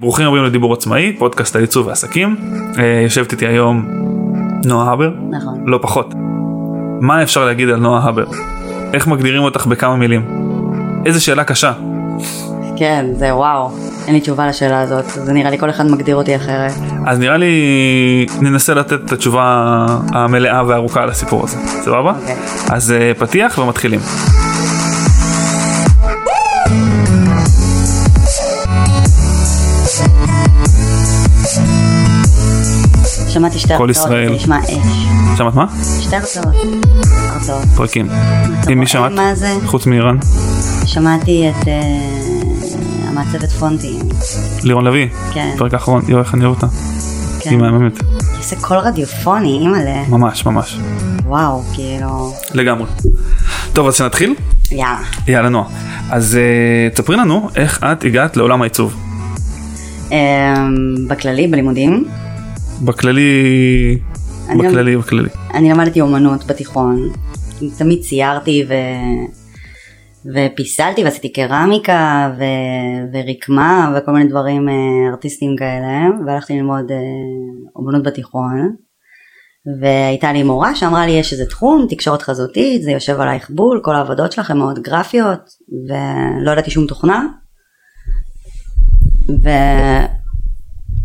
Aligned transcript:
ברוכים 0.00 0.26
הבאים 0.26 0.44
לדיבור 0.44 0.72
עצמאי, 0.72 1.16
פודקאסט 1.18 1.56
העיצוב 1.56 1.86
ועסקים. 1.86 2.36
אה, 2.78 3.00
יושבת 3.04 3.32
איתי 3.32 3.46
היום 3.46 3.86
נועה 4.64 4.92
הבר, 4.92 5.10
נכון. 5.30 5.62
לא 5.66 5.78
פחות. 5.82 6.14
מה 7.00 7.22
אפשר 7.22 7.44
להגיד 7.44 7.68
על 7.68 7.76
נועה 7.76 8.08
הבר? 8.08 8.24
איך 8.94 9.06
מגדירים 9.06 9.42
אותך 9.42 9.66
בכמה 9.66 9.96
מילים? 9.96 10.22
איזה 11.06 11.20
שאלה 11.20 11.44
קשה. 11.44 11.72
כן, 12.76 13.06
זה 13.12 13.34
וואו. 13.34 13.70
אין 14.06 14.14
לי 14.14 14.20
תשובה 14.20 14.46
לשאלה 14.46 14.80
הזאת, 14.80 15.04
זה 15.04 15.32
נראה 15.32 15.50
לי 15.50 15.58
כל 15.58 15.70
אחד 15.70 15.86
מגדיר 15.86 16.16
אותי 16.16 16.36
אחרת. 16.36 16.72
אז 17.06 17.18
נראה 17.18 17.36
לי 17.36 18.26
ננסה 18.40 18.74
לתת 18.74 19.04
את 19.04 19.12
התשובה 19.12 19.86
המלאה 20.12 20.62
והארוכה 20.66 21.02
על 21.02 21.08
הסיפור 21.08 21.44
הזה, 21.44 21.56
סבבה? 21.66 22.12
אוקיי. 22.20 22.36
אז 22.70 22.92
אה, 22.92 23.12
פתיח 23.18 23.58
ומתחילים. 23.58 24.00
שמעתי 33.44 33.58
שתי 33.58 33.72
הרצאות, 33.72 33.90
ישראל. 33.90 34.28
זה 34.28 34.34
נשמע 34.34 34.58
אש. 34.58 34.70
שמעת 35.38 35.54
מה? 35.54 35.66
שתי 36.00 36.16
הרצאות. 36.16 36.54
הרצאות. 37.30 37.64
פרקים. 37.76 38.08
עם 38.68 38.80
מי 38.80 38.86
שמעת? 38.86 39.12
מה 39.12 39.34
זה? 39.34 39.54
חוץ 39.66 39.86
מאיראן? 39.86 40.16
שמעתי 40.86 41.50
את 41.50 41.68
אה, 41.68 41.82
המעצבת 43.08 43.50
פונטים. 43.50 43.98
לירון 44.62 44.84
לביא? 44.84 45.06
כן. 45.34 45.54
פרק 45.58 45.74
האחרון, 45.74 46.02
יואו 46.08 46.20
איך 46.20 46.34
אני 46.34 46.44
אוהב 46.44 46.54
אותה. 46.54 46.66
כן. 47.40 47.50
היא 47.50 47.58
מהממת. 47.58 47.92
זה 48.40 48.56
קול 48.60 48.76
רדיופוני, 48.76 49.58
אימא'לה. 49.60 50.02
ממש 50.08 50.46
ממש. 50.46 50.78
וואו, 51.26 51.62
כאילו... 51.74 52.34
לגמרי. 52.54 52.86
טוב 53.72 53.86
אז 53.86 53.94
שנתחיל? 53.94 54.34
יאללה. 54.70 54.98
יאללה 55.26 55.48
נועה. 55.48 55.68
אז 56.10 56.38
uh, 56.38 56.94
תספרי 56.94 57.16
לנו 57.16 57.48
איך 57.56 57.84
את 57.84 58.04
הגעת 58.04 58.36
לעולם 58.36 58.62
העיצוב. 58.62 58.96
אה, 60.12 60.66
בכללי, 61.08 61.46
בלימודים, 61.46 62.04
בכללי, 62.84 63.98
אני 64.48 64.62
גם- 64.62 64.68
בכללי, 64.68 64.96
בכללי. 64.96 65.28
אני 65.54 65.70
למדתי 65.70 66.00
אומנות 66.00 66.46
בתיכון. 66.46 67.08
תמיד 67.78 68.00
ציירתי 68.02 68.64
ו... 68.68 68.74
ופיסלתי 70.34 71.04
ועשיתי 71.04 71.32
קרמיקה 71.32 72.32
ו... 72.38 72.42
ורקמה 73.12 73.94
וכל 73.96 74.12
מיני 74.12 74.30
דברים 74.30 74.68
אה, 74.68 74.74
ארטיסטיים 75.10 75.56
כאלה 75.58 76.08
והלכתי 76.26 76.52
ללמוד 76.56 76.90
אה, 76.90 76.96
אומנות 77.76 78.02
בתיכון 78.02 78.74
והייתה 79.80 80.32
לי 80.32 80.42
מורה 80.42 80.74
שאמרה 80.74 81.06
לי 81.06 81.12
יש 81.12 81.32
איזה 81.32 81.46
תחום 81.46 81.86
תקשורת 81.90 82.22
חזותית 82.22 82.82
זה 82.82 82.90
יושב 82.90 83.20
עלייך 83.20 83.50
בול 83.50 83.80
כל 83.84 83.94
העבודות 83.94 84.32
שלך 84.32 84.50
הן 84.50 84.58
מאוד 84.58 84.78
גרפיות 84.78 85.40
ולא 85.88 86.50
ידעתי 86.52 86.70
שום 86.70 86.86
תוכנה 86.86 87.26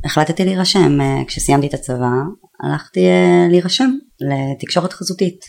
והחלטתי 0.03 0.45
להירשם 0.45 1.01
אה, 1.01 1.21
כשסיימתי 1.27 1.67
את 1.67 1.73
הצבא 1.73 2.11
הלכתי 2.63 2.99
אה, 2.99 3.47
להירשם 3.49 3.89
לתקשורת 4.19 4.93
חזותית. 4.93 5.39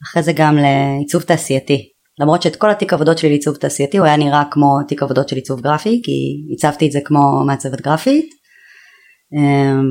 ואחרי 0.00 0.22
זה 0.22 0.32
גם 0.36 0.56
לעיצוב 0.56 1.22
תעשייתי. 1.22 1.88
למרות 2.20 2.42
שאת 2.42 2.56
כל 2.56 2.70
התיק 2.70 2.92
עבודות 2.92 3.18
שלי 3.18 3.28
לעיצוב 3.28 3.56
תעשייתי 3.56 3.98
הוא 3.98 4.06
היה 4.06 4.16
נראה 4.16 4.42
כמו 4.50 4.78
תיק 4.88 5.02
עבודות 5.02 5.28
של 5.28 5.36
עיצוב 5.36 5.60
גרפי 5.60 6.00
כי 6.04 6.12
עיצבתי 6.50 6.86
את 6.86 6.92
זה 6.92 6.98
כמו 7.04 7.44
מעצבת 7.46 7.80
גרפית. 7.80 8.30
אמ, 9.32 9.84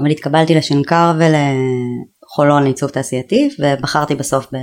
אבל 0.00 0.10
התקבלתי 0.10 0.54
לשנקר 0.54 1.12
ולחולון 1.18 2.62
לעיצוב 2.62 2.90
תעשייתי 2.90 3.48
ובחרתי 3.58 4.14
בסוף 4.14 4.46
ב... 4.54 4.56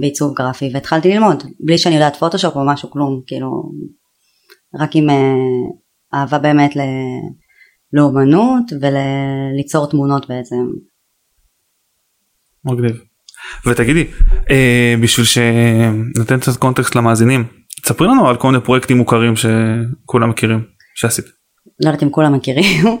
בעיצוב 0.00 0.34
גרפי 0.34 0.70
והתחלתי 0.74 1.08
ללמוד 1.08 1.42
בלי 1.66 1.78
שאני 1.78 1.94
יודעת 1.94 2.16
פוטושופ 2.16 2.56
או 2.56 2.66
משהו 2.66 2.90
כלום 2.90 3.20
כאילו 3.26 3.48
רק 4.80 4.90
עם 4.94 5.10
אה, 5.10 5.34
אהבה 6.14 6.38
באמת 6.38 6.76
ל... 6.76 6.80
לאומנות 7.92 8.64
וליצור 8.80 9.90
תמונות 9.90 10.28
בעצם. 10.28 10.56
מגניב. 12.64 13.00
ותגידי, 13.66 14.04
אה, 14.50 14.94
בשביל 15.02 15.26
שנתן 15.26 16.40
קצת 16.40 16.56
קונטקסט 16.56 16.94
למאזינים, 16.94 17.44
תספרי 17.82 18.08
לנו 18.08 18.28
על 18.28 18.36
כל 18.36 18.50
מיני 18.50 18.64
פרויקטים 18.64 18.96
מוכרים 18.96 19.34
שכולם 19.36 20.30
מכירים, 20.30 20.64
שעשית. 20.94 21.24
לא 21.80 21.88
יודעת 21.88 22.02
אם 22.02 22.10
כולם 22.10 22.34
מכירים. 22.34 22.86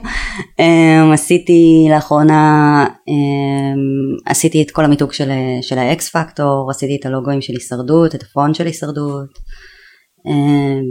אמ, 0.60 1.12
עשיתי 1.12 1.86
לאחרונה, 1.90 2.84
אמ, 3.08 4.16
עשיתי 4.26 4.62
את 4.62 4.70
כל 4.70 4.84
המיתוג 4.84 5.12
של, 5.12 5.30
של 5.62 5.78
ה 5.78 5.97
X 5.97 6.16
Factor, 6.16 6.70
עשיתי 6.70 6.96
את 7.00 7.06
הלוגוים 7.06 7.40
של 7.40 7.52
הישרדות, 7.52 8.14
את 8.14 8.22
הפונט 8.22 8.54
של 8.54 8.66
הישרדות, 8.66 9.38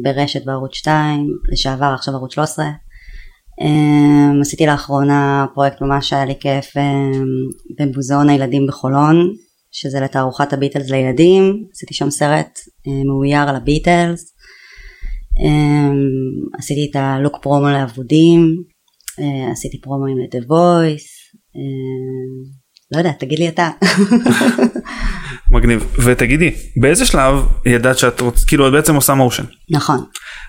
ברשת 0.04 0.46
בערוץ 0.46 0.76
2, 0.76 1.28
לשעבר 1.52 1.92
עכשיו 1.96 2.14
ערוץ 2.14 2.34
13. 2.34 2.66
אמ, 3.62 4.42
עשיתי 4.42 4.66
לאחרונה 4.66 5.46
פרויקט 5.54 5.82
ממש 5.82 6.14
היה 6.14 6.26
לי 6.26 6.36
כיף 6.40 6.78
אמ, 6.78 7.24
במוזיאון 7.80 8.30
הילדים 8.30 8.68
בחולון, 8.68 9.16
שזה 9.72 10.00
לתערוכת 10.00 10.54
הביטלס 10.54 10.90
לילדים, 10.90 11.64
עשיתי 11.72 11.94
שם 11.94 12.10
סרט 12.10 12.60
אה, 12.88 13.04
מאויר 13.06 13.50
על 13.50 13.56
הביטלס. 13.56 14.36
עשיתי 16.58 16.88
את 16.92 16.96
הלוק 16.96 17.38
פרומו 17.42 17.68
לאבודים, 17.68 18.56
אה, 19.20 19.52
עשיתי 19.52 19.82
פרומואים 19.82 20.18
ל-The 20.18 20.44
Voice, 20.44 21.38
אמ, 21.56 22.66
לא 22.92 22.98
יודעת, 22.98 23.20
תגיד 23.20 23.40
לי 23.40 23.48
אתה. 23.50 23.70
מגניב. 25.56 25.86
ותגידי, 26.04 26.52
באיזה 26.82 27.06
שלב 27.06 27.48
ידעת 27.66 27.98
שאת 27.98 28.22
רוצ... 28.22 28.44
כאילו 28.44 28.68
את 28.68 28.72
בעצם 28.72 28.96
עושה 28.96 29.14
מושן. 29.14 29.44
נכון. 29.72 30.04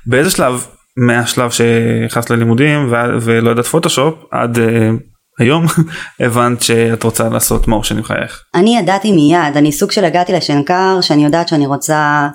באיזה 0.07 0.31
שלב 0.31 0.67
מהשלב 0.97 1.51
שנכנסת 1.51 2.31
ללימודים 2.31 2.93
ו... 2.93 2.95
ולא 3.21 3.51
יודעת 3.51 3.67
פוטושופ 3.67 4.15
עד 4.33 4.59
אה, 4.59 4.91
היום 5.39 5.65
הבנת 6.21 6.63
שאת 6.63 7.03
רוצה 7.03 7.29
לעשות 7.29 7.69
מושן 7.69 7.97
עם 7.97 8.03
חייך. 8.03 8.43
אני 8.55 8.79
ידעתי 8.79 9.13
מיד, 9.13 9.57
אני 9.57 9.73
סוג 9.73 9.91
של 9.91 10.05
הגעתי 10.05 10.33
לשנקר 10.33 11.01
שאני 11.01 11.25
יודעת 11.25 11.49
שאני 11.49 11.67
רוצה 11.67 12.29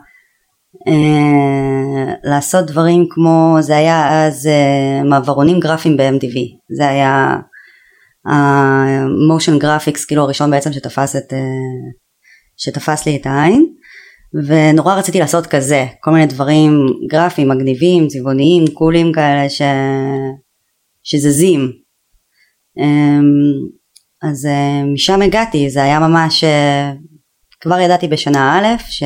אה, 0.88 2.14
לעשות 2.24 2.66
דברים 2.66 3.06
כמו, 3.10 3.58
זה 3.60 3.78
היה 3.78 4.28
אז 4.28 4.48
אה, 4.48 5.04
מעברונים 5.04 5.60
גרפיים 5.60 5.98
ב-MTV, 5.98 6.38
זה 6.78 6.90
היה 6.90 7.38
ה 8.26 8.45
motion 8.45 9.60
graphics 9.60 10.06
כאילו 10.06 10.24
הראשון 10.24 10.52
בעצם 10.52 10.74
שתפס 10.74 11.16
את, 11.16 11.34
אה, 11.34 11.40
שתפס 12.64 13.06
לי 13.06 13.16
את 13.16 13.26
העין 13.26 13.66
ונורא 14.34 14.96
רציתי 14.96 15.20
לעשות 15.20 15.48
כזה, 15.48 15.86
כל 16.00 16.12
מיני 16.12 16.26
דברים 16.26 16.72
גרפיים, 17.10 17.50
מגניבים, 17.50 18.08
צבעוניים, 18.08 18.68
קולים 18.74 19.12
כאלה 19.12 19.50
ש... 19.50 19.62
שזזים. 21.04 21.72
אמ, 22.78 23.24
אז 24.30 24.46
אה, 24.46 24.84
משם 24.94 25.22
הגעתי, 25.22 25.70
זה 25.70 25.84
היה 25.84 26.00
ממש, 26.00 26.44
אה, 26.44 26.92
כבר 27.62 27.80
ידעתי 27.80 28.08
בשנה 28.08 28.60
א' 28.60 28.78
ש... 28.90 29.04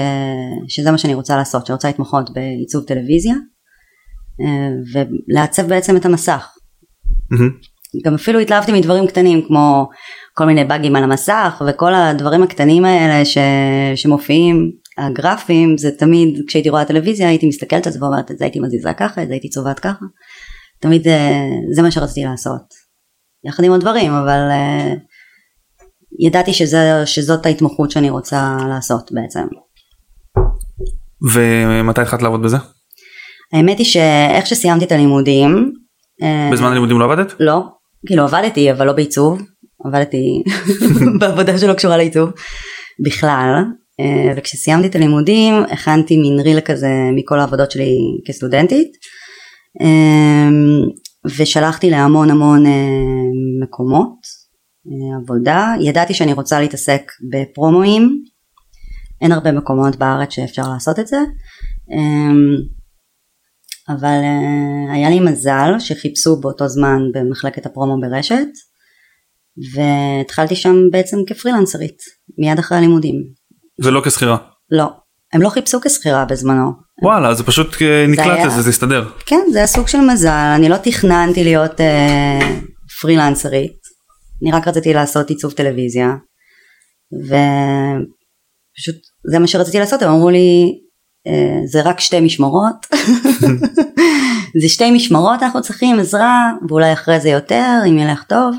שזה 0.67 0.91
מה 0.91 0.97
שאני 0.97 1.13
רוצה 1.13 1.37
לעשות, 1.37 1.65
שאני 1.65 1.73
רוצה 1.73 1.87
להתמחות 1.87 2.29
בעיצוב 2.33 2.83
טלוויזיה 2.83 3.35
אה, 4.41 4.69
ולעצב 4.93 5.67
בעצם 5.67 5.97
את 5.97 6.05
המסך. 6.05 6.47
מהמם. 7.31 7.49
גם 8.05 8.13
אפילו 8.13 8.39
התלהבתי 8.39 8.71
מדברים 8.71 9.07
קטנים 9.07 9.41
כמו 9.47 9.89
כל 10.37 10.45
מיני 10.45 10.63
באגים 10.63 10.95
על 10.95 11.03
המסך 11.03 11.61
וכל 11.67 11.93
הדברים 11.93 12.43
הקטנים 12.43 12.85
האלה 12.85 13.25
ש... 13.25 13.37
שמופיעים 13.95 14.71
הגרפיים 14.97 15.77
זה 15.77 15.91
תמיד 15.91 16.41
כשהייתי 16.47 16.69
רואה 16.69 16.85
טלוויזיה 16.85 17.27
הייתי 17.27 17.47
מסתכלת 17.47 17.87
על 17.87 17.93
זה 17.93 17.99
ואומרת 18.03 18.31
את 18.31 18.37
זה 18.37 18.45
הייתי 18.45 18.59
מזיזה 18.59 18.93
ככה 18.93 19.23
את 19.23 19.27
זה 19.27 19.33
הייתי 19.33 19.49
צובעת 19.49 19.79
ככה 19.79 20.05
תמיד 20.81 21.07
אה, 21.07 21.47
זה 21.75 21.81
מה 21.81 21.91
שרציתי 21.91 22.27
לעשות 22.27 22.61
יחד 23.43 23.63
עם 23.63 23.71
עוד 23.71 23.81
דברים 23.81 24.11
אבל 24.11 24.39
אה, 24.51 24.93
ידעתי 26.19 26.53
שזה, 26.53 27.05
שזאת 27.05 27.45
ההתמחות 27.45 27.91
שאני 27.91 28.09
רוצה 28.09 28.57
לעשות 28.69 29.11
בעצם. 29.11 29.47
ומתי 31.33 32.01
התחלת 32.01 32.21
לעבוד 32.21 32.41
בזה? 32.41 32.57
האמת 33.53 33.77
היא 33.77 33.85
שאיך 33.85 34.47
שסיימתי 34.47 34.85
את 34.85 34.91
הלימודים 34.91 35.73
אה, 36.23 36.49
בזמן 36.51 36.67
הלימודים 36.67 36.99
לא 36.99 37.05
עבדת? 37.05 37.33
לא, 37.39 37.63
כאילו 38.07 38.23
עבדתי 38.23 38.71
אבל 38.71 38.87
לא 38.87 38.93
בעיצוב, 38.93 39.41
עבדתי 39.83 40.43
בעבודה 41.19 41.57
שלא 41.57 41.73
קשורה 41.73 41.97
לעיצוב 41.97 42.29
בכלל, 43.05 43.63
אה, 43.99 44.33
וכשסיימתי 44.37 44.87
את 44.87 44.95
הלימודים 44.95 45.53
הכנתי 45.71 46.17
מין 46.17 46.39
ריל 46.39 46.59
כזה 46.59 46.91
מכל 47.15 47.39
העבודות 47.39 47.71
שלי 47.71 47.95
כסטודנטית, 48.27 48.91
אה, 49.81 50.49
ושלחתי 51.37 51.89
להמון 51.89 52.31
המון 52.31 52.65
אה, 52.65 52.71
מקומות 53.63 54.45
עבודה, 55.21 55.73
ידעתי 55.81 56.13
שאני 56.13 56.33
רוצה 56.33 56.59
להתעסק 56.59 57.11
בפרומואים, 57.31 58.23
אין 59.21 59.31
הרבה 59.31 59.51
מקומות 59.51 59.95
בארץ 59.95 60.33
שאפשר 60.33 60.69
לעשות 60.73 60.99
את 60.99 61.07
זה. 61.07 61.17
אבל 63.89 64.19
היה 64.93 65.09
לי 65.09 65.19
מזל 65.19 65.79
שחיפשו 65.79 66.39
באותו 66.41 66.67
זמן 66.67 66.99
במחלקת 67.13 67.65
הפרומו 67.65 68.01
ברשת 68.01 68.47
והתחלתי 69.73 70.55
שם 70.55 70.75
בעצם 70.91 71.17
כפרילנסרית 71.27 71.97
מיד 72.37 72.59
אחרי 72.59 72.77
הלימודים. 72.77 73.15
ולא 73.83 74.01
כשכירה. 74.05 74.37
לא, 74.71 74.89
הם 75.33 75.41
לא 75.41 75.49
חיפשו 75.49 75.81
כשכירה 75.81 76.25
בזמנו, 76.25 76.71
וואלה 77.01 77.33
זה 77.33 77.43
פשוט 77.43 77.81
אה, 77.81 78.05
נקלט 78.07 78.45
לזה 78.45 78.61
זה 78.61 78.69
הסתדר. 78.69 79.09
כן, 79.25 79.39
זה 79.51 79.57
היה 79.57 79.67
סוג 79.67 79.87
של 79.87 80.01
מזל, 80.01 80.53
אני 80.55 80.69
לא 80.69 80.77
תכננתי 80.77 81.43
להיות 81.43 81.81
אה, 81.81 82.57
פרילנסרית, 83.01 83.77
אני 84.41 84.51
רק 84.51 84.67
רציתי 84.67 84.93
לעשות 84.93 85.29
עיצוב 85.29 85.51
טלוויזיה, 85.51 86.09
ופשוט 87.23 88.95
זה 89.31 89.39
מה 89.39 89.47
שרציתי 89.47 89.79
לעשות, 89.79 90.01
הם 90.01 90.09
אמרו 90.09 90.29
לי, 90.29 90.79
אה, 91.27 91.59
זה 91.71 91.81
רק 91.81 91.99
שתי 91.99 92.19
משמרות, 92.19 92.85
זה 94.61 94.69
שתי 94.69 94.91
משמרות, 94.91 95.43
אנחנו 95.43 95.61
צריכים 95.61 95.99
עזרה, 95.99 96.51
ואולי 96.69 96.93
אחרי 96.93 97.19
זה 97.19 97.29
יותר, 97.29 97.79
אם 97.89 97.99
ילך 97.99 98.23
טוב, 98.23 98.55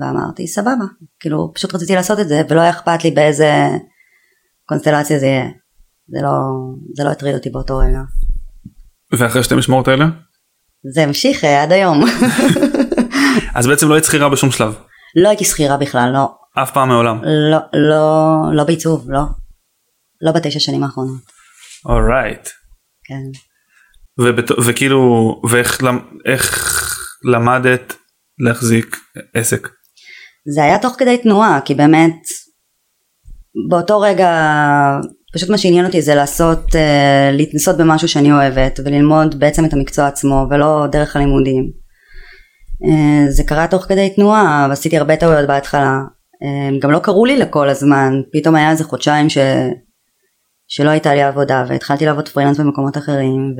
ואמרתי 0.00 0.46
סבבה, 0.46 0.84
כאילו 1.20 1.52
פשוט 1.54 1.74
רציתי 1.74 1.94
לעשות 1.94 2.20
את 2.20 2.28
זה, 2.28 2.42
ולא 2.48 2.60
היה 2.60 2.70
אכפת 2.70 3.04
לי 3.04 3.10
באיזה 3.10 3.52
קונסטלציה 4.68 5.18
זה 5.18 5.26
יהיה, 5.26 5.44
זה 6.08 6.18
לא, 6.22 6.30
זה 6.96 7.04
לא 7.04 7.10
הטריד 7.10 7.34
אותי 7.34 7.50
באותו 7.50 7.78
רגע. 7.78 8.00
ואחרי 9.18 9.42
שתי 9.42 9.54
משמרות 9.54 9.88
האלה 9.88 10.04
זה 10.94 11.02
המשיך 11.02 11.44
אה, 11.44 11.62
עד 11.62 11.72
היום. 11.72 12.04
אז 13.56 13.66
בעצם 13.66 13.88
לא 13.88 13.94
היית 13.94 14.04
שכירה 14.04 14.28
בשום 14.28 14.50
שלב 14.50 14.78
לא 15.16 15.28
הייתי 15.28 15.44
שכירה 15.44 15.76
בכלל, 15.76 16.10
לא, 16.12 16.34
אף 16.62 16.72
פעם 16.72 16.88
מעולם. 16.88 17.20
לא, 17.24 17.58
לא, 17.72 18.36
לא 18.52 18.64
בעיצוב, 18.64 19.10
לא. 19.10 19.22
לא 20.20 20.32
בתשע 20.32 20.60
שנים 20.60 20.82
האחרונות, 20.82 21.22
אורייט. 21.84 22.48
כן. 23.04 23.22
ובת... 24.18 24.50
וכאילו 24.66 25.42
ואיך 25.50 25.82
למ... 25.82 25.98
איך 26.24 26.82
למדת 27.24 27.94
להחזיק 28.38 28.96
עסק. 29.34 29.68
זה 30.54 30.64
היה 30.64 30.78
תוך 30.78 30.94
כדי 30.98 31.18
תנועה, 31.18 31.60
כי 31.64 31.74
באמת, 31.74 32.16
באותו 33.68 34.00
רגע, 34.00 34.30
פשוט 35.34 35.50
מה 35.50 35.58
שעניין 35.58 35.86
אותי 35.86 36.02
זה 36.02 36.14
לעשות, 36.14 36.76
אה, 36.76 37.30
להתנסות 37.32 37.76
במשהו 37.76 38.08
שאני 38.08 38.32
אוהבת, 38.32 38.80
וללמוד 38.84 39.40
בעצם 39.40 39.64
את 39.64 39.72
המקצוע 39.72 40.06
עצמו, 40.06 40.46
ולא 40.50 40.86
דרך 40.92 41.16
הלימודים. 41.16 41.70
אה, 42.84 43.30
זה 43.30 43.42
קרה 43.44 43.66
תוך 43.66 43.82
כדי 43.84 44.12
תנועה, 44.16 44.66
ועשיתי 44.70 44.98
הרבה 44.98 45.16
טעויות 45.16 45.48
בהתחלה. 45.48 46.00
אה, 46.42 46.78
גם 46.80 46.90
לא 46.90 46.98
קראו 46.98 47.24
לי 47.24 47.36
לכל 47.36 47.68
הזמן, 47.68 48.12
פתאום 48.32 48.54
היה 48.54 48.70
איזה 48.70 48.84
חודשיים 48.84 49.28
ש... 49.28 49.38
שלא 50.68 50.90
הייתה 50.90 51.14
לי 51.14 51.22
עבודה, 51.22 51.64
והתחלתי 51.68 52.06
לעבוד 52.06 52.28
פרילנס 52.28 52.60
במקומות 52.60 52.96
אחרים, 52.96 53.54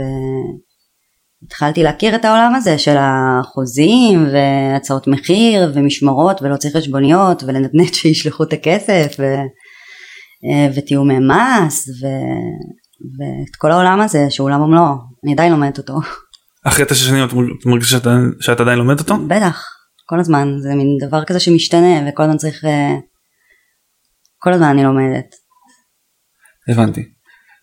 והתחלתי 1.43 1.83
להכיר 1.83 2.15
את 2.15 2.25
העולם 2.25 2.55
הזה 2.55 2.79
של 2.79 2.97
החוזים, 2.99 4.27
והצעות 4.33 5.07
מחיר, 5.07 5.73
ומשמרות, 5.75 6.43
ולא 6.43 6.57
צריך 6.57 6.77
חשבוניות, 6.77 7.43
ולנדנד 7.43 7.95
שישלחו 7.95 8.45
את 8.45 8.53
הכסף, 8.53 9.17
ו... 9.19 9.23
אה, 10.47 10.69
ותיאומי 10.77 11.19
מס, 11.19 11.89
ו... 11.89 12.07
ואת 13.19 13.57
כל 13.59 13.73
העולם 13.73 14.01
הזה, 14.01 14.27
שהוא 14.31 14.45
עולם 14.45 14.61
ומלואו, 14.61 14.95
אני 15.25 15.33
עדיין 15.33 15.53
לומדת 15.53 15.79
אותו. 15.79 15.95
אחרי 16.65 16.85
תשע 16.85 17.05
שנים 17.07 17.25
את 17.25 17.33
מרג- 17.33 17.51
את 17.61 17.67
מרגישה 17.67 17.91
שאת, 17.91 18.07
שאת 18.41 18.61
עדיין 18.61 18.79
לומדת 18.79 19.01
אותו? 19.01 19.15
בטח, 19.29 19.65
כל 20.07 20.21
הזמן, 20.21 20.49
זה 20.59 20.75
מין 20.75 20.87
דבר 21.09 21.25
כזה 21.25 21.41
שמשתנה, 21.41 22.09
וכל 22.09 22.23
הזמן 22.23 22.37
צריך... 22.37 22.65
אה, 22.65 22.95
כל 24.39 24.53
הזמן 24.53 24.67
אני 24.67 24.85
לומדת. 24.85 25.27
הבנתי. 26.69 27.01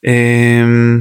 אמ, 0.08 1.00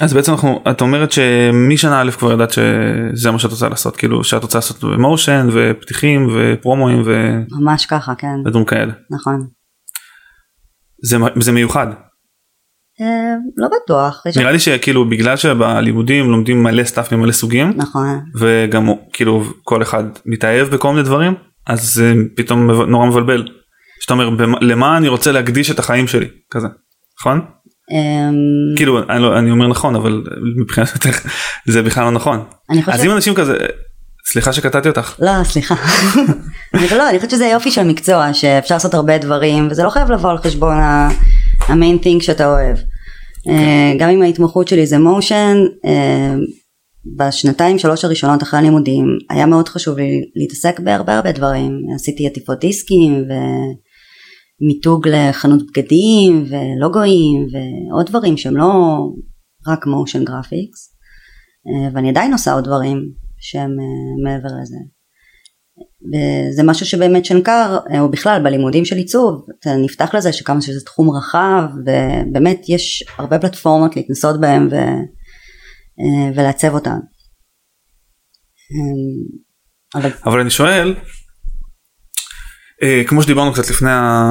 אז 0.00 0.14
בעצם 0.14 0.32
אנחנו 0.32 0.62
את 0.70 0.80
אומרת 0.80 1.12
שמשנה 1.12 2.00
א' 2.02 2.10
כבר 2.10 2.32
ידעת 2.32 2.50
שזה 2.50 3.30
מה 3.30 3.38
שאת 3.38 3.50
רוצה 3.50 3.68
לעשות 3.68 3.96
כאילו 3.96 4.24
שאת 4.24 4.42
רוצה 4.42 4.58
לעשות 4.58 4.84
מושן 4.98 5.48
ופתיחים 5.52 6.28
ופרומואים 6.34 7.02
ו- 7.04 7.38
ממש 7.60 7.86
ככה, 7.86 8.14
כן, 8.14 8.36
ודברים 8.46 8.64
כאלה. 8.64 8.92
נכון. 9.10 9.46
זה, 11.04 11.16
זה 11.40 11.52
מיוחד. 11.52 11.86
אה, 13.00 13.34
לא 13.56 13.68
בטוח. 13.84 14.22
נראה 14.36 14.52
לי 14.52 14.58
שכאילו 14.58 15.08
בגלל 15.08 15.36
שבלימודים 15.36 16.30
לומדים 16.30 16.62
מלא 16.62 16.84
stuff 16.84 17.12
ממלא 17.12 17.32
סוגים 17.32 17.72
נכון, 17.76 18.20
וגם 18.40 18.86
כאילו 19.12 19.44
כל 19.62 19.82
אחד 19.82 20.04
מתאהב 20.26 20.68
בכל 20.68 20.90
מיני 20.90 21.02
דברים 21.02 21.34
אז 21.66 21.94
זה 21.94 22.12
פתאום 22.36 22.70
נורא 22.70 23.06
מבלבל. 23.06 23.48
שאתה 24.00 24.12
אומר 24.14 24.30
"במה- 24.30 24.58
למה 24.60 24.96
אני 24.96 25.08
רוצה 25.08 25.32
להקדיש 25.32 25.70
את 25.70 25.78
החיים 25.78 26.06
שלי 26.06 26.26
כזה 26.50 26.66
נכון? 27.20 27.40
אמ, 27.90 28.76
כאילו 28.76 28.98
אני, 29.10 29.22
לא, 29.22 29.38
אני 29.38 29.50
אומר 29.50 29.68
נכון 29.68 29.96
אבל 29.96 30.22
מבחינתך 30.60 31.26
זה 31.66 31.82
בכלל 31.82 32.04
לא 32.04 32.10
נכון. 32.10 32.44
אני 32.70 32.82
אז. 32.86 33.04
אם 33.04 33.10
אנשים 33.10 33.34
כזה 33.34 33.56
סליחה 34.26 34.52
שקטעתי 34.52 34.88
אותך 34.88 35.16
לא, 35.18 35.44
סליחה. 35.44 35.74
אני 36.74 36.86
לא, 36.90 37.08
אני 37.08 37.18
חושבת 37.18 37.30
שזה 37.30 37.46
יופי 37.46 37.70
של 37.70 37.82
מקצוע, 37.82 38.34
שאפשר 38.34 38.74
לעשות 38.74 38.94
הרבה 38.94 39.18
דברים, 39.18 39.68
וזה 39.70 39.82
לא 39.82 39.90
חייב 39.90 40.10
לבוא 40.10 40.30
על 40.30 40.38
חשבון 40.38 40.76
ה 41.68 41.74
main 41.74 41.98
thing 42.02 42.22
שאתה 42.22 42.46
אוהב. 42.46 42.76
אה, 43.48 43.92
גם 43.98 44.10
אם 44.10 44.22
ההתמחות 44.22 44.68
שלי 44.68 44.86
זה 44.86 44.98
motion, 44.98 45.56
בשנתיים 47.16 47.78
שלוש 47.78 48.04
הראשונות 48.04 48.42
אחרי 48.42 48.58
הלימודים, 48.58 49.06
היה 49.30 49.46
מאוד 49.46 49.68
חשוב 49.68 49.98
לי 49.98 50.22
להתעסק 50.36 50.80
בהרבה 50.80 51.16
הרבה 51.16 51.32
דברים. 51.32 51.80
עשיתי 51.94 52.26
עטיפות 52.26 52.60
דיסקים, 52.60 53.24
ומיתוג 54.60 55.08
לחנות 55.08 55.62
בגדים, 55.66 56.44
ולוגויים, 56.48 57.46
ועוד 57.52 58.06
דברים 58.06 58.36
שהם 58.36 58.56
לא 58.56 58.72
רק 59.68 59.86
motion 59.86 60.24
graphics. 60.24 60.94
אה, 61.66 61.90
ואני 61.94 62.10
עדיין 62.10 62.32
עושה 62.32 62.52
עוד 62.52 62.64
דברים 62.64 62.98
שהם 63.38 63.70
אה, 63.70 64.24
מעבר 64.24 64.48
לזה. 64.62 64.76
וזה 66.12 66.62
משהו 66.62 66.86
שבאמת 66.86 67.24
שנקר, 67.24 67.78
אה, 67.90 68.00
או 68.00 68.10
בכלל 68.10 68.42
בלימודים 68.44 68.84
של 68.84 68.96
עיצוב, 68.96 69.46
אתה 69.60 69.70
נפתח 69.84 70.14
לזה 70.14 70.32
שכמה 70.32 70.60
שזה 70.60 70.84
תחום 70.84 71.10
רחב, 71.10 71.62
ובאמת 71.80 72.68
יש 72.68 73.04
הרבה 73.18 73.38
פלטפורמות 73.38 73.96
להתנסות 73.96 74.40
בהם 74.40 74.68
ו, 74.70 74.76
ולעצב 76.34 76.74
אותן. 76.74 76.98
אבל 79.94 80.10
אבל 80.26 80.40
אני 80.40 80.50
שואל 80.50 80.94
כמו 83.06 83.22
שדיברנו 83.22 83.52
קצת 83.52 83.70
לפני 83.70 83.90
ה... 83.90 84.22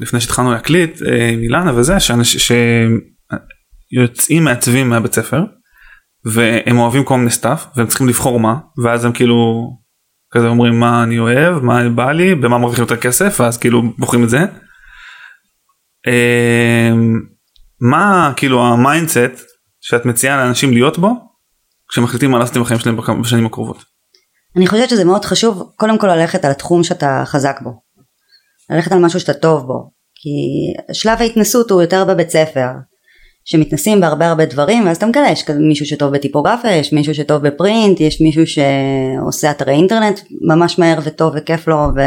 לפני 0.00 0.20
שהתחלנו 0.20 0.52
להקליט 0.52 1.02
אה, 1.02 1.28
עם 1.28 1.42
אילנה 1.42 1.72
וזה 1.76 2.00
שאנש... 2.00 2.52
שיוצאים 3.92 4.44
מעצבים 4.44 4.90
מהבית 4.90 5.14
ספר 5.14 5.44
והם 6.24 6.78
אוהבים 6.78 7.04
כל 7.04 7.18
מיני 7.18 7.30
stuff 7.30 7.66
והם 7.76 7.86
צריכים 7.86 8.08
לבחור 8.08 8.40
מה 8.40 8.54
ואז 8.84 9.04
הם 9.04 9.12
כאילו 9.12 9.70
כזה 10.30 10.46
אומרים 10.46 10.80
מה 10.80 11.02
אני 11.02 11.18
אוהב 11.18 11.64
מה 11.64 11.88
בא 11.88 12.12
לי 12.12 12.34
במה 12.34 12.58
מרוויחים 12.58 12.82
יותר 12.82 12.96
כסף 12.96 13.40
ואז 13.40 13.58
כאילו 13.58 13.82
בוחרים 13.98 14.24
את 14.24 14.30
זה. 14.30 14.38
אה, 16.06 16.90
מה 17.80 18.32
כאילו 18.36 18.62
ה 18.62 18.72
mindset 18.72 19.46
שאת 19.80 20.06
מציעה 20.06 20.36
לאנשים 20.36 20.72
להיות 20.72 20.98
בו 20.98 21.10
כשמחליטים 21.88 22.30
מה 22.30 22.38
לעשות 22.38 22.56
עם 22.56 22.62
החיים 22.62 22.80
שלהם 22.80 22.96
בשנים 23.22 23.46
הקרובות. 23.46 23.84
אני 24.56 24.66
חושבת 24.66 24.88
שזה 24.88 25.04
מאוד 25.04 25.24
חשוב 25.24 25.72
קודם 25.76 25.98
כל 25.98 26.06
ללכת 26.06 26.44
על 26.44 26.50
התחום 26.50 26.84
שאתה 26.84 27.22
חזק 27.26 27.60
בו. 27.62 27.83
ללכת 28.70 28.92
על 28.92 28.98
משהו 28.98 29.20
שאתה 29.20 29.34
טוב 29.34 29.66
בו. 29.66 29.90
כי 30.14 30.30
שלב 30.92 31.18
ההתנסות 31.20 31.70
הוא 31.70 31.82
יותר 31.82 32.04
בבית 32.04 32.30
ספר. 32.30 32.68
שמתנסים 33.44 34.00
בהרבה 34.00 34.28
הרבה 34.28 34.44
דברים 34.44 34.86
ואז 34.86 34.96
אתה 34.96 35.06
מגלה 35.06 35.30
יש 35.30 35.50
מישהו 35.50 35.86
שטוב 35.86 36.12
בטיפוגרפיה 36.12 36.76
יש 36.76 36.92
מישהו 36.92 37.14
שטוב 37.14 37.42
בפרינט 37.48 38.00
יש 38.00 38.20
מישהו 38.20 38.42
שעושה 38.46 39.50
אתרי 39.50 39.72
אינטרנט 39.72 40.20
ממש 40.48 40.78
מהר 40.78 40.98
וטוב 41.04 41.32
וכיף 41.36 41.68
לו 41.68 41.76
ו... 41.96 42.00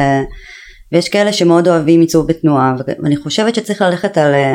ויש 0.91 1.09
כאלה 1.09 1.33
שמאוד 1.33 1.67
אוהבים 1.67 2.01
עיצוב 2.01 2.27
בתנועה 2.27 2.75
ו- 2.79 3.03
ואני 3.03 3.17
חושבת 3.17 3.55
שצריך 3.55 3.81
ללכת 3.81 4.17
על, 4.17 4.33
אה, 4.33 4.53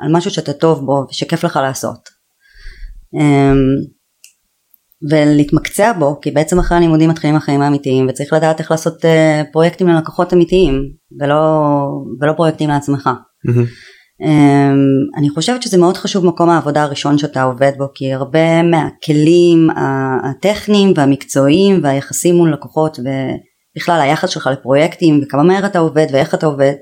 על 0.00 0.12
משהו 0.12 0.30
שאתה 0.30 0.52
טוב 0.52 0.86
בו 0.86 1.04
ושכיף 1.10 1.44
לך 1.44 1.56
לעשות. 1.62 2.08
ולהתמקצע 5.10 5.92
בו 5.92 6.20
כי 6.20 6.30
בעצם 6.30 6.58
אחרי 6.58 6.76
הלימודים 6.76 7.10
מתחילים 7.10 7.36
החיים 7.36 7.62
האמיתיים 7.62 8.06
וצריך 8.08 8.32
לדעת 8.32 8.60
איך 8.60 8.70
לעשות 8.70 9.04
אה, 9.04 9.42
פרויקטים 9.52 9.88
ללקוחות 9.88 10.32
אמיתיים 10.32 10.82
ולא, 11.20 11.42
ולא 12.20 12.32
פרויקטים 12.32 12.68
לעצמך. 12.68 13.10
Um, 14.22 15.18
אני 15.18 15.30
חושבת 15.30 15.62
שזה 15.62 15.78
מאוד 15.78 15.96
חשוב 15.96 16.26
מקום 16.26 16.50
העבודה 16.50 16.82
הראשון 16.82 17.18
שאתה 17.18 17.42
עובד 17.42 17.72
בו 17.78 17.84
כי 17.94 18.12
הרבה 18.12 18.62
מהכלים 18.62 19.68
הטכניים 20.24 20.92
והמקצועיים 20.96 21.80
והיחסים 21.82 22.36
מול 22.36 22.52
לקוחות 22.52 22.98
ובכלל 22.98 24.00
היחס 24.00 24.30
שלך 24.30 24.46
לפרויקטים 24.52 25.20
וכמה 25.22 25.42
מהר 25.42 25.66
אתה 25.66 25.78
עובד 25.78 26.06
ואיך 26.12 26.34
אתה 26.34 26.46
עובד 26.46 26.72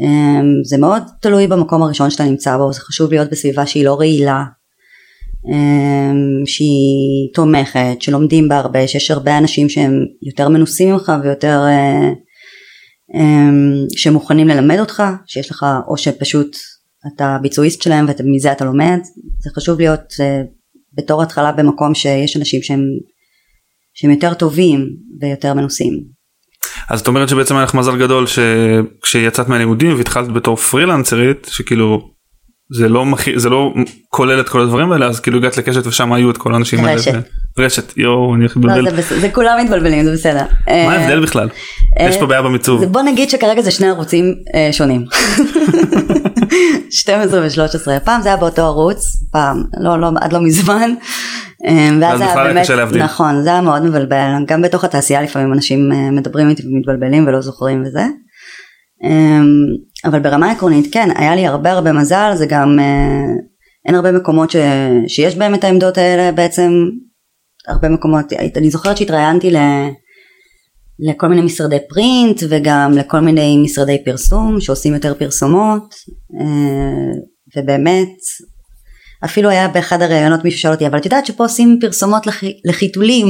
um, 0.00 0.68
זה 0.68 0.78
מאוד 0.78 1.02
תלוי 1.20 1.46
במקום 1.46 1.82
הראשון 1.82 2.10
שאתה 2.10 2.24
נמצא 2.24 2.56
בו 2.56 2.72
זה 2.72 2.80
חשוב 2.80 3.10
להיות 3.10 3.30
בסביבה 3.30 3.66
שהיא 3.66 3.84
לא 3.84 3.98
רעילה 3.98 4.44
שהיא 6.46 7.34
תומכת 7.34 7.96
שלומדים 8.00 8.48
בה 8.48 8.58
הרבה 8.58 8.88
שיש 8.88 9.10
הרבה 9.10 9.38
אנשים 9.38 9.68
שהם 9.68 9.92
יותר 10.22 10.48
מנוסים 10.48 10.92
ממך 10.92 11.12
ויותר 11.22 11.60
uh, 11.66 13.16
um, 13.16 13.96
שמוכנים 13.96 14.48
ללמד 14.48 14.78
אותך, 14.78 15.02
שיש 15.26 15.50
לך 15.50 15.66
או 15.88 15.96
שפשוט 15.96 16.56
אתה 17.14 17.38
ביצועיסט 17.42 17.82
שלהם 17.82 18.06
ומזה 18.18 18.52
אתה 18.52 18.64
לומד, 18.64 18.98
זה 19.38 19.50
חשוב 19.56 19.78
להיות 19.78 20.00
uh, 20.00 20.46
בתור 20.92 21.22
התחלה 21.22 21.52
במקום 21.52 21.94
שיש 21.94 22.36
אנשים 22.36 22.62
שהם, 22.62 22.80
שהם 23.94 24.10
יותר 24.10 24.34
טובים 24.34 24.86
ויותר 25.20 25.54
מנוסים. 25.54 25.92
אז 26.90 27.00
את 27.00 27.08
אומרת 27.08 27.28
שבעצם 27.28 27.54
היה 27.54 27.64
לך 27.64 27.74
מזל 27.74 27.98
גדול 27.98 28.26
שכשיצאת 28.26 29.48
מהלימודים 29.48 29.96
והתחלת 29.96 30.32
בתור 30.32 30.56
פרילנסרית 30.56 31.46
שכאילו 31.50 32.10
זה 32.78 32.88
לא 32.88 33.04
מכי- 33.06 33.38
זה 33.38 33.48
לא 33.48 33.74
כולל 34.08 34.40
את 34.40 34.48
כל 34.48 34.60
הדברים 34.60 34.92
האלה 34.92 35.06
אז 35.06 35.20
כאילו 35.20 35.38
הגעת 35.38 35.56
לקשת 35.56 35.86
ושם 35.86 36.12
היו 36.12 36.30
את 36.30 36.36
כל 36.36 36.54
האנשים 36.54 36.84
האלה. 36.84 36.92
רשת. 36.94 37.12
רשת 37.58 37.92
יואו 37.96 38.34
אני 38.34 38.42
הולך 38.42 38.56
לא, 38.56 38.62
להתבלבל. 38.74 38.90
זה, 38.90 39.14
בס- 39.14 39.20
זה 39.20 39.28
כולם 39.32 39.58
מתבלבלים 39.64 40.04
זה 40.04 40.12
בסדר. 40.12 40.42
מה 40.66 40.72
אה, 40.72 40.92
ההבדל 40.92 41.20
בכלל? 41.20 41.48
אה, 42.00 42.08
יש 42.08 42.16
פה 42.16 42.26
בעיה 42.26 42.42
במיצוב. 42.42 42.84
בוא 42.84 43.02
נגיד 43.02 43.30
שכרגע 43.30 43.62
זה 43.62 43.70
שני 43.70 43.88
ערוצים 43.88 44.34
אה, 44.54 44.68
שונים. 44.72 45.04
12 46.90 47.40
ו-13 47.40 48.00
פעם 48.04 48.22
זה 48.22 48.28
היה 48.28 48.36
באותו 48.36 48.62
ערוץ 48.62 49.16
פעם 49.32 49.62
לא 49.80 50.00
לא 50.00 50.10
עד 50.20 50.32
לא 50.32 50.40
מזמן. 50.40 50.90
ואז 52.00 52.20
היה 52.20 52.34
באמת. 52.54 52.68
נכון 52.96 53.42
זה 53.42 53.48
היה 53.48 53.60
מאוד 53.60 53.82
מבלבל 53.84 54.16
גם 54.46 54.62
בתוך 54.62 54.84
התעשייה 54.84 55.22
לפעמים 55.22 55.52
אנשים 55.52 55.92
מדברים 56.12 56.48
איתי 56.48 56.62
ומתבלבלים 56.66 57.26
ולא 57.26 57.40
זוכרים 57.40 57.82
וזה. 57.86 58.02
אה, 59.04 59.40
אבל 60.10 60.20
ברמה 60.20 60.50
עקרונית 60.50 60.92
כן 60.94 61.08
היה 61.16 61.34
לי 61.34 61.46
הרבה 61.46 61.72
הרבה 61.72 61.92
מזל 61.92 62.32
זה 62.34 62.46
גם 62.46 62.78
אה, 62.78 63.24
אין 63.86 63.94
הרבה 63.94 64.12
מקומות 64.12 64.50
ש, 64.50 64.56
שיש 65.08 65.36
בהם 65.36 65.54
את 65.54 65.64
העמדות 65.64 65.98
האלה 65.98 66.32
בעצם 66.32 66.70
הרבה 67.68 67.88
מקומות 67.88 68.32
אני 68.56 68.70
זוכרת 68.70 68.96
שהתראיינתי 68.96 69.50
ל... 69.50 69.56
לכל 70.98 71.28
מיני 71.28 71.42
משרדי 71.42 71.78
פרינט 71.88 72.42
וגם 72.48 72.92
לכל 72.92 73.20
מיני 73.20 73.58
משרדי 73.64 74.04
פרסום 74.04 74.60
שעושים 74.60 74.94
יותר 74.94 75.14
פרסומות 75.14 75.94
אה, 76.40 77.20
ובאמת 77.56 78.08
אפילו 79.24 79.50
היה 79.50 79.68
באחד 79.68 80.02
הראיונות 80.02 80.44
מישהו 80.44 80.60
שאל 80.60 80.70
אותי 80.70 80.86
אבל 80.86 80.98
את 80.98 81.04
יודעת 81.04 81.26
שפה 81.26 81.44
עושים 81.44 81.78
פרסומות 81.80 82.26
לח... 82.26 82.42
לחיתולים? 82.64 83.26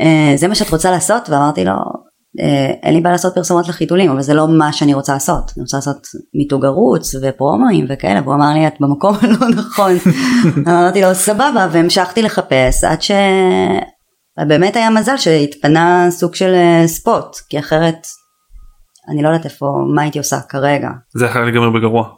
אה, 0.00 0.36
זה 0.36 0.48
מה 0.48 0.54
שאת 0.54 0.70
רוצה 0.70 0.90
לעשות? 0.90 1.28
ואמרתי 1.28 1.64
לו 1.64 1.70
"אה, 1.70 1.76
אין 2.82 2.94
לי 2.94 3.00
בעיה 3.00 3.12
לעשות 3.12 3.34
פרסומות 3.34 3.68
לחיתולים 3.68 4.10
אבל 4.10 4.22
זה 4.22 4.34
לא 4.34 4.48
מה 4.48 4.72
שאני 4.72 4.94
רוצה 4.94 5.12
לעשות. 5.12 5.52
אני 5.56 5.62
רוצה 5.62 5.76
לעשות 5.76 6.06
מיתוג 6.34 6.64
ערוץ 6.64 7.14
ופרומואים 7.22 7.86
וכאלה. 7.88 8.20
והוא 8.22 8.34
אמר 8.34 8.52
לי 8.54 8.66
את 8.66 8.74
במקום 8.80 9.14
הלא 9.22 9.48
נכון. 9.56 9.92
אמרתי 10.68 11.02
לו 11.02 11.14
סבבה. 11.14 11.68
והמשכתי 11.72 12.22
לחפש 12.22 12.84
עד 12.84 13.02
ש... 13.02 13.10
באמת 14.48 14.76
היה 14.76 14.90
מזל 14.90 15.16
שהתפנה 15.16 16.06
סוג 16.10 16.34
של 16.34 16.54
אה, 16.54 16.82
ספוט 16.86 17.36
כי 17.48 17.58
אחרת 17.58 18.06
אני 19.08 19.22
לא 19.22 19.28
יודעת 19.28 19.44
איפה 19.44 19.66
מה 19.94 20.02
הייתי 20.02 20.18
עושה 20.18 20.40
כרגע. 20.48 20.88
זה 21.18 21.26
יכול 21.26 21.42
להיגמר 21.42 21.70
בגרוע. 21.70 22.08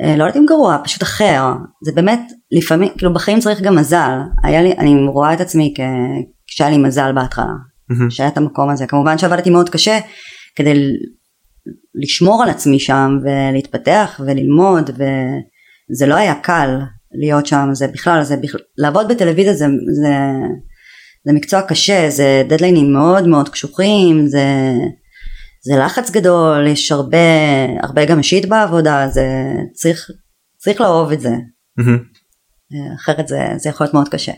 אה, 0.00 0.16
לא 0.16 0.24
יודעת 0.24 0.36
אם 0.36 0.46
גרוע 0.46 0.78
פשוט 0.84 1.02
אחר. 1.02 1.52
זה 1.84 1.92
באמת 1.92 2.20
לפעמים 2.52 2.88
כאילו 2.98 3.14
בחיים 3.14 3.40
צריך 3.40 3.60
גם 3.60 3.76
מזל. 3.76 4.18
היה 4.44 4.62
לי 4.62 4.72
אני 4.78 5.06
רואה 5.08 5.34
את 5.34 5.40
עצמי 5.40 5.74
כ... 5.76 5.80
כשהיה 6.46 6.70
לי 6.70 6.78
מזל 6.78 7.12
בהתחלה 7.12 7.52
מהמם. 7.90 8.10
שהיה 8.10 8.28
את 8.28 8.36
המקום 8.36 8.70
הזה 8.70 8.86
כמובן 8.86 9.18
שעבדתי 9.18 9.50
מאוד 9.50 9.70
קשה 9.70 9.98
כדי 10.56 10.74
לשמור 11.94 12.42
על 12.42 12.50
עצמי 12.50 12.78
שם 12.78 13.18
ולהתפתח 13.22 14.20
וללמוד 14.26 14.90
וזה 14.90 16.06
לא 16.06 16.14
היה 16.14 16.34
קל 16.34 16.78
להיות 17.12 17.46
שם 17.46 17.68
זה 17.72 17.86
בכלל 17.86 18.22
זה 18.22 18.36
בכלל 18.36 18.60
לעבוד 18.78 19.08
בטלוויזיה 19.08 19.54
זה, 19.54 19.66
זה, 20.02 20.14
זה 21.24 21.32
מקצוע 21.32 21.62
קשה 21.62 22.10
זה 22.10 22.42
דדליינים 22.48 22.92
מאוד 22.92 23.26
מאוד 23.26 23.48
קשוחים 23.48 24.26
זה, 24.26 24.72
זה 25.62 25.76
לחץ 25.76 26.10
גדול 26.10 26.66
יש 26.66 26.92
הרבה 26.92 27.18
הרבה 27.82 28.04
גם 28.04 28.18
אישית 28.18 28.48
בעבודה 28.48 29.08
זה 29.08 29.26
צריך 29.72 30.10
צריך 30.58 30.80
לאהוב 30.80 31.12
את 31.12 31.20
זה 31.20 31.32
מהמם. 31.76 31.98
אחרת 32.94 33.28
זה, 33.28 33.38
זה 33.56 33.68
יכול 33.68 33.84
להיות 33.84 33.94
מאוד 33.94 34.08
קשה. 34.08 34.32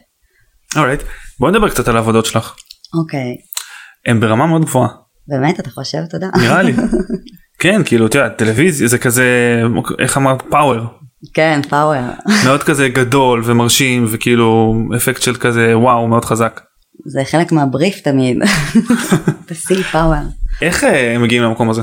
אורייט. 0.77 1.03
בוא 1.41 1.51
נדבר 1.51 1.69
קצת 1.69 1.89
על 1.89 1.97
העבודות 1.97 2.27
שלך. 2.27 2.55
אוקיי 2.99 3.37
הם 4.07 4.21
ברמה 4.21 4.47
מאוד 4.47 4.65
גבוהה. 4.65 4.89
באמת 5.29 5.61
אתה 5.61 5.71
חושב 5.71 6.05
תודה. 6.11 6.27
נראה 6.43 6.63
לי. 6.63 6.73
כן 7.63 7.83
כאילו 7.85 8.07
אתה 8.07 8.19
יודע 8.19 8.29
טלוויזיה 8.29 8.89
זה 8.89 8.99
כזה 8.99 9.61
איך 9.99 10.17
אמרת 10.17 10.43
פאוור 10.51 10.85
כן 11.35 11.61
פאוור. 11.69 12.03
מאוד 12.47 12.63
כזה 12.63 12.89
גדול 12.89 13.43
ומרשים 13.45 14.07
וכאילו 14.11 14.75
אפקט 14.97 15.23
של 15.23 15.35
כזה 15.35 15.79
וואו 15.79 16.09
מאוד 16.09 16.25
חזק. 16.25 16.61
זה 17.07 17.21
חלק 17.25 17.53
מהבריף 17.53 18.01
תמיד. 18.01 18.39
תשיא 19.49 19.83
פאוור. 19.83 20.23
איך 20.63 20.85
אה, 20.85 21.15
הם 21.15 21.23
מגיעים 21.23 21.43
למקום 21.43 21.71
הזה? 21.71 21.83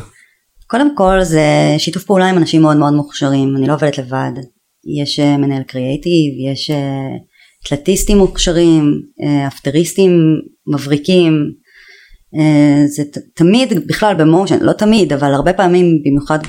קודם 0.67 0.95
כל 0.95 1.23
זה 1.23 1.75
שיתוף 1.77 2.03
פעולה 2.03 2.29
עם 2.29 2.37
אנשים 2.37 2.61
מאוד 2.61 2.77
מאוד 2.77 2.93
מוכשרים, 2.93 3.55
אני 3.57 3.67
לא 3.67 3.73
עובדת 3.73 3.97
לבד. 3.97 4.31
יש 5.01 5.19
אה, 5.19 5.37
מנהל 5.37 5.63
קריאייטיב, 5.63 6.51
יש 6.51 6.69
אה, 6.69 7.07
תלתיסטים 7.63 8.17
מוכשרים, 8.17 9.01
אה, 9.23 9.47
אפטריסטים 9.47 10.11
מבריקים. 10.67 11.33
אה, 12.35 12.87
זה 12.87 13.03
תמיד 13.35 13.87
בכלל 13.87 14.15
במושן, 14.15 14.59
לא 14.61 14.73
תמיד, 14.73 15.13
אבל 15.13 15.33
הרבה 15.33 15.53
פעמים 15.53 15.85
במיוחד 16.05 16.39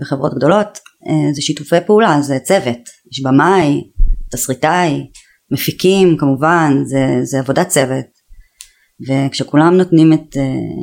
בחברות 0.00 0.34
גדולות, 0.34 0.78
אה, 1.08 1.32
זה 1.32 1.42
שיתופי 1.42 1.76
פעולה, 1.86 2.22
זה 2.22 2.38
צוות. 2.44 2.78
יש 3.12 3.22
במאי, 3.22 3.80
תסריטאי, 4.32 5.10
מפיקים 5.52 6.16
כמובן, 6.16 6.72
זה, 6.84 7.20
זה 7.22 7.38
עבודת 7.38 7.68
צוות. 7.68 8.14
וכשכולם 9.08 9.76
נותנים 9.76 10.12
את, 10.12 10.36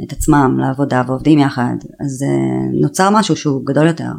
את 0.07 0.11
עצמם 0.11 0.57
לעבודה 0.59 1.03
ועובדים 1.07 1.39
יחד, 1.39 1.75
אז 2.03 2.25
נוצר 2.81 3.09
משהו 3.09 3.35
שהוא 3.35 3.65
גדול 3.65 3.87
יותר. 3.87 4.11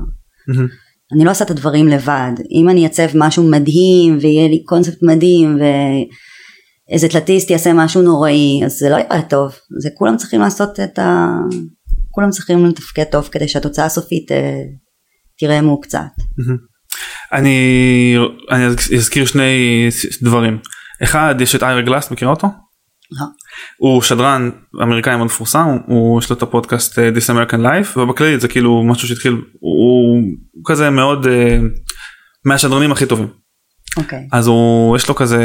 מהמם. 0.49 0.69
אני 1.15 1.25
לא 1.25 1.31
עושה 1.31 1.45
את 1.45 1.51
הדברים 1.51 1.89
לבד. 1.89 2.33
אם 2.51 2.69
אני 2.69 2.85
אעצב 2.85 3.09
משהו 3.15 3.51
מדהים 3.51 4.19
ויהיה 4.21 4.49
לי 4.49 4.65
קונספט 4.65 4.99
מדהים 5.03 5.59
ואיזה 6.91 7.09
תלתיסט 7.09 7.51
יעשה 7.51 7.73
משהו 7.73 8.03
נוראי, 8.03 8.61
אז 8.65 8.73
זה 8.73 8.91
לא 8.91 8.97
יראה 8.97 9.23
טוב. 9.23 9.53
זה 9.81 9.89
כולם 9.99 10.17
צריכים 10.17 10.41
לעשות 10.41 10.81
את 10.81 10.99
ה... 10.99 11.29
כולם 12.11 12.31
צריכים 12.31 12.67
לתפקד 12.67 13.05
טוב 13.05 13.29
כדי 13.33 13.49
שהתוצאה 13.49 13.85
הסופית 13.85 14.33
אה, 14.33 14.63
תראה 15.39 15.61
מעוקצת. 15.61 16.01
אני 17.33 18.17
אני 18.51 18.67
אזכיר 18.97 19.27
שני 19.27 19.89
דברים. 20.23 20.59
אחד 21.03 21.35
יש 21.41 21.55
את 21.55 21.63
איירה 21.63 21.83
גלאס 21.83 22.11
מכירה 22.11 22.31
אותו? 22.31 22.49
לא. 23.21 23.27
הוא 23.79 24.03
שדרן 24.03 24.51
אמריקאי 24.83 25.17
מאוד 25.17 25.27
מפורסם 25.27 25.79
הוא 25.87 26.19
יש 26.19 26.31
לו 26.31 26.37
את 26.37 26.43
הפודקאסט 26.43 26.99
אה, 26.99 27.09
This 27.09 27.31
American 27.31 27.59
Life 27.59 27.99
ובכללי 27.99 28.39
זה 28.39 28.49
כאילו 28.49 28.83
משהו 28.85 29.09
שהתחיל 29.09 29.33
הוא, 29.61 30.23
כזה 30.67 30.91
מאוד 30.91 31.27
אה, 31.27 31.59
מהשדרנים 32.45 32.93
הכי 32.93 33.07
טובים 33.07 33.29
אוקיי. 33.97 34.29
אז 34.33 34.47
הוא 34.47 34.97
יש 34.97 35.09
לו 35.09 35.15
כזה 35.15 35.45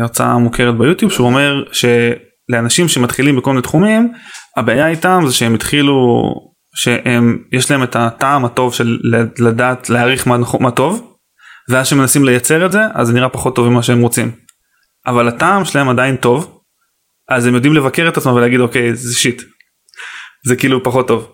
הרצאה 0.00 0.38
מוכרת 0.38 0.78
ביוטיוב 0.78 1.12
שהוא 1.12 1.26
אומר 1.26 1.62
שלאנשים 1.72 2.88
שמתחילים 2.88 3.36
בכל 3.36 3.50
מיני 3.50 3.62
תחומים 3.62 4.12
הבעיה 4.56 4.88
איתם 4.88 5.22
זה 5.26 5.32
שהם 5.32 5.54
התחילו 5.54 5.94
שהם 6.74 7.38
יש 7.52 7.70
להם 7.70 7.82
את 7.82 7.96
הטעם 7.96 8.44
הטוב 8.44 8.74
של 8.74 8.98
לדעת 9.38 9.90
להעריך 9.90 10.28
מה, 10.28 10.36
נכון- 10.36 10.62
מה 10.62 10.70
טוב 10.70 11.12
ואז 11.68 11.86
שמנסים 11.86 12.24
לייצר 12.24 12.66
את 12.66 12.72
זה 12.72 12.80
אז 12.94 13.06
זה 13.06 13.12
נראה 13.12 13.28
פחות 13.28 13.56
טוב 13.56 13.68
ממה 13.68 13.82
שהם 13.82 14.00
רוצים. 14.00 14.30
אבל 15.06 15.28
הטעם 15.28 15.64
שלהם 15.64 15.88
עדיין 15.88 16.16
טוב 16.16 16.55
אז 17.28 17.46
הם 17.46 17.54
יודעים 17.54 17.74
לבקר 17.74 18.08
את 18.08 18.16
עצמם 18.16 18.32
ולהגיד 18.32 18.60
אוקיי 18.60 18.94
זה 18.94 19.18
שיט. 19.18 19.42
זה 20.46 20.56
כאילו 20.56 20.82
פחות 20.82 21.08
טוב. 21.08 21.28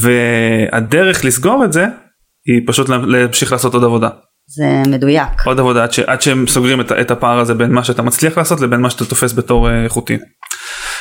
והדרך 0.00 1.24
לסגור 1.24 1.64
את 1.64 1.72
זה 1.72 1.86
היא 2.46 2.60
פשוט 2.66 2.88
להמשיך 2.88 3.52
לעשות 3.52 3.74
עוד 3.74 3.84
עבודה. 3.84 4.08
זה 4.48 4.90
מדויק. 4.90 5.28
עוד 5.46 5.60
עבודה 5.60 5.82
עד, 5.82 5.92
ש, 5.92 5.98
עד 5.98 6.22
שהם 6.22 6.46
סוגרים 6.46 6.80
את, 6.80 6.92
את 6.92 7.10
הפער 7.10 7.38
הזה 7.38 7.54
בין 7.54 7.72
מה 7.72 7.84
שאתה 7.84 8.02
מצליח 8.02 8.38
לעשות 8.38 8.60
לבין 8.60 8.80
מה 8.80 8.90
שאתה 8.90 9.04
תופס 9.04 9.32
בתור 9.32 9.70
אה, 9.70 9.84
איכותי. 9.84 10.16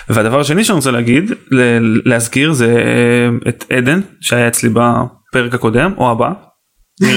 והדבר 0.09 0.39
השני 0.39 0.63
שאני 0.63 0.75
רוצה 0.75 0.91
להגיד 0.91 1.31
ל- 1.51 2.09
להזכיר 2.09 2.53
זה 2.53 2.67
אה, 2.77 3.49
את 3.49 3.65
עדן 3.77 4.01
שהיה 4.21 4.47
אצלי 4.47 4.69
בפרק 4.69 5.53
הקודם 5.53 5.93
או 5.97 6.11
הבא 6.11 6.29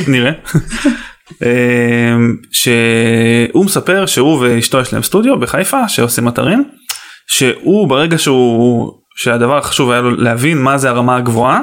נראה- 0.08 0.32
אה, 1.44 2.16
שהוא 2.52 3.64
מספר 3.64 4.06
שהוא 4.06 4.38
ואשתו 4.40 4.80
יש 4.80 4.92
להם 4.92 5.02
סטודיו 5.02 5.40
בחיפה 5.40 5.88
שעושים 5.88 6.28
אתרים 6.28 6.64
שהוא 7.28 7.88
ברגע 7.88 8.18
שהוא 8.18 8.92
שהדבר 9.16 9.56
החשוב 9.58 9.90
היה 9.90 10.00
לו 10.00 10.10
להבין 10.10 10.62
מה 10.62 10.78
זה 10.78 10.88
הרמה 10.90 11.16
הגבוהה 11.16 11.60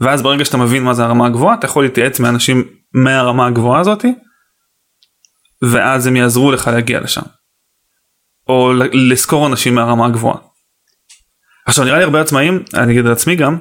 ואז 0.00 0.22
ברגע 0.22 0.44
שאתה 0.44 0.56
מבין 0.56 0.82
מה 0.82 0.94
זה 0.94 1.04
הרמה 1.04 1.26
הגבוהה 1.26 1.54
אתה 1.54 1.66
יכול 1.66 1.84
להתייעץ 1.84 2.20
מאנשים 2.20 2.64
מהרמה 2.94 3.46
הגבוהה 3.46 3.80
הזאתי 3.80 4.14
ואז 5.72 6.06
הם 6.06 6.16
יעזרו 6.16 6.52
לך 6.52 6.68
להגיע 6.68 7.00
לשם. 7.00 7.22
או 8.48 8.72
ל- 8.72 9.12
לזכור 9.12 9.46
אנשים 9.46 9.74
מהרמה 9.74 10.06
הגבוהה. 10.06 10.36
עכשיו 11.66 11.84
נראה 11.84 11.98
לי 11.98 12.04
הרבה 12.04 12.20
עצמאים 12.20 12.62
אני 12.74 12.92
אגיד 12.92 13.06
על 13.06 13.12
עצמי 13.12 13.36
גם 13.36 13.58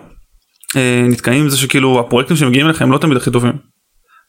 אה, 0.76 1.06
נתקעים 1.10 1.44
עם 1.44 1.50
זה 1.50 1.58
שכאילו 1.58 2.00
הפרויקטים 2.00 2.38
שמגיעים 2.38 2.66
אליכם 2.66 2.92
לא 2.92 2.98
תמיד 2.98 3.18
הכי 3.18 3.32
טובים. 3.32 3.58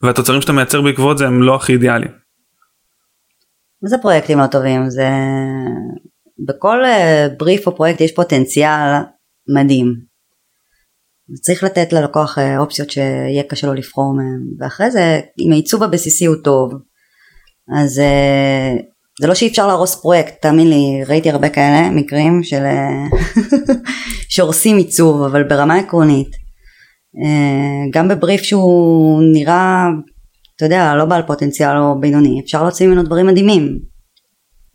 והתוצרים 0.01 0.41
שאתה 0.41 0.53
מייצר 0.53 0.81
בעקבות 0.81 1.17
זה 1.17 1.27
הם 1.27 1.43
לא 1.43 1.55
הכי 1.55 1.73
אידיאליים. 1.73 2.11
זה 3.81 3.95
פרויקטים 4.01 4.39
לא 4.39 4.47
טובים, 4.47 4.89
זה... 4.89 5.09
בכל 6.39 6.85
אה, 6.85 7.27
בריף 7.37 7.67
או 7.67 7.75
פרויקט 7.75 8.01
יש 8.01 8.11
פוטנציאל 8.11 8.91
מדהים. 9.55 9.93
צריך 11.41 11.63
לתת 11.63 11.93
ללקוח 11.93 12.37
אה, 12.37 12.59
אופציות 12.59 12.91
שיהיה 12.91 13.43
קשה 13.49 13.67
לו 13.67 13.73
לבחור 13.73 14.13
מהם, 14.15 14.41
ואחרי 14.59 14.91
זה 14.91 15.19
אם 15.39 15.51
העיצוב 15.51 15.83
הבסיסי 15.83 16.25
הוא 16.25 16.35
טוב, 16.43 16.73
אז 17.81 17.99
אה, 17.99 18.73
זה 19.21 19.27
לא 19.27 19.35
שאי 19.35 19.47
אפשר 19.47 19.67
להרוס 19.67 19.95
פרויקט, 19.95 20.41
תאמין 20.41 20.69
לי, 20.69 21.03
ראיתי 21.07 21.29
הרבה 21.29 21.49
כאלה 21.49 21.89
מקרים 21.89 22.43
של 22.43 22.63
שהורסים 24.33 24.77
עיצוב, 24.77 25.21
אבל 25.21 25.43
ברמה 25.43 25.75
עקרונית. 25.75 26.45
גם 27.93 28.07
בבריף 28.07 28.41
שהוא 28.41 29.21
נראה 29.33 29.87
אתה 30.55 30.65
יודע, 30.65 30.95
לא 30.95 31.05
בעל 31.05 31.21
פוטנציאל 31.21 31.77
או 31.77 31.99
בינוני, 31.99 32.41
אפשר 32.43 32.63
להוציא 32.63 32.87
ממנו 32.87 33.03
דברים 33.03 33.27
מדהימים. 33.27 33.79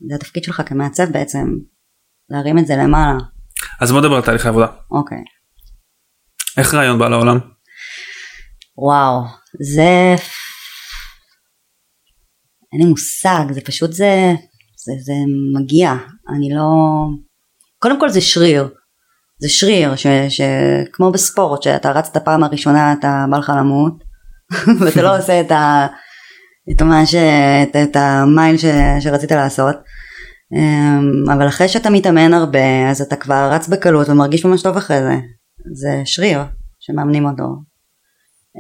זה 0.09 0.15
התפקיד 0.15 0.45
שלך 0.45 0.63
כמעצב 0.67 1.13
בעצם, 1.13 1.47
להרים 2.31 2.59
את 2.59 2.67
זה 2.67 2.77
למעלה. 2.77 3.19
אז 3.81 3.93
בוא 3.93 4.01
נדבר 4.01 4.17
על 4.17 4.23
תהליכי 4.23 4.49
עבודה. 4.49 4.67
אוקיי. 4.91 5.19
איך 6.57 6.75
רעיון 6.75 6.99
בא 6.99 7.09
לעולם? 7.09 7.39
וואו, 8.79 9.23
זה... 9.61 10.15
אין 12.73 12.83
לי 12.83 12.89
מושג, 12.91 13.53
זה 13.53 13.61
פשוט 13.61 13.93
זה, 13.93 14.35
זה, 14.85 14.93
זה 15.05 15.13
מגיע, 15.61 15.93
אני 16.37 16.55
לא... 16.55 16.65
קודם 17.79 18.01
כל 18.01 18.09
זה 18.09 18.21
שריר, 18.21 18.69
זה 19.41 19.49
שריר 19.49 19.95
שכמו 20.29 21.13
בספורט 21.13 21.63
שאתה 21.63 21.91
רץ 21.91 22.09
את 22.11 22.17
הפעם 22.17 22.45
הראשונה 22.45 22.93
אתה 22.93 23.25
בא 23.31 23.39
לך 23.39 23.53
למות 23.59 23.95
ואתה 24.81 25.03
לא 25.03 25.19
עושה 25.19 25.41
את, 25.41 25.51
ה, 25.51 25.87
את, 26.73 26.83
ש, 27.05 27.15
את, 27.63 27.77
את 27.77 27.97
המייל 27.97 28.57
ש, 28.57 28.65
שרצית 29.01 29.33
לעשות. 29.33 29.77
אמ, 30.53 31.31
אבל 31.33 31.49
אחרי 31.49 31.69
שאתה 31.69 31.91
מתאמן 31.91 32.35
הרבה 32.35 32.91
אז 32.91 33.01
אתה 33.03 33.17
כבר 33.17 33.49
רץ 33.53 33.69
בקלות 33.69 34.09
ומרגיש 34.09 34.45
ממש 34.45 34.63
טוב 34.63 34.77
אחרי 34.77 35.03
זה. 35.03 35.15
זה 35.75 36.03
שריר 36.05 36.41
שמאמנים 36.81 37.27
אותו. 37.27 37.45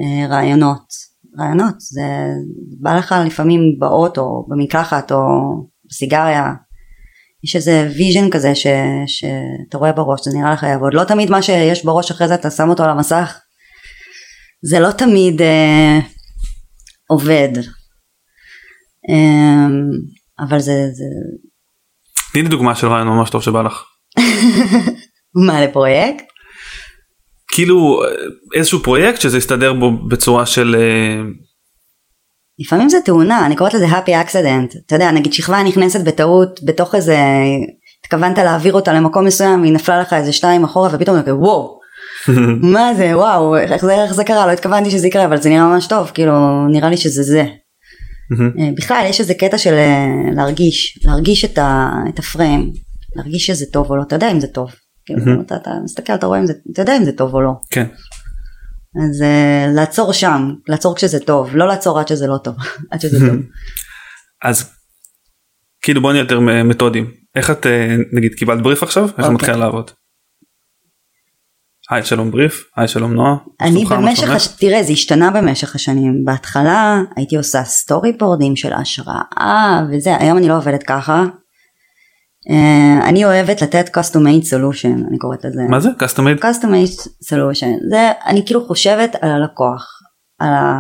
אה, 0.01 0.27
רעיונות. 0.27 1.11
רעיונות. 1.39 1.81
זה 1.81 2.03
בא 2.81 2.99
לך 2.99 3.15
לפעמים 3.27 3.61
באוטו 3.79 4.47
במקלחת 4.49 5.13
או 5.13 5.19
בסיגריה. 5.89 6.53
יש 7.45 7.57
איזה 7.57 7.91
vision 7.97 8.31
כזה 8.31 8.55
ש, 8.55 8.67
שאתה 9.07 9.79
רואה 9.79 9.93
בראש 9.93 10.21
זה 10.25 10.39
נראה 10.39 10.53
לך 10.53 10.63
יעבוד. 10.63 10.95
לא 10.95 11.05
תמיד 11.05 11.31
מה 11.31 11.43
שיש 11.43 11.85
בראש 11.85 12.11
אחרי 12.11 12.29
זה 12.29 12.35
אתה 12.35 12.51
שם 12.51 12.69
אותו 12.69 12.85
על 12.85 12.91
המסך. 12.91 13.41
זה 14.63 14.81
לא 14.81 14.91
תמיד 14.91 15.43
אה, 15.43 15.99
עובד 17.07 17.53
אבל 20.41 20.59
זה, 20.59 20.73
זה... 20.93 21.05
תני 22.33 22.43
לי 22.43 22.49
דוגמה 22.49 22.75
של 22.75 22.87
רעיון 22.87 23.09
ממש 23.09 23.31
טוב 23.31 23.43
שבא 23.43 23.63
לך. 23.63 23.85
מה 25.47 25.65
לפרויקט? 25.65 26.25
כאילו 27.53 28.03
איזשהו 28.55 28.83
פרויקט 28.83 29.21
שזה 29.21 29.39
יסתדר 29.39 29.73
בו 29.73 30.09
בצורה 30.09 30.47
של 30.47 30.77
אה, 30.79 31.23
לפעמים 32.59 32.89
זה 32.89 32.99
תאונה, 33.05 33.47
אני 33.47 33.57
קוראת 33.57 33.75
לזה 33.75 33.87
happy 33.87 34.29
accident. 34.29 34.79
אתה 34.87 34.95
יודע, 34.95 35.11
נגיד 35.11 35.33
שכבה 35.33 35.63
נכנסת 35.63 36.05
בטעות 36.05 36.61
בתוך 36.65 36.95
איזה, 36.95 37.19
התכוונת 38.05 38.39
להעביר 38.39 38.73
אותה 38.73 38.93
למקום 38.93 39.25
מסוים, 39.25 39.63
היא 39.63 39.73
נפלה 39.73 40.01
לך 40.01 40.13
איזה 40.13 40.33
שתיים 40.33 40.65
אחורה 40.65 40.89
ופתאום 40.93 41.19
אתה 41.19 41.35
וואו, 41.35 41.81
מה 42.73 42.95
זה, 42.95 43.19
וואו, 43.19 43.57
איך 43.57 43.85
זה, 43.85 44.03
איך 44.03 44.15
זה 44.15 44.25
קרה, 44.25 44.47
לא 44.47 44.53
התכוונתי 44.53 44.91
שזה 44.91 45.07
יקרה, 45.07 45.25
אבל 45.25 45.37
זה 45.37 45.49
נראה 45.49 45.67
ממש 45.67 45.87
טוב, 45.87 46.11
כאילו, 46.15 46.67
נראה 46.69 46.91
לי 46.91 46.97
שזה 46.97 47.23
זה. 47.23 47.45
אה, 48.33 48.71
בכלל, 48.77 49.07
יש 49.09 49.21
איזה 49.21 49.35
קטע 49.35 49.59
של 49.59 49.73
אה, 49.75 50.07
להרגיש, 50.37 50.99
להרגיש 51.05 51.45
את, 51.45 51.59
ה, 51.59 51.91
את 52.09 52.19
הפריים, 52.19 52.73
להרגיש 53.17 53.47
שזה 53.47 53.67
טוב 53.73 53.91
או 53.91 53.97
לא, 53.97 54.03
אתה 54.03 54.17
יודע 54.17 54.31
אם 54.33 54.41
זה 54.41 54.47
טוב. 54.47 54.71
כאילו, 55.07 55.41
אתה, 55.41 55.57
אתה 55.57 55.71
מסתכל, 55.85 56.15
אתה 56.15 56.27
רואה 56.27 56.39
אם 56.39 56.47
זה, 56.47 56.53
אתה 56.73 56.83
יודע 56.83 56.97
אם 56.97 57.05
זה 57.05 57.13
טוב 57.13 57.35
או 57.35 57.41
לא. 57.41 57.53
כן. 57.71 57.87
אז 59.05 59.23
uh, 59.23 59.77
לעצור 59.77 60.13
שם, 60.13 60.51
לעצור 60.69 60.97
כשזה 60.97 61.21
טוב, 61.21 61.57
לא 61.57 61.67
לעצור 61.67 62.01
עד 62.01 62.09
שזה 62.09 62.27
לא 62.27 62.39
טוב, 62.45 62.55
עד 62.91 63.01
שזה 63.01 63.19
טוב. 63.29 63.37
אז 64.45 64.71
כאילו 65.83 66.01
בוא 66.01 66.13
נהיה 66.13 66.23
יותר 66.23 66.41
מתודים, 66.41 67.11
איך 67.37 67.51
את 67.51 67.67
נגיד 68.13 68.35
קיבלת 68.35 68.63
בריף 68.63 68.83
עכשיו, 68.83 69.05
איך 69.05 69.13
את 69.13 69.19
אוקיי. 69.19 69.35
מתחילה 69.35 69.57
לעבוד? 69.57 69.91
היי 71.91 72.05
שלום 72.05 72.31
בריף, 72.31 72.65
היי 72.77 72.89
שלום 72.89 73.13
נועה. 73.15 73.37
אני 73.61 73.85
במשך, 73.85 74.31
הש... 74.31 74.47
תראה 74.47 74.83
זה 74.83 74.93
השתנה 74.93 75.31
במשך 75.31 75.75
השנים, 75.75 76.25
בהתחלה 76.25 77.01
הייתי 77.17 77.37
עושה 77.37 77.65
סטורי 77.65 78.13
בורדים 78.13 78.57
של 78.57 78.73
השראה 78.73 79.83
וזה, 79.93 80.17
היום 80.17 80.39
אני 80.39 80.49
לא 80.49 80.57
עובדת 80.57 80.83
ככה, 80.83 81.25
Uh, 82.49 83.09
אני 83.09 83.25
אוהבת 83.25 83.63
לתת 83.63 83.97
custom 83.97 84.19
made 84.19 84.47
solution 84.55 85.09
אני 85.09 85.19
קוראת 85.19 85.45
לזה. 85.45 85.63
מה 85.69 85.81
זה? 85.81 85.89
custom 85.89 86.19
made 86.19 86.43
custom 86.43 86.67
made 86.67 87.01
solution. 87.33 87.91
זה 87.91 88.11
אני 88.27 88.47
כאילו 88.47 88.67
חושבת 88.67 89.17
על 89.21 89.31
הלקוח 89.31 89.89
על, 90.39 90.49
ה, 90.49 90.75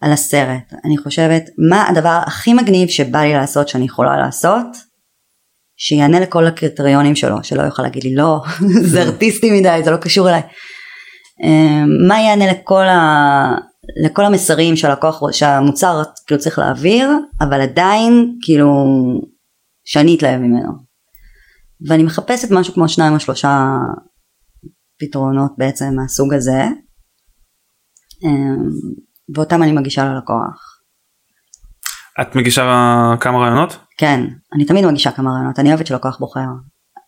על 0.00 0.12
הסרט. 0.12 0.74
אני 0.84 0.98
חושבת 0.98 1.42
מה 1.70 1.88
הדבר 1.88 2.20
הכי 2.26 2.54
מגניב 2.54 2.88
שבא 2.88 3.18
לי 3.20 3.32
לעשות 3.32 3.68
שאני 3.68 3.84
יכולה 3.84 4.16
לעשות 4.16 4.66
שיענה 5.76 6.20
לכל 6.20 6.46
הקריטריונים 6.46 7.14
שלו 7.14 7.44
שלא 7.44 7.62
יוכל 7.62 7.82
להגיד 7.82 8.04
לי 8.04 8.14
לא 8.14 8.40
זה 8.92 9.02
ארטיסטי 9.02 9.60
מדי 9.60 9.80
זה 9.84 9.90
לא 9.90 9.96
קשור 9.96 10.28
אליי 10.28 10.40
uh, 10.40 12.08
מה 12.08 12.20
יענה 12.20 12.52
לכל 12.52 12.84
ה... 12.84 13.72
לכל 14.04 14.24
המסרים 14.24 14.76
שהלקוח 14.76 15.32
שהמוצר 15.32 16.02
כאילו 16.26 16.40
צריך 16.40 16.58
להעביר 16.58 17.10
אבל 17.40 17.60
עדיין 17.60 18.38
כאילו 18.42 18.66
שאני 19.84 20.16
אתלהב 20.16 20.40
ממנו. 20.40 20.72
ואני 21.88 22.02
מחפשת 22.02 22.48
משהו 22.50 22.74
כמו 22.74 22.88
שניים 22.88 23.14
או 23.14 23.20
שלושה 23.20 23.68
פתרונות 25.00 25.52
בעצם 25.58 25.84
מהסוג 25.96 26.34
הזה 26.34 26.62
אמ, 28.24 28.68
ואותם 29.34 29.62
אני 29.62 29.72
מגישה 29.72 30.04
ללקוח. 30.04 30.71
את 32.20 32.36
מגישה 32.36 32.62
כמה 33.20 33.38
רעיונות? 33.38 33.78
כן, 33.98 34.20
אני 34.54 34.64
תמיד 34.64 34.86
מגישה 34.86 35.10
כמה 35.10 35.30
רעיונות, 35.30 35.58
אני 35.58 35.68
אוהבת 35.68 35.86
שלקוח 35.86 36.18
בוחר. 36.18 36.40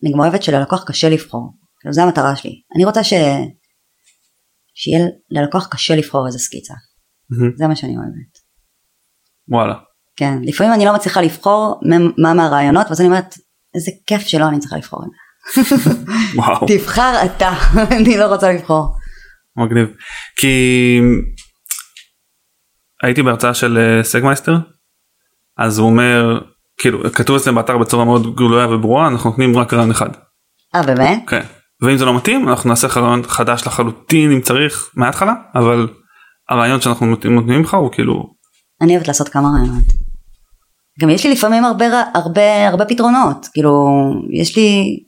אני 0.02 0.12
גם 0.12 0.20
אוהבת 0.20 0.42
שללקוח 0.42 0.84
קשה 0.84 1.08
לבחור, 1.08 1.54
כאילו 1.80 1.92
זה 1.92 2.02
המטרה 2.02 2.36
שלי. 2.36 2.62
אני 2.76 2.84
רוצה 2.84 3.04
ש... 3.04 3.12
שיהיה 4.74 5.06
ללקוח 5.30 5.68
קשה 5.70 5.96
לבחור 5.96 6.26
איזה 6.26 6.38
סקיצה. 6.38 6.74
Mm-hmm. 6.74 7.56
זה 7.56 7.66
מה 7.66 7.76
שאני 7.76 7.96
אוהבת. 7.96 8.38
וואלה. 9.48 9.74
כן, 10.16 10.38
לפעמים 10.42 10.72
אני 10.72 10.84
לא 10.84 10.94
מצליחה 10.94 11.20
לבחור 11.20 11.80
מה 12.18 12.34
מהרעיונות, 12.34 12.86
ואז 12.88 13.00
אני 13.00 13.08
אומרת, 13.08 13.34
איזה 13.74 13.90
כיף 14.06 14.22
שלא 14.22 14.48
אני 14.48 14.58
צריכה 14.58 14.76
לבחור 14.76 15.00
את 15.04 15.64
זה. 15.84 15.90
וואו. 16.34 16.66
תבחר 16.66 17.14
אתה, 17.24 17.52
אני 17.96 18.16
לא 18.16 18.24
רוצה 18.24 18.52
לבחור. 18.52 18.96
מגניב. 19.56 19.88
כי 20.36 21.00
הייתי 23.02 23.22
בהרצאה 23.22 23.54
של 23.54 23.78
אה, 23.78 24.04
סגמייסטר, 24.04 24.52
אז 25.58 25.78
הוא 25.78 25.86
אומר, 25.86 26.40
כאילו, 26.80 27.12
כתוב 27.12 27.36
אצלם 27.36 27.54
באתר 27.54 27.78
בצורה 27.78 28.04
מאוד 28.04 28.36
גלויה 28.36 28.68
וברורה, 28.68 29.08
אנחנו 29.08 29.30
נותנים 29.30 29.56
רק 29.58 29.74
רעיון 29.74 29.90
אחד. 29.90 30.08
אה, 30.74 30.82
באמת? 30.82 31.22
כן. 31.26 31.42
ואם 31.82 31.96
זה 31.96 32.04
לא 32.04 32.16
מתאים, 32.16 32.48
אנחנו 32.48 32.70
נעשה 32.70 32.86
לך 32.86 32.96
רעיון 32.96 33.22
חדש 33.22 33.66
לחלוטין 33.66 34.32
אם 34.32 34.40
צריך, 34.40 34.90
מההתחלה, 34.94 35.32
אבל 35.54 35.88
הרעיון 36.50 36.80
שאנחנו 36.80 37.06
נותנים 37.06 37.62
לך 37.62 37.74
הוא 37.74 37.92
כאילו... 37.92 38.34
אני 38.80 38.94
אוהבת 38.94 39.08
לעשות 39.08 39.28
כמה 39.28 39.48
רעיונות. 39.48 40.04
גם 41.00 41.10
יש 41.10 41.26
לי 41.26 41.32
לפעמים 41.32 41.64
הרבה 41.64 41.86
הרבה 42.14 42.68
הרבה 42.68 42.84
פתרונות 42.84 43.46
כאילו 43.52 43.86
יש 44.40 44.56
לי 44.56 44.98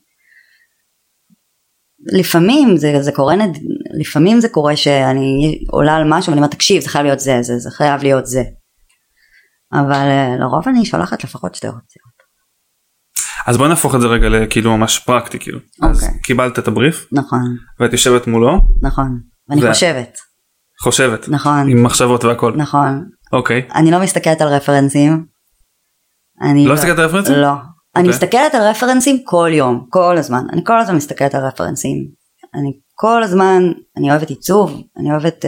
לפעמים 2.19 2.77
זה, 2.77 3.01
זה 3.01 3.11
קורה 3.11 3.35
נד... 3.35 3.57
לפעמים 3.99 4.39
זה 4.39 4.49
קורה 4.49 4.75
שאני 4.75 5.59
עולה 5.69 5.95
על 5.95 6.03
משהו 6.09 6.31
ואני 6.31 6.39
אומרת 6.39 6.51
תקשיב 6.51 6.81
זה 6.81 6.89
חייב 6.89 7.05
להיות 7.05 7.19
זה 7.19 7.37
זה 7.41 7.57
זה 7.57 7.69
חייב 7.71 8.03
להיות 8.03 8.25
זה 8.25 8.43
אבל 9.73 9.91
אה, 9.91 10.35
לרוב 10.39 10.67
אני 10.67 10.85
שולחת 10.85 11.23
לפחות 11.23 11.55
שתי 11.55 11.67
אופציות. 11.67 12.17
אז 13.47 13.57
בוא 13.57 13.67
נהפוך 13.67 13.95
את 13.95 14.01
זה 14.01 14.07
רגע 14.07 14.29
לכאילו 14.29 14.77
ממש 14.77 14.99
פרקטי 14.99 15.39
כאילו. 15.39 15.59
Okay. 15.59 15.87
אז 15.89 16.03
אוקיי. 16.03 16.19
קיבלת 16.23 16.59
את 16.59 16.67
הבריף. 16.67 17.07
נכון. 17.11 17.57
ואת 17.79 17.91
יושבת 17.91 18.27
מולו. 18.27 18.61
נכון. 18.81 19.19
ואני 19.49 19.65
ו... 19.65 19.69
חושבת. 19.69 20.17
חושבת. 20.83 21.29
נכון. 21.29 21.69
עם 21.69 21.83
מחשבות 21.83 22.23
והכל. 22.23 22.53
נכון. 22.55 23.05
אוקיי. 23.33 23.67
אני 23.75 23.91
לא 23.91 23.99
מסתכלת 23.99 24.41
על 24.41 24.47
רפרנסים. 24.47 25.25
אני 26.41 26.67
לא 26.67 26.73
מסתכלת 26.73 26.99
על 26.99 27.05
רפרנסים? 27.05 27.35
לא. 27.35 27.51
אני 27.95 28.07
אוקיי. 28.07 28.09
מסתכלת 28.09 28.55
על 28.55 28.61
רפרנסים 28.61 29.17
כל 29.23 29.49
יום, 29.53 29.85
כל 29.89 30.17
הזמן. 30.17 30.43
אני 30.53 30.61
כל 30.65 30.79
הזמן 30.79 30.95
מסתכלת 30.95 31.35
על 31.35 31.45
רפרנסים. 31.45 31.97
אני 32.55 32.79
כל 32.95 33.23
הזמן, 33.23 33.63
אני 33.97 34.11
אוהבת 34.11 34.29
עיצוב, 34.29 34.81
אני 34.99 35.11
אוהבת 35.11 35.45
uh, 35.45 35.47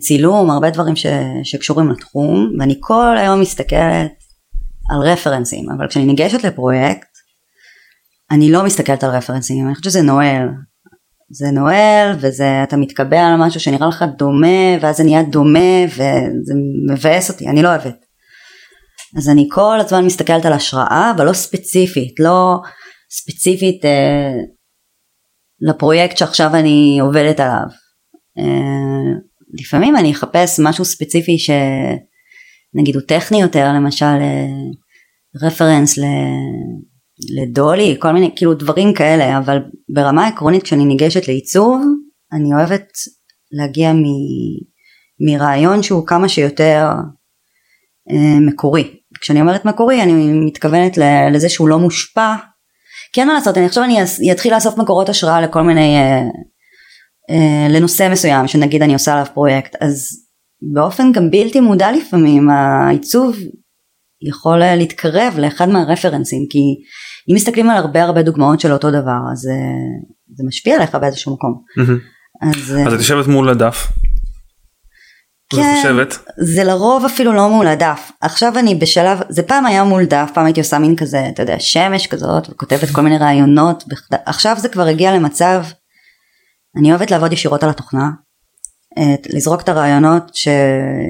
צילום, 0.00 0.50
הרבה 0.50 0.70
דברים 0.70 0.96
ש, 0.96 1.06
שקשורים 1.42 1.90
לתחום, 1.90 2.52
ואני 2.58 2.76
כל 2.80 3.16
היום 3.18 3.40
מסתכלת 3.40 4.12
על 4.90 5.00
רפרנסים, 5.00 5.70
אבל 5.70 5.88
כשאני 5.88 6.06
ניגשת 6.06 6.44
לפרויקט, 6.44 7.08
אני 8.30 8.52
לא 8.52 8.64
מסתכלת 8.64 9.04
על 9.04 9.10
רפרנסים, 9.10 9.66
אני 9.66 9.74
חושבת 9.74 9.84
שזה 9.84 10.02
נועל. 10.02 10.48
זה 11.30 11.50
נועל 11.50 12.16
וזה 12.20 12.62
אתה 12.62 12.76
מתקבע 12.76 13.26
על 13.26 13.36
משהו 13.38 13.60
שנראה 13.60 13.88
לך 13.88 14.04
דומה 14.18 14.78
ואז 14.80 14.96
זה 14.96 15.04
נהיה 15.04 15.22
דומה 15.22 15.84
וזה 15.88 16.52
מבאס 16.92 17.30
אותי 17.30 17.48
אני 17.48 17.62
לא 17.62 17.68
אוהבת 17.68 18.06
אז 19.16 19.28
אני 19.28 19.48
כל 19.50 19.80
הזמן 19.80 20.04
מסתכלת 20.04 20.46
על 20.46 20.52
השראה 20.52 21.12
אבל 21.16 21.26
לא 21.26 21.32
ספציפית 21.32 22.20
לא 22.20 22.58
ספציפית 23.10 23.84
אה, 23.84 24.32
לפרויקט 25.60 26.16
שעכשיו 26.16 26.50
אני 26.54 26.98
עובדת 27.02 27.40
עליו 27.40 27.66
אה, 28.38 29.14
לפעמים 29.52 29.96
אני 29.96 30.12
אחפש 30.12 30.60
משהו 30.62 30.84
ספציפי 30.84 31.36
שנגיד 31.38 32.94
הוא 32.94 33.02
טכני 33.08 33.40
יותר 33.40 33.72
למשל 33.72 34.04
אה, 34.04 34.46
רפרנס 35.42 35.98
ל... 35.98 36.02
לדולי 37.42 37.96
כל 37.98 38.12
מיני 38.12 38.30
כאילו 38.36 38.54
דברים 38.54 38.94
כאלה 38.94 39.38
אבל 39.38 39.58
ברמה 39.94 40.26
עקרונית 40.26 40.62
כשאני 40.62 40.84
ניגשת 40.84 41.28
לעיצוב 41.28 41.82
אני 42.32 42.54
אוהבת 42.54 42.88
להגיע 43.52 43.92
מ... 43.92 44.02
מרעיון 45.20 45.82
שהוא 45.82 46.06
כמה 46.06 46.28
שיותר 46.28 46.86
אה, 48.10 48.40
מקורי. 48.40 48.94
כשאני 49.20 49.40
אומרת 49.40 49.64
מקורי 49.64 50.02
אני 50.02 50.12
מתכוונת 50.46 50.98
לזה 51.32 51.48
שהוא 51.48 51.68
לא 51.68 51.78
מושפע 51.78 52.34
אין 53.18 53.28
מה 53.28 53.34
לעשות 53.34 53.56
אני 53.58 53.66
עכשיו 53.66 53.84
אני 53.84 54.32
אתחיל 54.32 54.54
לאסוף 54.54 54.78
מקורות 54.78 55.08
השראה 55.08 55.40
לכל 55.40 55.62
מיני 55.62 55.96
אה, 55.96 56.22
לנושא 57.70 58.08
מסוים 58.12 58.48
שנגיד 58.48 58.82
אני 58.82 58.92
עושה 58.92 59.12
עליו 59.12 59.26
פרויקט 59.34 59.76
אז 59.80 60.08
באופן 60.74 61.12
גם 61.12 61.30
בלתי 61.30 61.60
מודע 61.60 61.92
לפעמים 61.92 62.50
העיצוב 62.50 63.36
יכול 64.22 64.58
להתקרב 64.58 65.34
לאחד 65.38 65.68
מהרפרנסים 65.68 66.46
כי 66.50 66.58
אם 67.30 67.34
מסתכלים 67.34 67.70
על 67.70 67.76
הרבה 67.76 68.02
הרבה 68.02 68.22
דוגמאות 68.22 68.60
של 68.60 68.72
אותו 68.72 68.90
דבר 68.90 69.18
אז 69.32 69.38
זה 70.34 70.44
משפיע 70.46 70.76
עליך 70.76 70.94
באיזשהו 70.94 71.34
מקום. 71.34 71.62
אז, 72.42 72.76
אז 72.86 72.94
את 72.94 72.98
יושבת 72.98 73.26
מול 73.26 73.48
הדף 73.48 73.92
כן, 75.50 75.74
וחושבת? 75.74 76.18
זה 76.38 76.64
לרוב 76.64 77.04
אפילו 77.04 77.32
לא 77.32 77.48
מול 77.48 77.66
הדף. 77.66 78.12
עכשיו 78.20 78.58
אני 78.58 78.74
בשלב, 78.74 79.18
זה 79.28 79.42
פעם 79.42 79.66
היה 79.66 79.84
מול 79.84 80.04
דף, 80.04 80.30
פעם 80.34 80.44
הייתי 80.44 80.60
עושה 80.60 80.78
מין 80.78 80.96
כזה, 80.96 81.28
אתה 81.28 81.42
יודע, 81.42 81.56
שמש 81.58 82.06
כזאת, 82.06 82.48
וכותבת 82.50 82.90
כל 82.92 83.00
מיני 83.00 83.18
רעיונות. 83.18 83.84
עכשיו 84.26 84.56
זה 84.58 84.68
כבר 84.68 84.86
הגיע 84.86 85.14
למצב, 85.14 85.62
אני 86.78 86.90
אוהבת 86.90 87.10
לעבוד 87.10 87.32
ישירות 87.32 87.62
על 87.62 87.70
התוכנה, 87.70 88.10
לזרוק 89.34 89.60
את 89.60 89.68
הרעיונות 89.68 90.34
ש, 90.34 90.48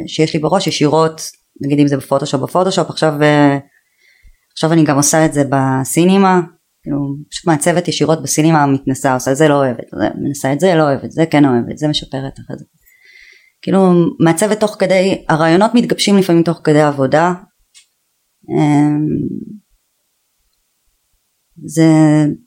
שיש 0.06 0.34
לי 0.34 0.40
בראש 0.40 0.66
ישירות, 0.66 1.20
נגיד 1.60 1.78
אם 1.78 1.88
זה 1.88 1.96
בפוטושופ, 1.96 2.42
בפוטושופ, 2.42 2.90
עכשיו, 2.90 3.12
עכשיו 4.52 4.72
אני 4.72 4.84
גם 4.84 4.96
עושה 4.96 5.24
את 5.24 5.32
זה 5.32 5.42
בסינימה, 5.50 6.40
כאילו 6.82 6.98
פשוט 7.30 7.46
מעצבת 7.46 7.88
ישירות 7.88 8.22
בסינימה 8.22 8.66
מתנסה, 8.66 9.14
עושה 9.14 9.30
את 9.30 9.36
זה 9.36 9.48
לא 9.48 9.54
אוהבת, 9.54 9.84
מנסה 10.22 10.52
את 10.52 10.60
זה 10.60 10.74
לא 10.74 10.82
אוהבת, 10.82 11.10
זה 11.10 11.26
כן 11.26 11.44
אוהבת, 11.44 11.78
זה 11.78 11.88
משפרת 11.88 12.32
אחרי 12.46 12.56
זה. 12.58 12.64
כאילו 13.62 13.92
מעצבת 14.20 14.60
תוך 14.60 14.76
כדי, 14.78 15.24
הרעיונות 15.28 15.70
מתגבשים 15.74 16.16
לפעמים 16.16 16.42
תוך 16.42 16.60
כדי 16.64 16.82
עבודה. 16.82 17.32
זה 21.66 21.84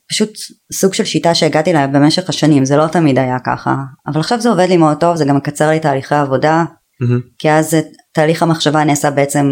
פשוט 0.10 0.30
סוג 0.74 0.94
של 0.94 1.04
שיטה 1.04 1.36
שהגעתי 1.36 1.74
לה 1.74 1.88
במשך 1.88 2.30
השנים, 2.30 2.66
זה 2.66 2.78
לא 2.78 2.88
תמיד 2.88 3.18
היה 3.20 3.38
ככה, 3.46 3.76
אבל 4.08 4.20
עכשיו 4.20 4.42
זה 4.42 4.50
עובד 4.50 4.66
לי 4.70 4.78
מאוד 4.78 4.98
טוב, 4.98 5.16
זה 5.16 5.26
גם 5.26 5.38
מקצר 5.38 5.70
לי 5.70 5.80
תהליכי 5.80 6.16
עבודה, 6.16 6.64
mm-hmm. 7.04 7.22
כי 7.40 7.52
אז 7.52 7.78
תהליך 8.14 8.44
המחשבה 8.44 8.84
נעשה 8.84 9.12
בעצם 9.12 9.46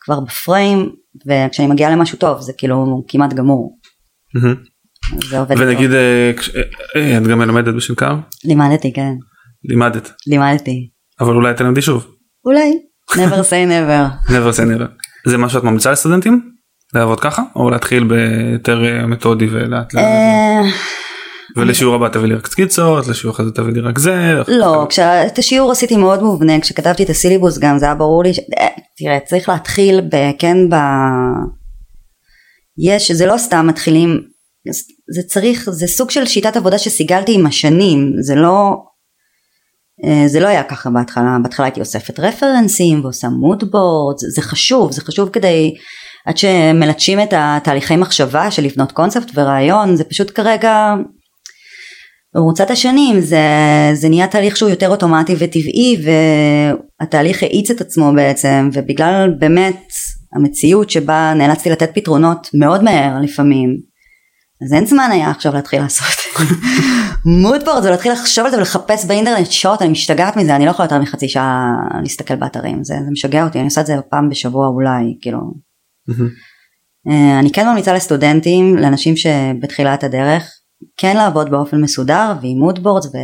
כבר 0.00 0.20
בפריים, 0.20 0.90
וכשאני 1.26 1.68
מגיעה 1.68 1.90
למשהו 1.90 2.18
טוב 2.18 2.40
זה 2.40 2.52
כאילו 2.58 3.04
כמעט 3.08 3.32
גמור. 3.32 3.78
Mm-hmm. 4.36 5.28
זה 5.28 5.38
עובד 5.38 5.56
ונגיד 5.58 5.90
טוב. 5.90 5.98
אה, 5.98 6.32
אה, 6.96 7.18
את 7.18 7.22
גם 7.22 7.38
מלמדת 7.38 7.74
בשנקר? 7.74 8.16
לימדתי 8.44 8.92
כן. 8.92 9.12
לימדת. 9.64 10.12
לימדתי. 10.26 10.90
אבל 11.20 11.34
אולי 11.34 11.54
תלמדי 11.54 11.82
שוב. 11.82 12.06
אולי. 12.44 12.72
never 13.10 13.42
say 13.50 13.68
never. 13.68 14.28
never 14.34 14.56
say 14.56 14.62
never. 14.62 14.88
זה 15.26 15.36
מה 15.36 15.48
שאת 15.48 15.64
ממליצה 15.64 15.92
לסטודנטים? 15.92 16.57
לעבוד 16.94 17.20
ככה? 17.20 17.42
או 17.56 17.70
להתחיל 17.70 18.04
ביותר 18.04 18.84
אה, 18.84 19.06
מתודי 19.06 19.46
ולאט 19.50 19.94
לאט? 19.94 20.04
אה, 20.04 20.60
ולשיעור 21.56 21.94
הבא 21.94 22.08
תביא 22.08 22.28
לי 22.28 22.34
רק 22.34 22.46
סקיצות, 22.46 23.06
לשיעור 23.06 23.34
אחרי 23.34 23.46
זה 23.46 23.52
תביא 23.52 23.72
לי 23.72 23.80
רק 23.80 23.98
זה. 23.98 24.42
לא, 24.48 24.86
כשאת 24.88 25.38
השיעור 25.38 25.72
עשיתי 25.72 25.96
מאוד 25.96 26.22
מובנה, 26.22 26.60
כשכתבתי 26.60 27.02
את 27.02 27.10
הסילבוס 27.10 27.58
גם 27.58 27.78
זה 27.78 27.84
היה 27.84 27.94
ברור 27.94 28.22
לי, 28.24 28.34
ש... 28.34 28.38
אה, 28.38 28.68
תראה 28.98 29.18
צריך 29.20 29.48
להתחיל 29.48 30.00
כן 30.38 30.56
ב... 30.70 30.74
יש, 32.78 33.12
זה 33.12 33.26
לא 33.26 33.38
סתם 33.38 33.66
מתחילים, 33.66 34.20
זה 35.14 35.22
צריך, 35.28 35.70
זה 35.70 35.86
סוג 35.86 36.10
של 36.10 36.26
שיטת 36.26 36.56
עבודה 36.56 36.78
שסיגלתי 36.78 37.34
עם 37.34 37.46
השנים, 37.46 38.12
זה 38.20 38.34
לא 38.34 38.76
זה 40.26 40.40
לא 40.40 40.46
היה 40.46 40.62
ככה 40.62 40.90
בהתחלה, 40.90 41.36
בהתחלה 41.42 41.66
הייתי 41.66 41.80
אוספת 41.80 42.20
רפרנסים 42.20 43.04
ועושה 43.04 43.28
מודבורד, 43.28 44.16
זה 44.34 44.42
חשוב, 44.42 44.92
זה 44.92 45.00
חשוב 45.00 45.28
כדי, 45.28 45.74
עד 46.28 46.38
שמלטשים 46.38 47.20
את 47.20 47.34
התהליכי 47.36 47.96
מחשבה 47.96 48.50
של 48.50 48.62
לבנות 48.62 48.92
קונספט 48.92 49.30
ורעיון, 49.34 49.96
זה 49.96 50.04
פשוט 50.04 50.30
כרגע, 50.34 50.94
במרוצת 52.34 52.70
השנים 52.70 53.20
זה, 53.20 53.46
זה 53.92 54.08
נהיה 54.08 54.26
תהליך 54.26 54.56
שהוא 54.56 54.70
יותר 54.70 54.88
אוטומטי 54.88 55.34
וטבעי 55.38 55.96
והתהליך 57.00 57.42
האיץ 57.42 57.70
את 57.70 57.80
עצמו 57.80 58.12
בעצם 58.14 58.70
ובגלל 58.72 59.34
באמת 59.38 59.86
המציאות 60.36 60.90
שבה 60.90 61.32
נאלצתי 61.36 61.70
לתת 61.70 61.90
פתרונות 61.94 62.48
מאוד 62.54 62.84
מהר 62.84 63.20
לפעמים 63.22 63.76
אז 64.64 64.74
אין 64.74 64.86
זמן 64.86 65.08
היה 65.12 65.30
עכשיו 65.30 65.54
להתחיל 65.54 65.80
לעשות. 65.80 66.06
מודבורד 67.42 67.82
זה 67.82 67.90
להתחיל 67.90 68.12
לחשוב 68.12 68.44
על 68.44 68.50
זה 68.50 68.56
ולחפש 68.56 69.04
באינטרנט 69.04 69.50
שעות 69.50 69.82
אני 69.82 69.90
משתגעת 69.90 70.36
מזה 70.36 70.56
אני 70.56 70.66
לא 70.66 70.70
יכולה 70.70 70.86
יותר 70.86 70.98
מחצי 70.98 71.28
שעה 71.28 71.72
להסתכל 72.02 72.36
באתרים 72.36 72.84
זה, 72.84 72.94
זה 73.04 73.10
משגע 73.10 73.44
אותי 73.44 73.58
אני 73.58 73.64
עושה 73.64 73.80
את 73.80 73.86
זה 73.86 73.94
פעם 74.10 74.28
בשבוע 74.28 74.68
אולי 74.68 75.16
כאילו 75.20 75.38
אני 77.40 77.52
כן 77.52 77.68
ממליצה 77.68 77.94
לסטודנטים 77.94 78.76
לאנשים 78.76 79.14
שבתחילת 79.16 80.04
הדרך 80.04 80.50
כן 80.96 81.16
לעבוד 81.16 81.50
באופן 81.50 81.80
מסודר 81.80 82.32
ועם 82.42 82.58
מודבורד 82.58 83.06
ו... 83.06 83.18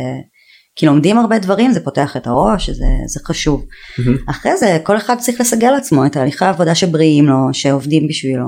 כי 0.75 0.85
לומדים 0.85 1.17
הרבה 1.17 1.39
דברים 1.39 1.71
זה 1.71 1.83
פותח 1.83 2.17
את 2.17 2.27
הראש 2.27 2.69
זה, 2.69 2.85
זה 3.07 3.19
חשוב 3.25 3.65
mm-hmm. 3.65 4.31
אחרי 4.31 4.57
זה 4.57 4.77
כל 4.83 4.97
אחד 4.97 5.17
צריך 5.17 5.41
לסגל 5.41 5.73
עצמו 5.73 6.05
את 6.05 6.11
תהליכי 6.11 6.45
העבודה 6.45 6.75
שבריאים 6.75 7.25
לו 7.25 7.53
שעובדים 7.53 8.07
בשבילו 8.07 8.45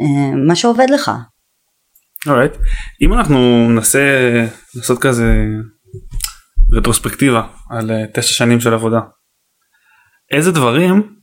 אה, 0.00 0.36
מה 0.46 0.56
שעובד 0.56 0.86
לך 0.90 1.10
Alright. 2.28 2.58
אם 3.02 3.12
אנחנו 3.12 3.68
ננסה 3.68 4.00
לעשות 4.74 4.98
כזה 4.98 5.44
רטרוספקטיבה 6.72 7.46
על 7.70 7.90
אה, 7.90 8.04
תשע 8.14 8.34
שנים 8.34 8.60
של 8.60 8.74
עבודה 8.74 9.00
איזה 10.32 10.52
דברים 10.52 10.94
אה, 10.94 11.15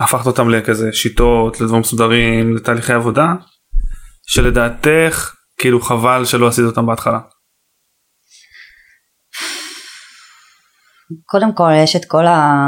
הפכת 0.00 0.26
אותם 0.26 0.50
לכזה 0.50 0.92
שיטות 0.92 1.60
לדברים 1.60 1.80
מסודרים 1.80 2.56
לתהליכי 2.56 2.92
עבודה 2.92 3.34
שלדעתך 4.26 5.34
כאילו 5.58 5.80
חבל 5.80 6.24
שלא 6.24 6.48
עשית 6.48 6.64
אותם 6.64 6.86
בהתחלה. 6.86 7.18
קודם 11.24 11.54
כל 11.54 11.70
יש 11.84 11.96
את 11.96 12.04
כל 12.04 12.26
ה... 12.26 12.64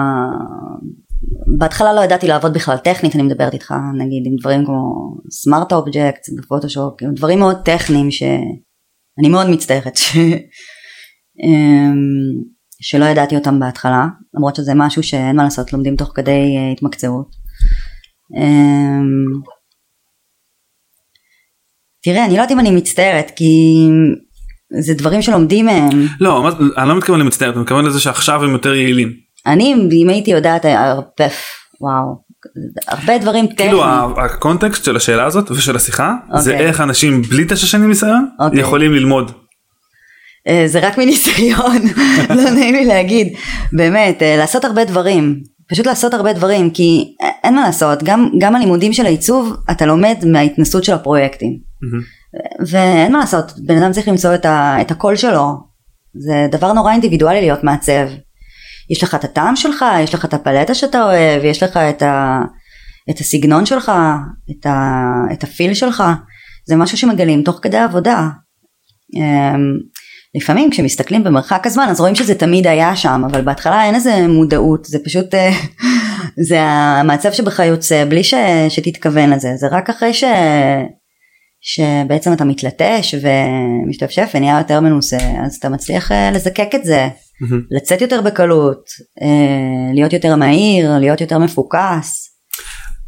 בהתחלה 1.58 1.92
לא 1.92 2.00
ידעתי 2.00 2.26
לעבוד 2.26 2.52
בכלל 2.54 2.76
טכנית 2.76 3.14
אני 3.14 3.22
מדברת 3.22 3.54
איתך 3.54 3.74
נגיד 3.98 4.22
עם 4.26 4.36
דברים 4.40 4.64
כמו 4.64 5.10
smart 5.30 5.72
object 5.72 6.20
בפוטושופ 6.38 7.02
דברים 7.14 7.38
מאוד 7.38 7.56
טכניים 7.64 8.10
שאני 8.10 9.28
מאוד 9.30 9.50
מצטערת. 9.50 9.98
אמ, 11.44 12.59
שלא 12.80 13.04
ידעתי 13.04 13.36
אותם 13.36 13.60
בהתחלה 13.60 14.06
למרות 14.34 14.56
שזה 14.56 14.72
משהו 14.74 15.02
שאין 15.02 15.36
מה 15.36 15.44
לעשות 15.44 15.72
לומדים 15.72 15.96
תוך 15.96 16.12
כדי 16.14 16.30
אה, 16.30 16.72
התמקצעות. 16.72 17.26
אמ, 18.36 19.40
תראה 22.02 22.24
אני 22.24 22.36
לא 22.36 22.38
יודעת 22.38 22.50
אם 22.50 22.60
אני 22.60 22.70
מצטערת 22.70 23.32
כי 23.36 23.88
זה 24.80 24.94
דברים 24.94 25.22
שלומדים 25.22 25.66
מהם. 25.66 26.06
לא 26.20 26.48
אני 26.78 26.88
לא 26.88 26.96
מתכוון 26.96 27.20
למצטערת 27.20 27.54
אני 27.54 27.62
מתכוון 27.62 27.84
לזה 27.84 28.00
שעכשיו 28.00 28.44
הם 28.44 28.50
יותר 28.50 28.74
יעילים. 28.74 29.12
אני 29.46 29.74
אם 30.02 30.08
הייתי 30.08 30.30
יודעת 30.30 30.64
הרבה 30.64 31.26
וואו 31.80 32.30
הרבה 32.88 33.18
דברים 33.18 33.46
טכניים. 33.46 33.70
כאילו 33.70 33.84
הקונטקסט 34.20 34.84
של 34.84 34.96
השאלה 34.96 35.24
הזאת 35.24 35.50
ושל 35.50 35.76
השיחה 35.76 36.14
okay. 36.30 36.38
זה 36.38 36.52
אוקיי. 36.52 36.66
איך 36.66 36.80
אנשים 36.80 37.22
בלי 37.22 37.44
תשע 37.44 37.66
שנים 37.66 37.88
ניסיון 37.88 38.28
okay. 38.38 38.42
אוקיי. 38.44 38.60
יכולים 38.60 38.92
ללמוד. 38.92 39.32
אה, 40.48 40.62
זה 40.66 40.78
רק 40.78 40.98
מניסיון 40.98 41.76
לא 42.36 42.50
נעים 42.50 42.74
לי 42.74 42.84
להגיד. 42.84 43.32
באמת 43.72 44.22
אה, 44.22 44.36
לעשות 44.36 44.64
הרבה 44.64 44.84
דברים 44.84 45.40
פשוט 45.70 45.86
לעשות 45.86 46.14
הרבה 46.14 46.32
דברים 46.32 46.70
כי 46.70 47.14
אין 47.44 47.54
מה 47.54 47.62
לעשות 47.62 48.02
גם 48.02 48.28
גם 48.38 48.56
הלימודים 48.56 48.92
של 48.92 49.06
העיצוב 49.06 49.56
אתה 49.70 49.86
לומד 49.86 50.16
מההתנסות 50.26 50.84
של 50.84 50.92
הפרויקטים. 50.92 51.58
ואין 52.66 53.12
מה 53.12 53.18
לעשות 53.18 53.52
בן 53.66 53.82
אדם 53.82 53.92
צריך 53.92 54.08
למצוא 54.08 54.34
את, 54.34 54.44
ה, 54.44 54.76
את 54.80 54.90
הקול 54.90 55.16
שלו. 55.16 55.70
זה 56.14 56.46
דבר 56.50 56.72
נורא 56.72 56.92
אינדיבידואלי 56.92 57.40
להיות 57.40 57.64
מעצב. 57.64 58.08
יש 58.90 59.02
לך 59.02 59.14
את 59.14 59.24
הטעם 59.24 59.56
שלך, 59.56 59.84
יש 60.00 60.14
לך 60.14 60.24
את 60.24 60.34
הפלטה 60.34 60.74
שאתה 60.74 61.02
אוהב, 61.02 61.44
יש 61.44 61.62
לך 61.62 61.76
את, 61.76 62.02
ה, 62.02 62.40
את 63.10 63.18
הסגנון 63.18 63.66
שלך, 63.66 63.92
את, 64.50 64.66
ה, 64.66 65.02
את 65.32 65.42
הפיל 65.42 65.74
שלך, 65.74 66.02
זה 66.66 66.76
משהו 66.76 66.98
שמגלים 66.98 67.42
תוך 67.42 67.58
כדי 67.62 67.78
עבודה. 67.78 68.28
לפעמים 70.34 70.70
כשמסתכלים 70.70 71.24
במרחק 71.24 71.66
הזמן 71.66 71.86
אז 71.90 72.00
רואים 72.00 72.14
שזה 72.14 72.34
תמיד 72.34 72.66
היה 72.66 72.96
שם 72.96 73.22
אבל 73.30 73.40
בהתחלה 73.40 73.84
אין 73.84 73.94
איזה 73.94 74.28
מודעות 74.28 74.84
זה 74.84 74.98
פשוט 75.04 75.34
אה, 75.34 75.50
זה 76.48 76.60
המעצב 76.62 77.32
שבך 77.32 77.58
יוצא 77.58 78.04
בלי 78.08 78.24
ש, 78.24 78.34
שתתכוון 78.68 79.30
לזה 79.30 79.56
זה 79.56 79.66
רק 79.70 79.90
אחרי 79.90 80.14
ש, 80.14 80.24
שבעצם 81.60 82.32
אתה 82.32 82.44
מתלטש 82.44 83.14
ומשתפשף 83.22 84.30
ונהיה 84.34 84.58
יותר 84.58 84.80
מנוסה 84.80 85.18
אז 85.44 85.56
אתה 85.56 85.68
מצליח 85.68 86.12
אה, 86.12 86.30
לזקק 86.30 86.68
את 86.74 86.84
זה 86.84 87.08
mm-hmm. 87.08 87.54
לצאת 87.70 88.00
יותר 88.00 88.20
בקלות, 88.20 88.84
אה, 89.22 89.94
להיות 89.94 90.12
יותר 90.12 90.36
מהיר, 90.36 90.98
להיות 90.98 91.20
יותר 91.20 91.38
מפוקס. 91.38 92.30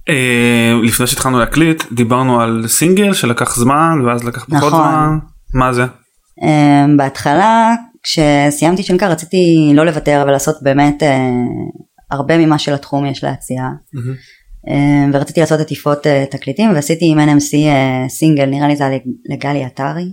אה, 0.09 0.73
לפני 0.83 1.07
שהתחלנו 1.07 1.39
להקליט 1.39 1.85
דיברנו 1.93 2.41
על 2.41 2.65
סינגל 2.69 3.15
שלקח 3.15 3.57
זמן 3.57 3.99
ואז 4.07 4.25
לקח 4.25 4.45
פחות 4.45 4.57
נכון. 4.57 4.71
זמן, 4.71 5.19
מה 5.55 5.73
זה? 5.73 5.85
אה, 6.43 6.85
בהתחלה 6.97 7.75
כשסיימתי 8.03 8.83
שנקר 8.83 9.11
רציתי 9.11 9.73
לא 9.75 9.87
לוותר 9.87 10.25
ולעשות 10.27 10.57
באמת 10.63 11.03
אה, 11.03 11.29
הרבה 12.11 12.39
ממה 12.39 12.59
שלתחום 12.59 13.07
יש 13.07 13.25
להציע. 13.25 13.63
אה, 14.69 15.05
ורציתי 15.13 15.41
לעשות 15.41 15.61
עטיפות 15.61 16.07
אה, 16.07 16.25
תקליטים 16.31 16.71
ועשיתי 16.75 17.05
עם 17.11 17.19
NMC 17.19 17.57
אה, 17.57 18.09
סינגל 18.09 18.47
נראה 18.47 18.69
לי 18.69 18.77
זה 18.77 18.87
היה 18.87 18.99
לגלי 19.31 19.65
עטרי. 19.65 20.13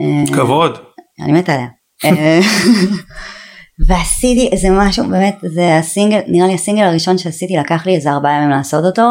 אה, 0.00 0.36
כבוד. 0.36 0.78
אני 1.20 1.32
מתה 1.32 1.52
עליה. 1.54 1.68
ועשיתי 3.88 4.48
איזה 4.52 4.68
משהו 4.70 5.08
באמת 5.08 5.36
זה 5.42 5.78
הסינגל 5.78 6.20
נראה 6.28 6.46
לי 6.46 6.54
הסינגל 6.54 6.82
הראשון 6.82 7.18
שעשיתי 7.18 7.56
לקח 7.56 7.86
לי 7.86 7.94
איזה 7.94 8.10
ארבעה 8.10 8.36
ימים 8.36 8.50
לעשות 8.50 8.84
אותו 8.84 9.02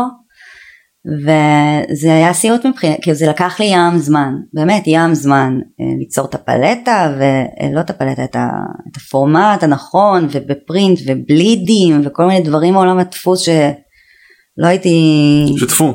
וזה 1.06 2.14
היה 2.14 2.34
סיוט 2.34 2.66
מבחינת 2.66 2.98
כאילו 3.02 3.16
זה 3.18 3.28
לקח 3.28 3.60
לי 3.60 3.66
ים 3.66 3.98
זמן 3.98 4.34
באמת 4.54 4.84
ים 4.88 5.14
זמן 5.14 5.60
אה, 5.82 5.86
ליצור 6.00 6.26
את 6.26 6.36
הפלטה 6.36 7.16
ולא 7.18 7.80
את 7.80 7.90
הפלטה 7.90 8.24
את, 8.24 8.36
ה, 8.36 8.48
את 8.92 8.98
הפורמט 8.98 9.64
הנכון 9.64 10.28
ובפרינט 10.32 11.00
ובלידים 11.08 12.02
וכל 12.06 12.26
מיני 12.26 12.42
דברים 12.42 12.74
מעולם 12.74 13.00
הדפוס 13.00 13.42
שלא 13.42 14.68
הייתי 14.68 14.98
שותפו. 15.58 15.94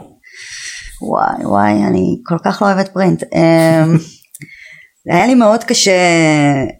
וואי 1.03 1.47
וואי 1.47 1.73
אני 1.73 2.21
כל 2.27 2.37
כך 2.45 2.63
לא 2.63 2.67
אוהבת 2.67 2.89
פרינט. 2.89 3.23
אמ, 3.23 3.97
היה 5.15 5.27
לי 5.27 5.35
מאוד 5.35 5.65
קשה 5.65 6.01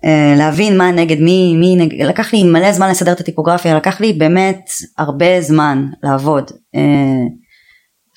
אה, 0.05 0.35
להבין 0.37 0.79
מה 0.79 0.91
נגד 0.91 1.21
מי, 1.21 1.57
מי 1.57 1.77
נגד, 1.77 2.07
לקח 2.07 2.33
לי 2.33 2.45
מלא 2.45 2.73
זמן 2.73 2.91
לסדר 2.91 3.13
את 3.13 3.21
הטיפוגרפיה, 3.21 3.77
לקח 3.77 4.01
לי 4.01 4.13
באמת 4.13 4.61
הרבה 4.99 5.41
זמן 5.41 5.87
לעבוד. 6.03 6.51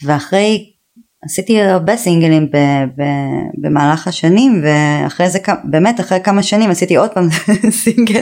ואחרי, 0.05 0.71
עשיתי 1.25 1.61
הרבה 1.61 1.97
סינגלים 1.97 2.45
ב, 2.51 2.57
ב, 2.97 3.03
במהלך 3.61 4.07
השנים, 4.07 4.63
ואחרי 4.63 5.29
זה, 5.29 5.39
באמת 5.63 5.99
אחרי 5.99 6.19
כמה 6.23 6.43
שנים 6.43 6.69
עשיתי 6.69 6.95
עוד 6.95 7.09
פעם 7.09 7.29
סינגל, 7.83 8.21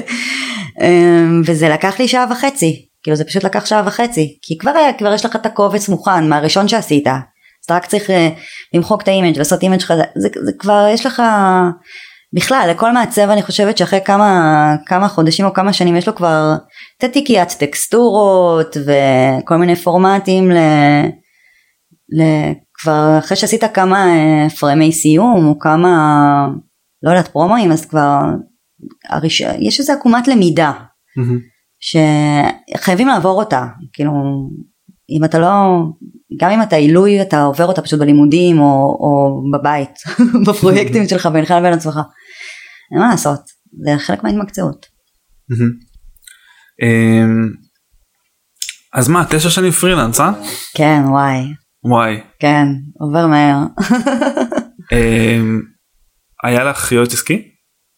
אה, 0.81 1.25
וזה 1.45 1.69
לקח 1.69 1.99
לי 1.99 2.07
שעה 2.07 2.25
וחצי, 2.31 2.85
כאילו 3.03 3.17
זה 3.17 3.25
פשוט 3.25 3.43
לקח 3.43 3.65
שעה 3.65 3.83
וחצי, 3.85 4.37
כי 4.41 4.57
כבר, 4.57 4.71
כבר 4.97 5.13
יש 5.13 5.25
לך 5.25 5.35
את 5.35 5.45
הקובץ 5.45 5.89
מוכן 5.89 6.29
מהראשון 6.29 6.67
שעשית. 6.67 7.07
אז 7.07 7.65
אתה 7.65 7.75
רק 7.75 7.85
צריך 7.85 8.09
אה, 8.09 8.29
למחוק 8.73 9.01
את 9.01 9.07
ה 9.08 9.12
image 9.12 9.38
לעשות 9.37 9.63
image 9.63 9.82
חדש. 9.81 10.05
זה, 10.15 10.29
זה 10.45 10.51
כבר 10.59 10.87
יש 10.93 11.05
לך 11.05 11.21
בכלל 12.33 12.67
לכל 12.71 12.91
מעצב 12.91 13.29
אני 13.29 13.41
חושבת 13.41 13.77
שאחרי 13.77 13.99
כמה 14.05 14.75
כמה 14.85 15.07
חודשים 15.07 15.45
או 15.45 15.53
כמה 15.53 15.73
שנים 15.73 15.95
יש 15.95 16.07
לו 16.07 16.15
כבר 16.15 16.53
את 16.97 17.03
התיקיית 17.03 17.49
טקסטורות 17.59 18.77
וכל 18.77 19.55
מיני 19.55 19.75
פורמטים 19.75 20.51
ל, 20.51 20.57
כבר 22.74 23.15
אחרי 23.19 23.38
שעשית 23.38 23.63
כמה 23.74 24.08
אה, 24.08 24.50
פרמי 24.50 24.91
סיום 24.91 25.48
או 25.48 25.60
כמה 25.60 25.89
לא 27.04 27.10
יודעת 27.10 27.28
פרומואים 27.28 27.72
אז 27.72 27.86
כבר 27.86 28.19
הראש... 29.10 29.41
יש 29.41 29.80
איזה 29.80 29.93
עקומת 29.93 30.28
למידה 30.28 30.72
שחייבים 31.80 33.08
לעבור 33.08 33.39
אותה 33.41 33.65
כאילו 33.93 34.12
אם 35.17 35.24
אתה 35.24 35.39
לא, 35.39 35.48
גם 36.39 36.52
אם 36.52 36.62
אתה 36.62 36.76
עילוי 36.76 37.22
אתה 37.22 37.41
עובר 37.41 37.65
אותה 37.65 37.82
פשוט 37.82 38.00
בלימודים 38.00 38.60
או, 38.60 38.98
או 39.00 39.41
בבית, 39.54 40.00
בפרויקטים 40.48 41.08
שלך 41.08 41.26
בינך 41.26 41.52
לבין 41.52 41.74
עצמך. 41.74 42.00
אין 42.91 43.02
מה 43.02 43.10
לעשות, 43.10 43.39
זה 43.84 43.91
חלק 43.98 44.24
מההתמקצעות. 44.24 44.86
אמ, 46.84 47.50
אז 48.93 49.08
מה, 49.08 49.26
תשע 49.30 49.50
שנים 49.50 49.72
פרילנס, 49.72 50.19
אה? 50.19 50.32
כן, 50.78 51.02
וואי. 51.08 51.43
וואי. 51.83 52.15
כן, 52.39 52.65
עובר 52.99 53.27
מהר. 53.27 53.57
אמ, 54.93 55.61
היה 56.43 56.63
לך 56.63 56.91
יועץ 56.91 57.13
עסקי? 57.13 57.51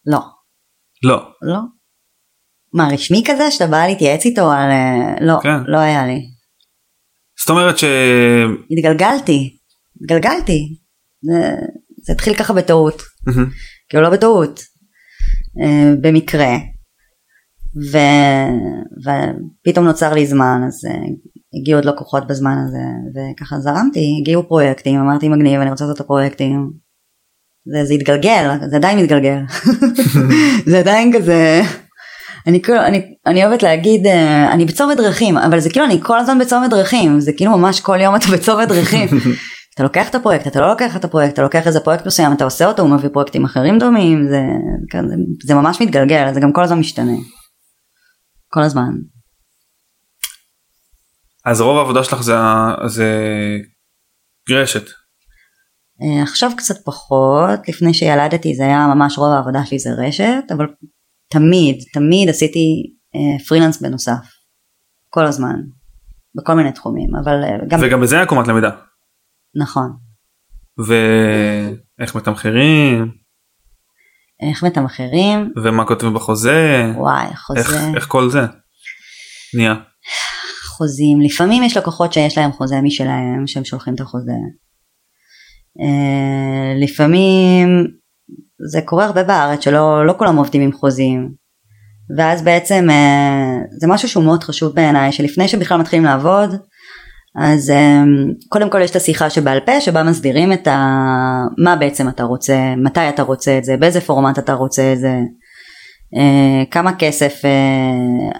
לא. 0.06 0.20
לא. 1.02 1.16
לא. 1.42 1.58
מה, 2.74 2.88
רשמי 2.92 3.22
כזה 3.26 3.50
שאתה 3.50 3.66
בא 3.66 3.86
להתייעץ 3.86 4.24
איתו 4.24 4.50
על... 4.52 4.70
אה, 4.70 5.26
לא, 5.26 5.38
כן. 5.42 5.62
לא 5.66 5.78
היה 5.78 6.06
לי. 6.06 6.20
זאת 7.40 7.50
אומרת 7.50 7.78
ש... 7.78 7.84
התגלגלתי, 8.70 9.58
התגלגלתי. 10.02 10.78
זה, 11.22 11.50
זה 12.02 12.12
התחיל 12.12 12.34
ככה 12.34 12.52
בטעות. 12.52 13.02
כאילו 13.88 14.02
לא 14.02 14.10
בטעות, 14.10 14.60
אה, 15.62 15.94
במקרה. 16.00 16.50
ו... 17.92 17.98
ופתאום 19.04 19.86
נוצר 19.86 20.14
לי 20.14 20.26
זמן 20.26 20.60
אז 20.66 20.84
אה, 20.90 21.06
הגיעו 21.60 21.78
עוד 21.78 21.84
לקוחות 21.84 22.26
בזמן 22.26 22.56
הזה 22.66 22.82
וככה 23.14 23.60
זרמתי 23.60 24.18
הגיעו 24.20 24.48
פרויקטים 24.48 25.00
אמרתי 25.00 25.28
מגניב 25.28 25.60
אני 25.60 25.70
רוצה 25.70 25.84
לעשות 25.84 25.96
את 25.96 26.00
הפרויקטים 26.00 26.70
זה, 27.66 27.84
זה 27.84 27.94
התגלגל 27.94 28.50
זה 28.70 28.76
עדיין 28.76 28.98
מתגלגל 28.98 29.38
זה 30.70 30.78
עדיין 30.78 31.12
כזה 31.12 31.62
אני 32.46 32.62
כאילו 32.62 32.80
אני, 32.80 33.14
אני 33.26 33.46
אוהבת 33.46 33.62
להגיד 33.62 34.06
אה, 34.06 34.52
אני 34.52 34.64
בצומת 34.64 34.96
דרכים 34.96 35.38
אבל 35.38 35.60
זה 35.60 35.70
כאילו 35.70 35.84
אני 35.84 36.00
כל 36.02 36.18
הזמן 36.18 36.38
בצומת 36.38 36.70
דרכים 36.70 37.20
זה 37.20 37.32
כאילו 37.36 37.58
ממש 37.58 37.80
כל 37.80 38.00
יום 38.00 38.16
אתה 38.16 38.26
בצומת 38.32 38.68
דרכים 38.68 39.08
אתה 39.74 39.82
לוקח 39.82 40.08
את 40.10 40.14
הפרויקט 40.14 40.46
אתה 40.46 40.60
לא 40.60 40.68
לוקח 40.68 40.96
את 40.96 41.04
הפרויקט 41.04 41.32
אתה 41.32 41.42
לוקח 41.42 41.66
איזה 41.66 41.80
פרויקט 41.80 42.06
מסוים 42.06 42.32
אתה 42.32 42.44
עושה 42.44 42.66
אותו 42.66 42.82
הוא 42.82 42.90
מביא 42.90 43.08
פרויקטים 43.12 43.44
אחרים 43.44 43.78
דומים 43.78 44.28
זה, 44.28 44.40
זה, 45.08 45.14
זה 45.46 45.54
ממש 45.54 45.80
מתגלגל 45.80 46.34
זה 46.34 46.40
גם 46.40 46.52
כל 46.52 46.62
הזמן 46.62 46.78
משתנה. 46.78 47.16
כל 48.48 48.62
הזמן. 48.62 48.90
אז 51.44 51.60
רוב 51.60 51.78
העבודה 51.78 52.04
שלך 52.04 52.22
זה, 52.22 52.34
זה 52.86 53.08
רשת. 54.50 54.84
אה, 56.02 56.22
עכשיו 56.22 56.50
קצת 56.56 56.84
פחות 56.84 57.68
לפני 57.68 57.94
שילדתי 57.94 58.54
זה 58.54 58.62
היה 58.62 58.86
ממש 58.94 59.18
רוב 59.18 59.32
העבודה 59.32 59.64
שלי 59.64 59.78
זה 59.78 59.90
רשת 59.98 60.44
אבל 60.56 60.66
תמיד 61.28 61.76
תמיד 61.92 62.28
עשיתי 62.28 62.94
אה, 63.14 63.44
פרילנס 63.48 63.82
בנוסף 63.82 64.26
כל 65.08 65.24
הזמן 65.24 65.54
בכל 66.34 66.54
מיני 66.54 66.72
תחומים 66.72 67.16
אבל 67.24 67.44
אה, 67.44 67.66
גם 67.68 67.80
וגם 67.82 68.00
בזה 68.00 68.16
היה 68.16 68.26
קומת 68.26 68.48
למידה. 68.48 68.70
נכון 69.54 69.96
ואיך 70.78 72.14
מתמחרים 72.14 73.12
איך 74.48 74.64
מתמחרים 74.64 75.52
ומה 75.64 75.86
כותבים 75.86 76.14
בחוזה 76.14 76.92
וואי 76.96 77.26
איך, 77.26 77.40
חוזה 77.40 77.92
איך 77.96 78.06
כל 78.08 78.30
זה 78.30 78.40
נהיה. 79.54 79.74
חוזים. 80.76 81.20
לפעמים 81.20 81.62
יש 81.62 81.76
לקוחות 81.76 82.12
שיש 82.12 82.38
להם 82.38 82.52
חוזה 82.52 82.80
משלהם 82.80 83.46
שהם 83.46 83.64
שולחים 83.64 83.94
את 83.94 84.00
החוזה. 84.00 84.32
אה, 85.80 86.74
לפעמים 86.84 87.86
זה 88.70 88.80
קורה 88.84 89.04
הרבה 89.04 89.24
בארץ 89.24 89.64
שלא 89.64 90.06
לא 90.06 90.14
כולם 90.18 90.36
עובדים 90.36 90.62
עם 90.62 90.72
חוזים. 90.72 91.32
ואז 92.16 92.42
בעצם 92.42 92.86
אה, 92.90 93.58
זה 93.80 93.86
משהו 93.86 94.08
שהוא 94.08 94.24
מאוד 94.24 94.44
חשוב 94.44 94.74
בעיניי 94.74 95.12
שלפני 95.12 95.48
שבכלל 95.48 95.80
מתחילים 95.80 96.04
לעבוד 96.04 96.50
אז 97.36 97.70
אה, 97.70 98.02
קודם 98.48 98.70
כל 98.70 98.80
יש 98.80 98.90
את 98.90 98.96
השיחה 98.96 99.30
שבעל 99.30 99.60
פה 99.60 99.80
שבה 99.80 100.02
מסדירים 100.02 100.52
את 100.52 100.66
ה... 100.66 100.78
מה 101.64 101.76
בעצם 101.76 102.08
אתה 102.08 102.22
רוצה 102.22 102.74
מתי 102.76 103.08
אתה 103.08 103.22
רוצה 103.22 103.58
את 103.58 103.64
זה 103.64 103.76
באיזה 103.76 104.00
פורמט 104.00 104.38
אתה 104.38 104.52
רוצה 104.52 104.92
את 104.92 104.98
זה 104.98 105.12
אה, 106.16 106.64
כמה 106.70 106.92
כסף 106.98 107.44
אה, 107.44 107.50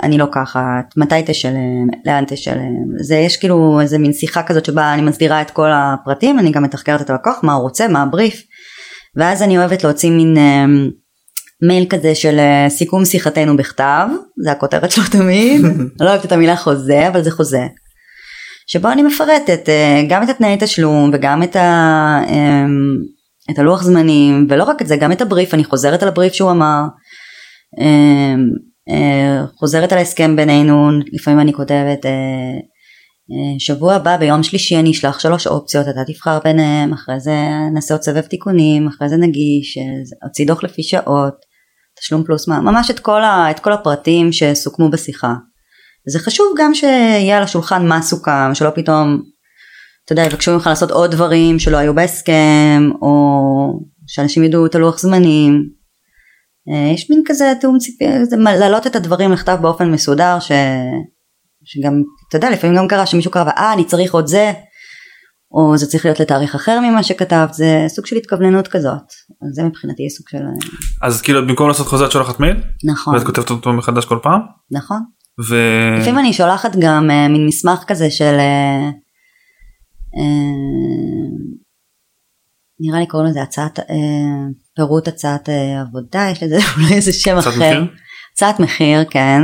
אני 0.03 0.19
לוקחת, 0.19 0.97
מתי 0.97 1.15
תשלם, 1.27 1.87
לאן 2.07 2.25
תשלם, 2.29 2.75
זה 3.01 3.17
יש 3.17 3.37
כאילו 3.37 3.81
איזה 3.81 3.99
מין 3.99 4.13
שיחה 4.13 4.43
כזאת 4.43 4.65
שבה 4.65 4.95
אני 4.95 5.03
מסדירה 5.03 5.43
את 5.43 5.51
כל 5.51 5.69
הפרטים, 5.73 6.39
אני 6.39 6.51
גם 6.51 6.63
מתחקרת 6.63 7.01
את 7.01 7.11
הלקוח, 7.11 7.41
מה 7.43 7.53
הוא 7.53 7.63
רוצה, 7.63 7.89
מה 7.89 8.03
הבריף, 8.03 8.43
ואז 9.17 9.43
אני 9.43 9.59
אוהבת 9.59 9.85
להוציא 9.85 10.11
מין 10.11 10.37
אה, 10.37 10.65
מייל 11.69 11.87
כזה 11.89 12.15
של 12.15 12.41
סיכום 12.69 13.05
שיחתנו 13.05 13.57
בכתב, 13.57 14.09
זה 14.45 14.53
הכותרת 14.53 14.91
שלו 14.91 15.05
תמיד, 15.11 15.63
לא 16.01 16.11
אוהבת 16.11 16.25
את 16.25 16.33
המילה 16.33 16.57
חוזה, 16.57 17.09
אבל 17.09 17.23
זה 17.23 17.31
חוזה, 17.31 17.67
שבו 18.67 18.89
אני 18.89 19.03
מפרטת 19.03 19.69
גם 20.09 20.23
את 20.23 20.29
התנאי 20.29 20.57
תשלום 20.61 21.11
וגם 21.13 21.43
את 21.43 21.57
ה... 21.57 22.21
את 23.51 23.59
הלוח 23.59 23.83
זמנים 23.83 24.47
ולא 24.51 24.65
רק 24.65 24.83
את 24.83 24.87
זה 24.87 24.97
גם 24.97 25.13
את 25.13 25.21
הבריף 25.21 25.55
אני 25.55 25.65
חוזרת 25.65 26.03
על 26.03 26.09
הבריף 26.09 26.33
שהוא 26.33 26.51
אמר 26.51 26.83
חוזרת 29.59 29.93
על 29.93 29.99
ההסכם 29.99 30.37
בינינו 30.37 30.91
לפעמים 31.13 31.41
אני 31.41 31.53
כותבת 31.53 32.07
אה, 32.07 32.11
אה, 33.31 33.59
שבוע 33.59 33.95
הבא 33.95 34.17
ביום 34.17 34.43
שלישי 34.43 34.77
אני 34.77 34.91
אשלח 34.91 35.21
שלוש 35.21 35.47
אופציות 35.47 35.89
אתה 35.89 36.05
תבחר 36.07 36.39
ביניהם 36.45 36.93
אחרי 36.93 37.21
זה 37.21 37.37
נעשה 37.75 37.95
עוד 37.95 38.03
סבב 38.03 38.21
תיקונים 38.21 38.89
אחרי 38.89 39.09
זה 39.09 39.17
נגיש 39.17 39.79
אה, 39.79 39.83
הוציא 40.23 40.47
דוח 40.47 40.65
לפי 40.65 40.83
שעות 40.83 41.35
תשלום 42.01 42.25
פלוס 42.25 42.49
ממש 42.49 42.91
את 42.91 43.01
כל, 43.01 43.23
ה, 43.23 43.51
את 43.51 43.61
כל 43.61 43.73
הפרטים 43.73 44.33
שסוכמו 44.33 44.91
בשיחה. 44.91 45.35
זה 46.09 46.19
חשוב 46.19 46.47
גם 46.59 46.75
שיהיה 46.75 47.37
על 47.37 47.43
השולחן 47.43 47.87
מה 47.87 48.03
סוכם 48.03 48.55
שלא 48.55 48.71
פתאום 48.75 49.23
אתה 50.05 50.13
יודע 50.13 50.25
יבקשו 50.25 50.53
ממך 50.53 50.67
לעשות 50.67 50.91
עוד 50.91 51.11
דברים 51.11 51.59
שלא 51.59 51.77
היו 51.77 51.95
בהסכם 51.95 52.91
או 53.03 53.13
שאנשים 54.07 54.45
ידעו 54.45 54.67
את 54.67 54.75
הלוח 54.75 54.99
זמנים 54.99 55.55
אה, 55.55 55.82
יש 56.95 57.11
מין 57.11 57.23
כזה 57.27 57.53
תיאום 57.61 57.79
ציפי, 57.79 58.05
להעלות 58.41 58.87
את 58.87 58.97
הדברים 58.97 59.33
לכתב 59.33 59.59
באופן 59.61 59.91
מסודר 59.91 60.41
ש... 60.41 60.53
שגם, 61.65 62.03
אתה 62.29 62.37
יודע, 62.37 62.51
לפעמים 62.51 62.77
גם 62.77 62.89
קרה 62.89 63.07
שמישהו 63.07 63.31
קרא, 63.31 63.51
אה, 63.57 63.73
אני 63.73 63.85
צריך 63.85 64.15
עוד 64.15 64.27
זה, 64.27 64.53
או 65.53 65.77
זה 65.77 65.87
צריך 65.87 66.05
להיות 66.05 66.21
לתאריך 66.21 66.55
אחר 66.55 66.81
ממה 66.81 67.03
שכתבת, 67.03 67.55
זה 67.55 67.85
סוג 67.89 68.07
של 68.07 68.17
התכווננות 68.17 68.69
כזאת. 68.69 69.13
אז 69.43 69.55
זה 69.55 69.63
מבחינתי 69.63 70.11
סוג 70.11 70.29
של... 70.29 70.39
אז 71.03 71.23
כאילו 71.23 71.47
במקום 71.47 71.69
לעשות 71.69 71.87
חוזה 71.87 72.07
את 72.07 72.11
שולחת 72.11 72.41
מייל? 72.41 72.57
נכון. 72.85 73.15
ואת 73.15 73.25
כותבת 73.25 73.51
אותו 73.51 73.73
מחדש 73.73 74.05
כל 74.05 74.19
פעם? 74.23 74.41
נכון. 74.71 75.03
ו... 75.49 75.57
לפעמים 76.01 76.19
אני 76.19 76.33
שולחת 76.33 76.77
גם 76.81 77.11
uh, 77.11 77.33
מין 77.33 77.47
מסמך 77.47 77.85
כזה 77.87 78.11
של... 78.11 78.37
Uh, 78.37 78.93
uh, 80.19 81.62
נראה 82.83 83.01
לי 83.01 83.07
קוראים 83.07 83.31
לזה 83.31 83.43
הצעת, 83.43 83.79
uh, 83.79 83.83
פירוט 84.77 85.09
הצעת 85.09 85.49
uh, 85.49 85.53
עבודה, 85.89 86.29
יש 86.33 86.43
לזה 86.43 86.57
אולי 86.77 86.95
איזה 86.95 87.13
שם 87.13 87.39
אחר. 87.39 87.51
מחיר? 87.51 87.87
הצעת 88.33 88.61
מחיר, 88.61 89.05
כן, 89.05 89.43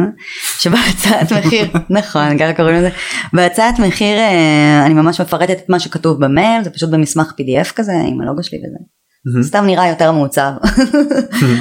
שבהצעת 0.59 1.33
מחיר, 1.33 1.66
נכון, 1.98 2.38
ככה 2.38 2.53
קוראים 2.53 2.77
לזה, 2.77 2.90
בהצעת 3.33 3.79
מחיר 3.79 4.18
אה, 4.18 4.87
אני 4.87 4.94
ממש 4.94 5.20
מפרטת 5.20 5.59
את 5.64 5.68
מה 5.68 5.81
שכתוב 5.81 6.24
במייל, 6.24 6.64
זה 6.64 6.70
פשוט 6.70 6.90
במסמך 6.90 7.33
PDF 7.40 7.72
כזה 7.74 7.92
עם 7.92 8.20
הלוגו 8.20 8.42
שלי 8.42 8.59
וזה. 8.59 8.79
סתם 9.42 9.64
נראה 9.66 9.88
יותר 9.88 10.12
מעוצב, 10.12 10.53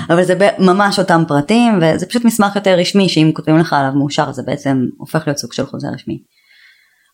אבל 0.10 0.24
זה 0.24 0.34
ממש 0.60 1.00
אותם 1.00 1.24
פרטים 1.28 1.80
וזה 1.82 2.06
פשוט 2.06 2.26
מסמך 2.26 2.56
יותר 2.56 2.80
רשמי 2.80 3.10
שאם 3.10 3.32
כותבים 3.34 3.58
לך 3.58 3.74
עליו 3.74 3.92
מאושר 3.96 4.32
זה 4.32 4.44
בעצם 4.46 4.86
הופך 4.98 5.24
להיות 5.28 5.38
סוג 5.38 5.54
של 5.54 5.66
חוזה 5.66 5.88
רשמי. 5.94 6.24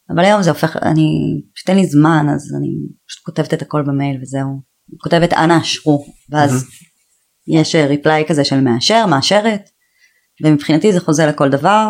אבל 0.10 0.26
היום 0.26 0.42
זה 0.44 0.50
הופך, 0.50 0.78
אני, 0.78 1.42
פשוט 1.56 1.70
אין 1.70 1.78
לי 1.78 1.86
זמן 1.86 2.26
אז 2.36 2.56
אני 2.58 2.70
פשוט 3.08 3.26
כותבת 3.26 3.54
את 3.54 3.62
הכל 3.62 3.82
במייל 3.82 4.22
וזהו, 4.22 4.62
כותבת 4.98 5.34
אנא 5.34 5.58
אשרו, 5.62 6.06
ואז 6.30 6.66
יש 7.48 7.76
ריפליי 7.76 8.26
כזה 8.28 8.44
של 8.44 8.62
מאשר, 8.62 9.06
מאשרת, 9.06 9.70
ומבחינתי 10.44 10.94
זה 10.94 11.00
חוזה 11.00 11.26
לכל 11.26 11.50
דבר, 11.50 11.90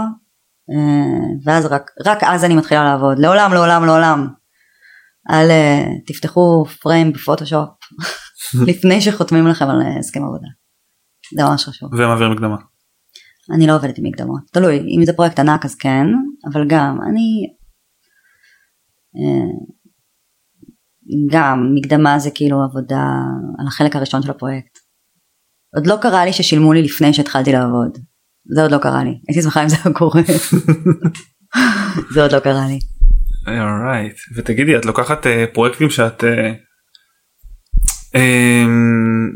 אה, 0.71 1.28
ואז 1.45 1.65
רק, 1.65 1.91
רק 2.06 2.23
אז 2.23 2.43
אני 2.43 2.56
מתחילה 2.56 2.84
לעבוד, 2.84 3.19
לעולם 3.19 3.54
לעולם 3.54 3.86
לעולם. 3.86 4.28
אל 5.30 5.49
אה, 5.52 5.86
תפתחו 6.08 6.65
פריים 6.82 7.13
בפוטושופ 7.13 7.69
לפני 8.67 9.02
שחותמים 9.02 9.47
לכם 9.47 9.69
על 9.69 9.82
אה, 9.82 9.99
הסכם 9.99 10.23
עבודה. 10.23 10.47
זה 11.36 11.43
ממש 11.43 11.65
חשוב. 11.65 11.93
ומעביר 11.93 12.30
מקדמה. 12.30 12.56
אני 13.56 13.67
לא 13.67 13.76
עובדת 13.76 13.97
עם 13.97 14.06
מקדמות, 14.06 14.41
תלוי, 14.54 14.78
אם 14.78 15.06
זה 15.06 15.13
פרויקט 15.13 15.39
ענק 15.39 15.65
אז 15.65 15.76
כן, 15.76 16.06
אבל 16.52 16.67
גם 16.67 16.97
אני... 17.10 17.54
גם 21.32 21.71
מקדמה 21.76 22.19
זה 22.19 22.30
כאילו 22.36 22.63
עבודה 22.63 23.06
על 23.60 23.67
החלק 23.67 23.95
הראשון 23.95 24.21
של 24.21 24.32
הפרויקט. 24.32 24.78
עוד 25.76 25.88
לא 25.88 25.97
קרה 26.02 26.26
לי 26.26 26.34
ששילמו 26.34 26.73
לי 26.73 26.82
לפני 26.82 27.13
שהתחלתי 27.13 27.52
לעבוד. 27.52 27.97
זה 28.56 28.62
עוד 28.62 28.71
לא 28.71 28.78
קרה 28.78 29.04
לי. 29.04 29.19
הייתי 29.28 29.41
שמחה 29.41 29.63
אם 29.63 29.69
זה 29.69 29.76
היה 29.86 29.93
קורה. 29.93 30.21
זה 32.13 32.21
עוד 32.21 32.32
לא 32.32 32.39
קרה 32.39 32.67
לי. 32.67 32.80
אורייט 33.47 34.15
ותגידי 34.36 34.78
את 34.78 34.86
לוקחת 34.86 35.28
אה, 35.28 35.45
פרויקטים 35.54 35.89
שאת 35.89 36.23
אה, 36.23 36.54
אה, 38.15 38.65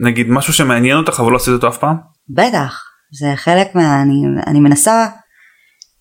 נגיד 0.01 0.27
משהו 0.29 0.53
שמעניין 0.53 0.97
אותך 0.97 1.19
אבל 1.19 1.31
לא 1.31 1.35
עשית 1.35 1.53
אותו 1.53 1.67
אף 1.67 1.77
פעם? 1.77 1.95
בטח, 2.29 2.83
זה 3.19 3.27
חלק 3.35 3.67
מה... 3.75 4.01
אני, 4.01 4.21
אני 4.47 4.59
מנסה 4.59 5.07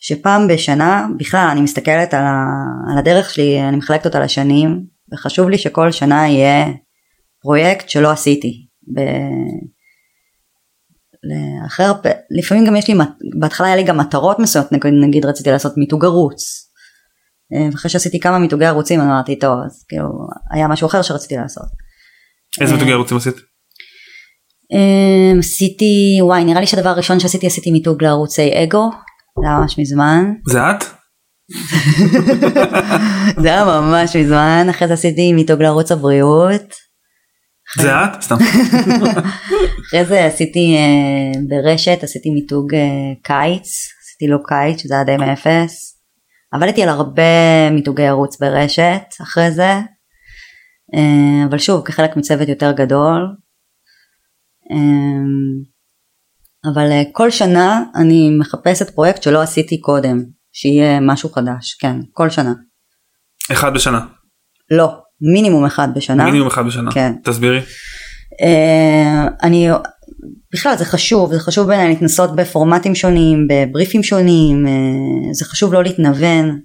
שפעם 0.08 0.48
בשנה, 0.48 1.06
בכלל 1.18 1.48
אני 1.52 1.60
מסתכלת 1.60 2.14
על, 2.14 2.24
ה, 2.24 2.44
על 2.92 2.98
הדרך 2.98 3.30
שלי, 3.30 3.60
אני 3.68 3.76
מחלקת 3.76 4.06
אותה 4.06 4.20
לשנים, 4.20 4.84
וחשוב 5.12 5.48
לי 5.48 5.58
שכל 5.58 5.92
שנה 5.92 6.28
יהיה 6.28 6.66
פרויקט 7.42 7.88
שלא 7.88 8.10
עשיתי. 8.10 8.66
ב... 8.94 9.00
לאחר, 11.62 11.92
לפעמים 12.38 12.66
גם 12.66 12.76
יש 12.76 12.88
לי, 12.88 12.94
בהתחלה 13.40 13.66
היה 13.66 13.76
לי 13.76 13.82
גם 13.82 13.98
מטרות 13.98 14.38
מסוימות, 14.38 14.72
נגיד, 14.72 14.92
נגיד 15.08 15.26
רציתי 15.26 15.50
לעשות 15.50 15.72
מיתוג 15.76 16.04
ערוץ. 16.04 16.70
אה, 17.54 17.68
ואחרי 17.72 17.90
שעשיתי 17.90 18.20
כמה 18.20 18.38
מיתוגי 18.38 18.64
ערוצים 18.64 19.00
אמרתי 19.00 19.38
טוב 19.38 19.58
אז 19.66 19.84
כאילו 19.88 20.08
היה 20.50 20.68
משהו 20.68 20.86
אחר 20.86 21.02
שרציתי 21.02 21.36
לעשות. 21.36 21.66
איזה 22.60 22.72
אה. 22.72 22.76
מיתוגי 22.76 22.92
ערוצים 22.92 23.16
עשית? 23.16 23.34
אמ, 24.72 25.38
עשיתי 25.38 26.18
וואי 26.20 26.44
נראה 26.44 26.60
לי 26.60 26.66
שהדבר 26.66 26.88
הראשון 26.88 27.20
שעשיתי 27.20 27.46
עשיתי 27.46 27.70
מיתוג 27.70 28.02
לערוצי 28.02 28.50
אגו 28.62 28.90
זה 29.40 29.48
היה 29.48 29.58
ממש 29.58 29.78
מזמן 29.78 30.32
זה 30.46 30.70
את? 30.70 30.84
זה 33.42 33.48
היה 33.48 33.64
ממש 33.64 34.16
מזמן 34.16 34.66
אחרי 34.70 34.88
זה 34.88 34.94
עשיתי 34.94 35.32
מיתוג 35.32 35.62
לערוץ 35.62 35.92
הבריאות 35.92 36.74
זה 37.78 37.90
את? 38.04 38.22
סתם. 38.22 38.34
אחרי 39.86 40.04
זה 40.04 40.26
עשיתי 40.26 40.76
אה, 40.76 41.40
ברשת 41.48 42.02
עשיתי 42.02 42.30
מיתוג 42.30 42.74
אה, 42.74 43.14
קיץ 43.22 43.68
עשיתי 44.02 44.26
לו 44.26 44.42
קיץ 44.42 44.82
שזה 44.82 44.94
היה 44.94 45.04
די 45.04 45.16
מאפס 45.16 46.02
עבדתי 46.52 46.82
על 46.82 46.88
הרבה 46.88 47.70
מיתוגי 47.70 48.06
ערוץ 48.06 48.40
ברשת 48.40 49.02
אחרי 49.22 49.50
זה 49.50 49.72
אה, 50.94 51.44
אבל 51.48 51.58
שוב 51.58 51.84
כחלק 51.84 52.16
מצוות 52.16 52.48
יותר 52.48 52.72
גדול 52.72 53.36
אבל 56.74 56.92
אה, 56.92 57.02
כל 57.12 57.30
שנה 57.30 57.82
אני 57.94 58.30
מחפשת 58.38 58.90
פרויקט 58.90 59.22
שלא 59.22 59.42
עשיתי 59.42 59.80
קודם 59.80 60.22
שיהיה 60.52 61.00
משהו 61.00 61.28
חדש 61.28 61.76
כן 61.80 61.96
כל 62.12 62.30
שנה 62.30 62.52
אחד 63.52 63.74
בשנה. 63.74 64.06
לא 64.70 64.92
מינימום 65.20 65.64
אחד 65.64 65.88
בשנה 65.94 66.24
מינימום 66.24 66.46
אחד 66.46 66.66
בשנה. 66.66 66.92
כן. 66.92 67.12
תסבירי. 67.24 67.60
אה, 68.42 69.28
אני 69.42 69.68
בכלל 70.52 70.76
זה 70.76 70.84
חשוב 70.84 71.32
זה 71.32 71.40
חשוב 71.40 71.66
בעיניי 71.66 71.88
להתנסות 71.88 72.36
בפורמטים 72.36 72.94
שונים 72.94 73.46
בבריפים 73.50 74.02
שונים 74.02 74.66
אה, 74.66 75.32
זה 75.32 75.44
חשוב 75.44 75.72
לא 75.72 75.82
להתנוון 75.82 76.60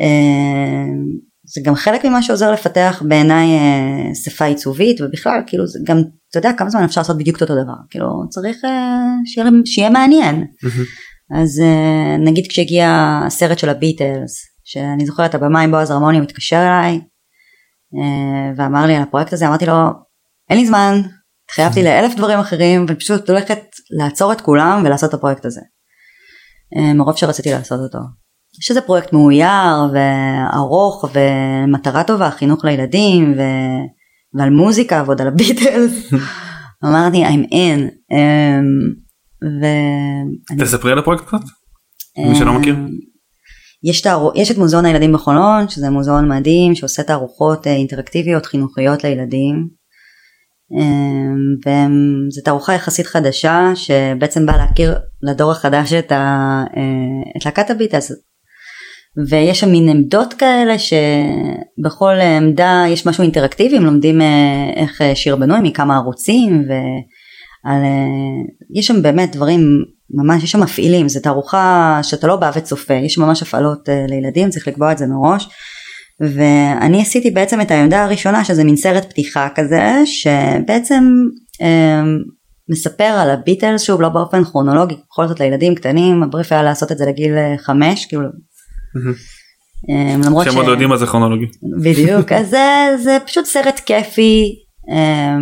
אה, 0.00 0.92
זה 1.44 1.60
גם 1.64 1.74
חלק 1.74 2.04
ממה 2.04 2.22
שעוזר 2.22 2.52
לפתח 2.52 3.02
בעיניי 3.08 3.48
שפה 4.24 4.44
עיצובית 4.44 5.00
ובכלל 5.00 5.40
כאילו 5.46 5.66
זה 5.66 5.78
גם 5.86 6.02
אתה 6.32 6.38
יודע 6.38 6.52
כמה 6.58 6.70
זמן 6.70 6.84
אפשר 6.84 7.00
לעשות 7.00 7.18
בדיוק 7.18 7.36
את 7.36 7.42
אותו 7.42 7.54
דבר 7.54 7.72
כאילו 7.90 8.08
צריך 8.30 8.64
אה, 8.64 9.14
שיהיה, 9.24 9.50
שיהיה 9.64 9.90
מעניין. 9.90 10.46
אז 11.40 11.60
אה, 11.60 12.16
נגיד 12.18 12.46
כשהגיע 12.48 13.20
הסרט 13.26 13.58
של 13.58 13.68
הביטלס 13.68 14.42
שאני 14.64 15.06
זוכרת 15.06 15.34
הבמאי 15.34 15.68
בועז 15.68 15.90
רמוני 15.90 16.20
מתקשר 16.20 16.56
אליי 16.56 17.00
אה, 17.94 18.52
ואמר 18.56 18.86
לי 18.86 18.96
על 18.96 19.02
הפרויקט 19.02 19.32
הזה 19.32 19.48
אמרתי 19.48 19.66
לו 19.66 19.74
אין 20.50 20.58
לי 20.58 20.66
זמן 20.66 21.00
התחייבתי 21.44 21.82
לאלף 21.82 22.14
דברים 22.16 22.38
אחרים 22.38 22.86
ופשוט 22.88 23.30
הולכת 23.30 23.60
לעצור 23.98 24.32
את 24.32 24.40
כולם 24.40 24.82
ולעשות 24.84 25.08
את 25.08 25.14
הפרויקט 25.14 25.44
הזה. 25.44 25.60
מרוב 26.94 27.16
שרציתי 27.16 27.50
לעשות 27.50 27.80
אותו. 27.80 27.98
שזה 28.60 28.80
פרויקט 28.80 29.12
מאויר 29.12 29.92
וארוך 29.92 31.04
ומטרה 31.14 32.04
טובה 32.04 32.30
חינוך 32.30 32.64
לילדים 32.64 33.34
ו... 33.38 33.42
ועל 34.34 34.50
מוזיקה 34.50 35.02
ועוד 35.06 35.20
על 35.20 35.28
הביטלס. 35.28 36.12
אמרתי 36.84 37.24
I'm 37.24 37.52
in. 37.52 37.80
אמ, 38.12 39.02
ואני 39.42 40.62
תספרי 40.62 40.92
על 40.92 40.98
הפרויקט 40.98 41.24
קצת. 41.24 41.40
מי 42.28 42.34
שלא 42.34 42.52
מכיר. 42.52 42.74
אמ, 42.74 42.88
יש, 43.84 44.00
תערו... 44.00 44.32
יש 44.34 44.50
את 44.50 44.58
מוזיאון 44.58 44.84
הילדים 44.84 45.12
בחולון 45.12 45.68
שזה 45.68 45.90
מוזיאון 45.90 46.28
מדהים 46.28 46.74
שעושה 46.74 47.02
תערוכות 47.02 47.66
אה, 47.66 47.72
אינטראקטיביות 47.72 48.46
חינוכיות 48.46 49.04
לילדים. 49.04 49.68
אמ, 50.78 51.56
וזו 52.28 52.40
תערוכה 52.44 52.74
יחסית 52.74 53.06
חדשה 53.06 53.72
שבעצם 53.74 54.46
באה 54.46 54.56
להכיר 54.56 54.98
לדור 55.22 55.52
החדש 55.52 55.92
את, 55.92 56.12
ה... 56.12 56.16
אה, 56.76 57.32
את 57.36 57.44
להקת 57.44 57.70
הביטלס. 57.70 58.12
ויש 59.16 59.60
שם 59.60 59.72
מין 59.72 59.88
עמדות 59.88 60.34
כאלה 60.34 60.74
שבכל 60.78 62.14
עמדה 62.36 62.84
יש 62.88 63.06
משהו 63.06 63.22
אינטראקטיבי 63.22 63.76
הם 63.76 63.84
לומדים 63.84 64.20
אה, 64.20 64.70
איך 64.76 65.02
אה, 65.02 65.14
שיר 65.14 65.36
בנוי 65.36 65.58
מכמה 65.62 65.96
ערוצים 65.96 66.64
ועל 66.68 67.82
אה, 67.84 68.42
יש 68.74 68.86
שם 68.86 69.02
באמת 69.02 69.36
דברים 69.36 69.60
ממש 70.10 70.44
יש 70.44 70.50
שם 70.50 70.60
מפעילים 70.60 71.08
זו 71.08 71.20
תערוכה 71.20 72.00
שאתה 72.02 72.26
לא 72.26 72.36
בא 72.36 72.50
וצופה 72.54 72.94
יש 72.94 73.18
ממש 73.18 73.42
הפעלות 73.42 73.88
לילדים 74.08 74.50
צריך 74.50 74.68
לקבוע 74.68 74.92
את 74.92 74.98
זה 74.98 75.06
מראש. 75.06 75.48
ואני 76.20 77.02
עשיתי 77.02 77.30
בעצם 77.30 77.60
את 77.60 77.70
העמדה 77.70 78.04
הראשונה 78.04 78.44
שזה 78.44 78.64
מין 78.64 78.76
סרט 78.76 79.04
פתיחה 79.04 79.48
כזה 79.54 79.92
שבעצם 80.04 81.04
מספר 82.70 83.04
על 83.04 83.30
הביטלס 83.30 83.82
שוב 83.82 84.00
לא 84.00 84.08
באופן 84.08 84.44
כרונולוגי 84.44 84.96
בכל 85.10 85.28
זאת 85.28 85.40
לילדים 85.40 85.74
קטנים 85.74 86.22
הבריף 86.22 86.52
היה 86.52 86.62
לעשות 86.62 86.92
את 86.92 86.98
זה 86.98 87.06
לגיל 87.06 87.32
חמש 87.58 88.06
כאילו 88.06 88.28
למרות 90.24 90.44
שהם 90.44 90.56
עוד 90.56 90.66
יודעים 90.66 90.88
מה 90.88 90.96
זה 90.96 91.06
כרונולוגי. 91.06 91.46
בדיוק 91.82 92.32
אז 92.38 92.50
זה, 93.02 93.18
פשוט 93.26 93.44
סרט 93.44 93.80
כיפי 93.86 94.54
אה, 94.90 95.36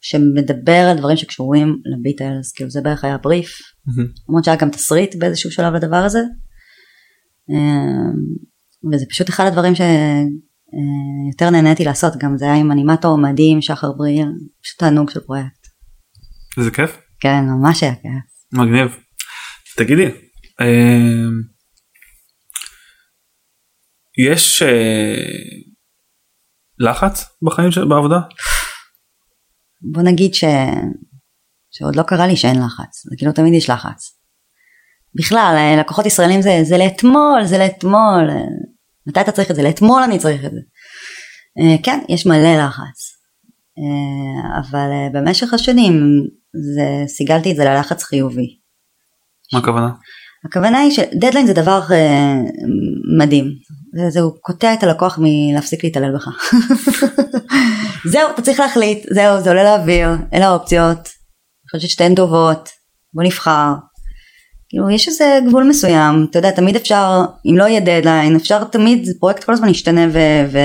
שמדבר 0.00 0.88
על 0.90 0.98
דברים 0.98 1.16
שקשורים 1.16 1.76
לביטלס 1.84 2.52
כאילו 2.52 2.70
זה 2.70 2.80
בערך 2.80 3.04
היה 3.04 3.18
בריף 3.18 3.58
מהמם. 3.86 4.08
למרות 4.28 4.44
שהיה 4.44 4.56
גם 4.56 4.70
תסריט 4.70 5.14
באיזשהו 5.14 5.50
שלב 5.50 5.74
לדבר 5.74 5.96
הזה. 5.96 6.20
אה, 7.50 8.12
וזה 8.92 9.04
פשוט 9.10 9.28
אחד 9.28 9.46
הדברים 9.46 9.72
שיותר 9.74 11.50
נהניתי 11.50 11.84
לעשות 11.84 12.12
גם 12.16 12.36
זה 12.36 12.44
היה 12.44 12.54
עם 12.54 12.72
אנימטור 12.72 13.18
מדהים 13.18 13.62
שחר 13.62 13.92
בריאל 13.92 14.28
פשוט 14.62 14.78
תענוג 14.78 15.10
של 15.10 15.20
פרויקט 15.20 15.66
איזה 16.58 16.70
כיף. 16.70 16.98
כן 17.20 17.44
ממש 17.44 17.82
היה 17.82 17.94
כיף. 17.94 18.52
מגניב. 18.52 18.96
תגידי. 19.76 20.10
יש 24.28 24.62
אה, 24.62 25.24
לחץ 26.78 27.24
בחיים 27.42 27.70
של 27.70 27.84
בעבודה? 27.84 28.20
בוא 29.92 30.02
נגיד 30.02 30.34
ש... 30.34 30.44
שעוד 31.70 31.96
לא 31.96 32.02
קרה 32.02 32.26
לי 32.26 32.36
שאין 32.36 32.56
לחץ, 32.56 33.02
זה 33.10 33.16
כאילו 33.18 33.32
תמיד 33.32 33.54
יש 33.54 33.70
לחץ. 33.70 34.20
בכלל, 35.14 35.54
אה, 35.56 35.80
לקוחות 35.80 36.06
ישראלים 36.06 36.42
זה, 36.42 36.58
זה 36.62 36.78
לאתמול, 36.78 37.44
זה 37.44 37.58
לאתמול, 37.58 38.30
אה, 38.30 38.36
מתי 39.06 39.20
אתה 39.20 39.32
צריך 39.32 39.50
את 39.50 39.56
זה? 39.56 39.62
לאתמול 39.62 40.02
אני 40.02 40.18
צריך 40.18 40.44
את 40.44 40.50
זה. 40.50 40.60
אה, 41.58 41.82
כן, 41.82 42.00
יש 42.08 42.26
מלא 42.26 42.64
לחץ. 42.64 43.20
אבל 44.60 44.90
במשך 45.12 45.54
השנים 45.54 45.94
זה, 46.74 47.14
סיגלתי 47.14 47.50
את 47.50 47.56
זה 47.56 47.64
ללחץ 47.64 48.02
חיובי. 48.02 48.58
מה 49.52 49.58
הכוונה? 49.58 49.90
הכוונה 50.44 50.78
היא 50.78 50.90
שדדליין 50.90 51.46
זה 51.46 51.52
דבר 51.52 51.80
מדהים. 53.18 53.46
זה, 53.94 54.10
זה 54.10 54.20
הוא 54.20 54.32
קוטע 54.40 54.74
את 54.74 54.82
הלקוח 54.82 55.18
מלהפסיק 55.22 55.84
להתעלל 55.84 56.14
בך. 56.14 56.28
זהו, 58.12 58.30
אתה 58.34 58.42
צריך 58.42 58.60
להחליט, 58.60 59.06
זהו, 59.10 59.40
זה 59.40 59.50
עולה 59.50 59.64
לאוויר, 59.64 60.08
אלה 60.34 60.46
האופציות. 60.46 60.98
אני 60.98 61.80
חושבת 61.80 61.90
שתיהן 61.90 62.14
טובות, 62.14 62.68
בוא 63.14 63.22
נבחר. 63.22 63.72
כאילו 64.68 64.90
יש 64.90 65.08
איזה 65.08 65.38
גבול 65.48 65.68
מסוים, 65.68 66.26
אתה 66.30 66.38
יודע, 66.38 66.50
תמיד 66.50 66.76
אפשר, 66.76 67.24
אם 67.46 67.58
לא 67.58 67.64
יהיה 67.64 67.80
דדליין, 67.80 68.36
אפשר 68.36 68.64
תמיד, 68.64 69.04
זה 69.04 69.12
פרויקט 69.20 69.44
כל 69.44 69.52
הזמן 69.52 69.68
ישתנה 69.68 70.06
ו... 70.12 70.18
ו... 70.52 70.58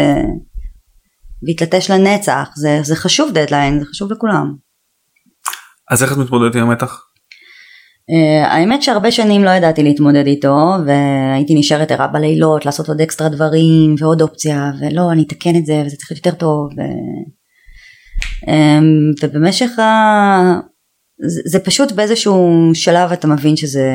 ויתלטש 1.46 1.92
לנצח, 1.92 2.50
זה, 2.56 2.80
זה 2.84 2.96
חשוב 2.96 3.32
דדליין, 3.32 3.80
זה 3.80 3.86
חשוב 3.86 4.12
לכולם. 4.12 4.56
אז 5.92 6.04
איך 6.04 6.14
את 6.14 6.18
מתמודדת 6.18 6.56
עם 6.56 6.70
המתח? 6.70 7.05
Uh, 8.12 8.48
האמת 8.48 8.84
שהרבה 8.84 9.12
שנים 9.12 9.44
לא 9.44 9.50
ידעתי 9.50 9.84
להתמודד 9.84 10.28
איתו 10.28 10.56
והייתי 10.86 11.56
נשארת 11.56 11.92
ערה 11.92 12.08
בלילות 12.08 12.66
לעשות 12.66 12.88
עוד 12.88 13.02
אקסטרה 13.02 13.30
דברים 13.30 13.96
ועוד 14.00 14.22
אופציה 14.22 14.72
ולא 14.82 15.12
אני 15.12 15.24
אתקן 15.24 15.56
את 15.56 15.66
זה 15.66 15.84
וזה 15.86 15.96
צריך 15.96 16.12
להיות 16.12 16.26
יותר 16.26 16.38
טוב 16.38 16.70
ו... 16.78 16.82
um, 18.46 19.24
ובמשך 19.24 19.80
ה... 19.80 19.84
זה, 21.28 21.42
זה 21.46 21.60
פשוט 21.60 21.92
באיזשהו 21.92 22.72
שלב 22.74 23.12
אתה 23.12 23.28
מבין 23.28 23.56
שזה 23.56 23.92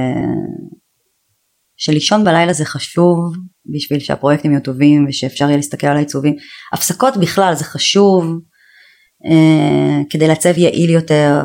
שלישון 1.76 2.24
בלילה 2.24 2.52
זה 2.52 2.64
חשוב 2.64 3.36
בשביל 3.74 4.00
שהפרויקטים 4.00 4.50
יהיו 4.50 4.62
טובים 4.62 5.06
ושאפשר 5.08 5.44
יהיה 5.44 5.56
להסתכל 5.56 5.86
על 5.86 5.96
העיצובים. 5.96 6.36
הפסקות 6.72 7.16
בכלל 7.16 7.54
זה 7.54 7.64
חשוב 7.64 8.40
uh, 9.26 10.04
כדי 10.10 10.28
לעצב 10.28 10.58
יעיל 10.58 10.90
יותר 10.90 11.40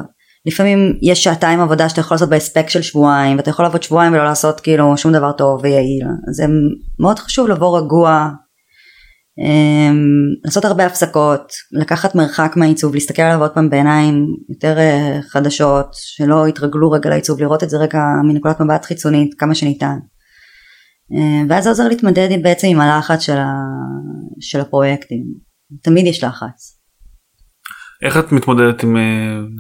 לפעמים 0.46 1.00
יש 1.02 1.24
שעתיים 1.24 1.60
עבודה 1.60 1.90
שאתה 1.90 2.02
יכול 2.02 2.16
לעשות 2.16 2.30
בהספק 2.30 2.70
של 2.70 2.82
שבועיים 2.82 3.38
ואתה 3.38 3.50
יכול 3.50 3.66
לעבוד 3.66 3.84
שבועיים 3.84 4.14
ולא 4.14 4.24
לעשות 4.24 4.60
כאילו 4.60 4.98
שום 4.98 5.14
דבר 5.14 5.32
טוב 5.32 5.60
ויעיל. 5.64 6.08
זה 6.32 6.46
מאוד 7.00 7.20
חשוב 7.20 7.48
לבוא 7.48 7.78
רגוע 7.80 8.30
אמ, 9.40 9.98
לעשות 10.46 10.66
הרבה 10.66 10.86
הפסקות 10.86 11.54
לקחת 11.72 12.16
מרחק 12.16 12.54
מהעיצוב 12.56 12.94
להסתכל 12.94 13.22
עליו 13.22 13.42
עוד 13.42 13.52
פעם 13.52 13.70
בעיניים 13.70 14.26
יותר 14.50 14.78
אה, 14.78 15.20
חדשות 15.30 15.88
שלא 15.94 16.48
יתרגלו 16.48 16.92
רגע 16.92 17.10
לעיצוב 17.10 17.42
לראות 17.42 17.64
את 17.64 17.70
זה 17.70 17.78
רגע 17.78 18.00
מנקודת 18.24 18.62
מבט 18.62 18.86
חיצונית 18.86 19.34
כמה 19.38 19.56
שניתן. 19.56 19.98
אמ, 21.12 21.48
ואז 21.50 21.64
זה 21.64 21.70
עוזר 21.70 21.88
להתמודד 21.88 22.30
בעצם 22.44 22.68
עם 22.68 22.82
הלחץ 22.82 23.20
של, 23.20 23.38
ה... 23.38 23.54
של 24.40 24.60
הפרויקטים. 24.60 25.24
תמיד 25.82 26.06
יש 26.06 26.24
לחץ 26.24 26.75
איך 28.06 28.18
את 28.18 28.32
מתמודדת 28.32 28.84
עם 28.84 28.98
אה, 28.98 29.02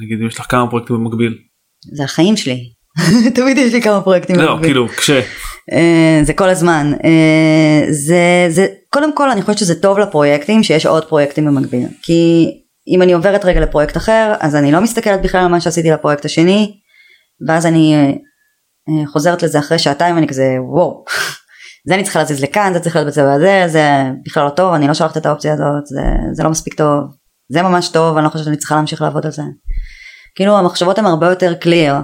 נגיד 0.03 0.21
אם 0.21 0.27
יש 0.27 0.39
לך 0.39 0.45
כמה 0.49 0.69
פרויקטים 0.69 0.95
במקביל? 0.95 1.37
זה 1.95 2.03
החיים 2.03 2.37
שלי. 2.37 2.59
תמיד 3.35 3.57
יש 3.57 3.73
לי 3.73 3.81
כמה 3.81 4.01
פרויקטים 4.01 4.35
לא, 4.35 4.51
במקביל. 4.51 4.69
כאילו 4.69 4.87
כש... 4.87 5.09
אה, 5.71 6.19
זה 6.23 6.33
כל 6.33 6.49
הזמן. 6.49 6.91
אה, 7.03 7.91
זה, 7.91 8.45
זה, 8.49 8.67
קודם 8.89 9.15
כל 9.15 9.29
אני 9.31 9.41
חושבת 9.41 9.57
שזה 9.57 9.81
טוב 9.81 9.99
לפרויקטים 9.99 10.63
שיש 10.63 10.85
עוד 10.85 11.05
פרויקטים 11.05 11.45
במקביל. 11.45 11.87
כי 12.01 12.45
אם 12.87 13.01
אני 13.01 13.13
עוברת 13.13 13.45
רגע 13.45 13.59
לפרויקט 13.59 13.97
אחר 13.97 14.33
אז 14.39 14.55
אני 14.55 14.71
לא 14.71 14.81
מסתכלת 14.81 15.21
בכלל 15.21 15.41
על 15.41 15.47
מה 15.47 15.61
שעשיתי 15.61 15.91
לפרויקט 15.91 16.25
השני 16.25 16.79
ואז 17.47 17.65
אני 17.65 17.95
חוזרת 19.05 19.43
לזה 19.43 19.59
אחרי 19.59 19.79
שעתיים 19.79 20.15
ואני 20.15 20.27
כזה 20.27 20.57
וואו 20.59 21.05
זה 21.87 21.95
אני 21.95 22.03
צריכה 22.03 22.19
להזיז 22.19 22.43
לכאן 22.43 22.73
זה 22.73 22.79
צריך 22.79 22.95
להיות 22.95 23.07
בצבע 23.07 23.33
הזה 23.33 23.63
זה 23.67 23.89
בכלל 24.25 24.43
לא 24.45 24.49
טוב 24.49 24.73
אני 24.73 24.87
לא 24.87 24.93
שולחת 24.93 25.17
את 25.17 25.25
האופציה 25.25 25.53
הזאת 25.53 25.85
זה, 25.85 26.01
זה 26.33 26.43
לא 26.43 26.49
מספיק 26.49 26.73
טוב 26.73 26.99
זה 27.49 27.61
ממש 27.61 27.89
טוב, 27.89 28.17
אני 28.17 28.25
לא 28.25 28.29
חושבת 28.29 28.45
שאני 28.45 28.57
צריכה 28.57 28.75
להמשיך 28.75 29.01
לעבוד 29.01 29.25
על 29.25 29.31
זה. 29.31 29.43
כאילו 30.35 30.57
המחשבות 30.57 30.99
הן 30.99 31.05
הרבה 31.05 31.29
יותר 31.29 31.53
קליר. 31.53 31.95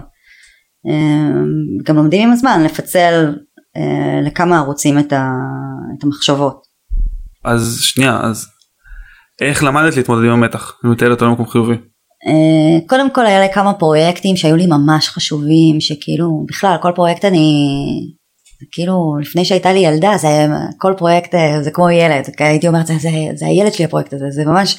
אמ, 0.85 1.83
גם 1.83 1.95
לומדים 1.95 2.27
עם 2.27 2.33
הזמן 2.33 2.63
לפצל 2.63 3.35
אה, 3.77 4.21
לכמה 4.25 4.57
ערוצים 4.57 4.99
את, 4.99 5.13
ה, 5.13 5.29
את 5.97 6.03
המחשבות. 6.03 6.61
אז 7.43 7.77
שנייה, 7.81 8.19
אז 8.23 8.47
איך 9.41 9.63
למדת 9.63 9.97
להתמודד 9.97 10.25
עם 10.25 10.31
המתח? 10.31 10.73
אני 10.83 10.91
מתאר 10.91 11.11
אותו 11.11 11.25
למקום 11.25 11.47
חיובי. 11.47 11.75
אה, 12.27 12.87
קודם 12.87 13.09
כל 13.09 13.25
היה 13.25 13.39
לי 13.39 13.53
כמה 13.53 13.73
פרויקטים 13.73 14.35
שהיו 14.35 14.55
לי 14.55 14.65
ממש 14.65 15.09
חשובים 15.09 15.81
שכאילו 15.81 16.45
בכלל 16.47 16.75
כל 16.81 16.91
פרויקט 16.95 17.25
אני 17.25 17.67
כאילו 18.71 19.15
לפני 19.21 19.45
שהייתה 19.45 19.73
לי 19.73 19.79
ילדה 19.79 20.13
זה 20.17 20.47
כל 20.77 20.93
פרויקט 20.97 21.35
אה, 21.35 21.63
זה 21.63 21.71
כמו 21.71 21.89
ילד 21.89 22.23
הייתי 22.39 22.67
אומרת 22.67 22.87
זה, 22.87 22.93
זה, 22.99 23.09
זה 23.35 23.45
הילד 23.45 23.73
שלי 23.73 23.85
הפרויקט 23.85 24.13
הזה 24.13 24.25
זה 24.29 24.45
ממש 24.45 24.77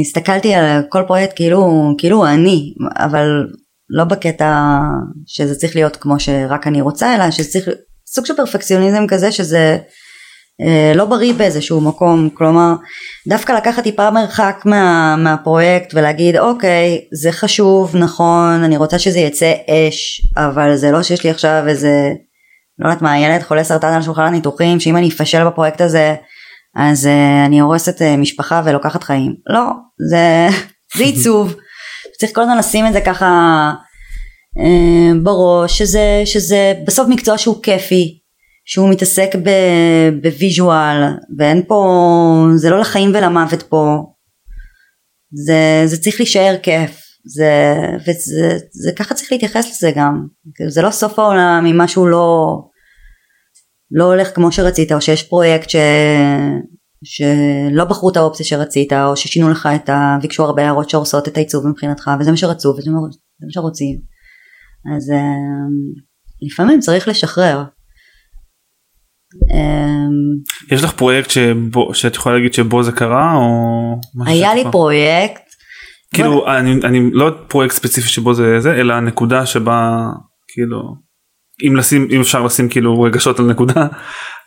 הסתכלתי 0.00 0.54
על 0.54 0.82
כל 0.88 1.02
פרויקט 1.06 1.32
כאילו 1.36 1.94
כאילו 1.98 2.26
אני 2.26 2.74
אבל 2.96 3.26
לא 3.90 4.04
בקטע 4.04 4.78
שזה 5.26 5.54
צריך 5.54 5.76
להיות 5.76 5.96
כמו 5.96 6.20
שרק 6.20 6.66
אני 6.66 6.80
רוצה 6.80 7.14
אלא 7.14 7.30
שצריך 7.30 7.68
סוג 8.08 8.26
של 8.26 8.36
פרפקציוניזם 8.36 9.06
כזה 9.08 9.32
שזה 9.32 9.78
אה, 10.60 10.92
לא 10.94 11.04
בריא 11.04 11.32
באיזשהו 11.32 11.80
מקום. 11.80 12.28
כלומר 12.34 12.74
דווקא 13.28 13.52
לקחת 13.52 13.82
טיפה 13.82 14.10
מרחק 14.10 14.62
מה, 14.64 15.16
מהפרויקט 15.16 15.94
ולהגיד 15.94 16.36
אוקיי 16.36 17.00
זה 17.22 17.32
חשוב 17.32 17.96
נכון 17.96 18.62
אני 18.64 18.76
רוצה 18.76 18.98
שזה 18.98 19.18
יצא 19.18 19.52
אש 19.70 20.20
אבל 20.36 20.76
זה 20.76 20.90
לא 20.90 21.02
שיש 21.02 21.24
לי 21.24 21.30
עכשיו 21.30 21.64
איזה 21.68 22.10
לא 22.78 22.88
יודעת 22.88 23.02
מה 23.02 23.18
ילד 23.18 23.42
חולה 23.42 23.64
סרטן 23.64 23.92
על 23.92 24.02
שולחן 24.02 24.22
הניתוחים 24.22 24.80
שאם 24.80 24.96
אני 24.96 25.08
אפשל 25.08 25.44
בפרויקט 25.44 25.80
הזה 25.80 26.14
אז 26.76 27.06
uh, 27.06 27.46
אני 27.46 27.60
הורסת 27.60 28.02
uh, 28.02 28.04
משפחה 28.18 28.62
ולוקחת 28.64 29.02
חיים. 29.02 29.34
לא, 29.46 29.64
זה, 30.10 30.48
זה 30.98 31.04
עיצוב. 31.04 31.54
צריך 32.18 32.32
כל 32.34 32.40
הזמן 32.40 32.58
לשים 32.58 32.86
את 32.86 32.92
זה 32.92 33.00
ככה 33.00 33.72
uh, 34.58 35.22
בראש, 35.22 35.78
שזה, 35.78 36.22
שזה 36.24 36.74
בסוף 36.86 37.08
מקצוע 37.08 37.38
שהוא 37.38 37.62
כיפי, 37.62 38.18
שהוא 38.64 38.90
מתעסק 38.90 39.30
ב 40.22 40.32
visual, 40.32 41.02
ואין 41.38 41.62
פה, 41.68 42.46
זה 42.56 42.70
לא 42.70 42.80
לחיים 42.80 43.10
ולמוות 43.14 43.62
פה. 43.62 44.02
זה, 45.46 45.82
זה 45.84 46.02
צריך 46.02 46.16
להישאר 46.20 46.56
כיף. 46.62 47.06
זה, 47.28 47.74
וזה 48.00 48.58
זה, 48.70 48.92
ככה 48.96 49.14
צריך 49.14 49.32
להתייחס 49.32 49.70
לזה 49.70 49.92
גם. 49.96 50.26
זה 50.68 50.82
לא 50.82 50.90
סוף 50.90 51.18
העולם 51.18 51.66
אם 51.70 51.78
משהו 51.78 52.06
לא... 52.06 52.58
לא 53.90 54.04
הולך 54.04 54.34
כמו 54.34 54.52
שרצית 54.52 54.92
או 54.92 55.00
שיש 55.00 55.22
פרויקט 55.22 55.70
ש... 55.70 55.76
שלא 57.04 57.84
בחרו 57.84 58.10
את 58.10 58.16
האופציה 58.16 58.46
שרצית 58.46 58.92
או 58.92 59.16
ששינו 59.16 59.50
לך 59.50 59.68
את 59.74 59.88
ה... 59.88 60.16
ביקשו 60.22 60.44
הרבה 60.44 60.62
הערות 60.62 60.90
שהורסות 60.90 61.28
את 61.28 61.36
העיצוב 61.36 61.66
מבחינתך 61.66 62.10
וזה 62.20 62.30
מה 62.30 62.36
שרצו 62.36 62.68
וזה 62.68 62.90
מה 62.90 62.98
שרוצים 63.50 63.96
אז 64.96 65.10
אמ, 65.10 66.06
לפעמים 66.42 66.80
צריך 66.80 67.08
לשחרר. 67.08 67.64
אמ, 69.52 70.74
יש 70.74 70.84
לך 70.84 70.92
פרויקט 70.92 71.30
שבו, 71.30 71.94
שאת 71.94 72.14
יכולה 72.14 72.36
להגיד 72.36 72.54
שבו 72.54 72.82
זה 72.82 72.92
קרה 72.92 73.34
או 73.34 73.44
היה 74.26 74.54
לי 74.54 74.64
פרויקט 74.72 75.42
כאילו 76.14 76.32
בוא... 76.32 76.56
אני, 76.56 76.72
אני 76.84 77.10
לא 77.12 77.30
פרויקט 77.48 77.74
ספציפי 77.74 78.08
שבו 78.08 78.34
זה 78.34 78.60
זה 78.60 78.74
אלא 78.74 78.94
הנקודה 78.94 79.46
שבה 79.46 80.06
כאילו 80.48 81.05
אם 81.68 81.76
לשים 81.76 82.08
אם 82.10 82.20
אפשר 82.20 82.42
לשים 82.42 82.68
כאילו 82.68 83.00
רגשות 83.00 83.38
על 83.38 83.46
נקודה 83.46 83.86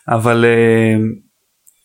אבל 0.10 0.46
uh, 0.46 1.02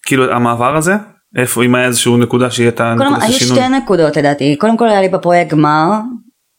כאילו 0.07 0.33
המעבר 0.33 0.77
הזה 0.77 0.95
איפה 1.37 1.65
אם 1.65 1.75
היה 1.75 1.87
איזשהו 1.87 2.17
נקודה 2.17 2.51
שיהיה 2.51 2.69
את 2.69 2.81
הנקודה 2.81 3.11
של 3.11 3.17
השינוי. 3.17 3.61
היו 3.61 3.69
שתי 3.69 3.77
נקודות 3.77 4.17
לדעתי 4.17 4.57
קודם 4.57 4.77
כל 4.77 4.89
היה 4.89 5.01
לי 5.01 5.09
בפרויקט 5.09 5.51
גמר 5.51 5.91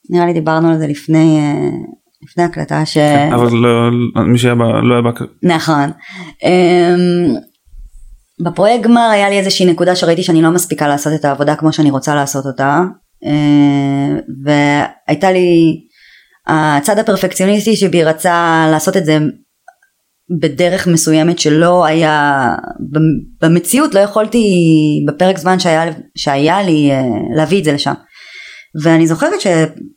נראה 0.09 0.25
לי 0.25 0.33
דיברנו 0.33 0.69
על 0.69 0.79
זה 0.79 0.87
לפני 0.87 1.39
uh, 1.39 1.95
לפני 2.23 2.43
הקלטה 2.43 2.85
ש... 2.85 2.93
כן, 2.93 3.29
אבל 3.33 3.47
לא, 3.53 3.91
מי 4.25 4.37
שהיה 4.37 4.55
בה 4.55 4.65
לא 4.65 4.93
היה 4.93 5.01
בה... 5.01 5.11
נכון. 5.43 5.91
Um, 6.41 7.39
בפרויקט 8.45 8.83
גמר 8.83 9.09
היה 9.11 9.29
לי 9.29 9.39
איזושהי 9.39 9.65
נקודה 9.65 9.95
שראיתי 9.95 10.23
שאני 10.23 10.41
לא 10.41 10.51
מספיקה 10.51 10.87
לעשות 10.87 11.13
את 11.19 11.25
העבודה 11.25 11.55
כמו 11.55 11.73
שאני 11.73 11.91
רוצה 11.91 12.15
לעשות 12.15 12.45
אותה 12.45 12.81
uh, 13.23 14.21
והייתה 14.45 15.31
לי 15.31 15.79
הצד 16.47 16.99
הפרפקציוניסטי 16.99 17.75
שבי 17.75 18.03
רצה 18.03 18.67
לעשות 18.71 18.97
את 18.97 19.05
זה 19.05 19.17
בדרך 20.39 20.87
מסוימת 20.87 21.39
שלא 21.39 21.85
היה 21.85 22.47
במציאות 23.41 23.93
לא 23.95 23.99
יכולתי 23.99 24.47
בפרק 25.07 25.37
זמן 25.37 25.59
שהיה, 25.59 25.91
שהיה 26.17 26.63
לי 26.63 26.91
אה, 26.91 27.01
להביא 27.35 27.59
את 27.59 27.63
זה 27.63 27.73
לשם 27.73 27.93
ואני 28.83 29.07
זוכרת 29.07 29.41
ש, 29.41 29.47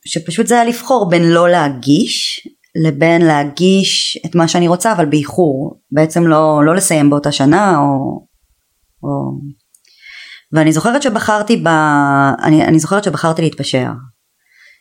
שפשוט 0.05 0.47
זה 0.47 0.55
היה 0.55 0.65
לבחור 0.65 1.09
בין 1.09 1.23
לא 1.23 1.49
להגיש 1.49 2.47
לבין 2.85 3.21
להגיש 3.21 4.19
את 4.25 4.35
מה 4.35 4.47
שאני 4.47 4.67
רוצה 4.67 4.91
אבל 4.91 5.05
באיחור 5.05 5.79
בעצם 5.91 6.27
לא, 6.27 6.61
לא 6.65 6.75
לסיים 6.75 7.09
באותה 7.09 7.31
שנה 7.31 7.77
או, 7.77 8.25
או 9.03 9.39
ואני 10.53 10.71
זוכרת 10.71 11.01
שבחרתי 11.01 11.57
ב... 11.57 11.67
אני, 12.43 12.65
אני 12.65 12.79
זוכרת 12.79 13.03
שבחרתי 13.03 13.41
להתפשר. 13.41 13.89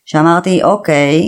שאמרתי 0.05 0.63
אוקיי 0.63 1.23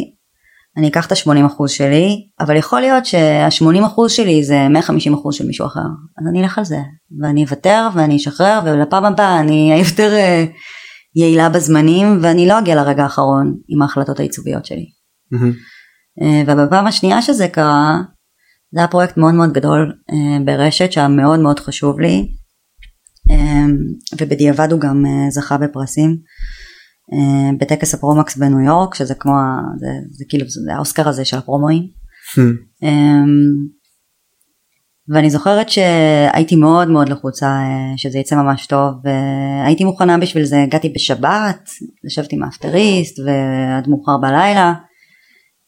אני 0.81 0.89
אקח 0.89 1.07
את 1.07 1.12
ה-80% 1.12 1.68
שלי 1.68 2.28
אבל 2.41 2.57
יכול 2.57 2.81
להיות 2.81 3.07
שה-80% 3.07 4.09
שלי 4.09 4.45
זה 4.45 4.66
150% 4.89 5.33
של 5.33 5.47
מישהו 5.47 5.66
אחר 5.66 5.81
אז 6.18 6.26
אני 6.31 6.43
אלך 6.43 6.59
על 6.59 6.64
זה 6.64 6.78
ואני 7.20 7.45
אוותר 7.45 7.89
ואני 7.95 8.16
אשחרר 8.16 8.61
ולפעם 8.64 9.05
הבאה 9.05 9.41
אני 9.41 9.70
אהיה 9.70 9.85
יותר 9.85 10.14
אה, 10.14 10.45
יעילה 11.16 11.49
בזמנים 11.49 12.18
ואני 12.22 12.49
לא 12.49 12.59
אגיע 12.59 12.74
לרגע 12.74 13.03
האחרון 13.03 13.55
עם 13.68 13.83
ההחלטות 13.83 14.20
העיצוביות 14.20 14.64
שלי. 14.66 14.87
אה, 16.22 16.43
ובפעם 16.47 16.87
השנייה 16.87 17.22
שזה 17.22 17.49
קרה 17.49 17.99
זה 18.72 18.81
היה 18.81 18.89
פרויקט 18.89 19.16
מאוד 19.16 19.35
מאוד 19.35 19.53
גדול 19.53 19.93
אה, 20.12 20.45
ברשת 20.45 20.93
שהיה 20.93 21.09
מאוד 21.09 21.41
מאוד 21.41 21.61
חשוב 21.61 22.01
לי 22.01 22.26
ובדיעבד 24.20 24.72
הוא 24.72 24.81
גם 24.81 25.05
זכה 25.31 25.59
בפרסים. 25.59 26.16
אה, 27.13 27.51
בטקס 27.61 27.95
הפרומקס 27.95 28.37
בניו 28.37 28.61
יורק 28.61 28.95
שזה 28.95 29.15
כמו 29.15 29.33
זה, 29.79 29.87
זה 30.11 30.25
כאילו 30.29 30.47
זה 30.49 30.75
האוסקר 30.75 31.09
הזה 31.09 31.25
של 31.25 31.39
הפרומואים. 31.39 31.83
Hmm. 32.37 32.41
אמ, 32.83 33.81
ואני 35.15 35.31
זוכרת 35.31 35.69
שהייתי 35.69 36.57
מאוד 36.57 36.89
מאוד 36.89 37.09
לחוצה 37.09 37.47
אה, 37.47 37.93
שזה 37.97 38.19
יצא 38.19 38.37
ממש 38.37 38.67
טוב 38.67 38.95
והייתי 39.05 39.85
מוכנה 39.85 40.19
בשביל 40.19 40.45
זה 40.45 40.63
הגעתי 40.63 40.89
בשבת 40.89 41.71
ישבתי 42.07 42.37
עם 42.37 42.43
האפטריסט 42.43 43.19
ועד 43.19 43.89
מאוחר 43.89 44.17
בלילה 44.17 44.73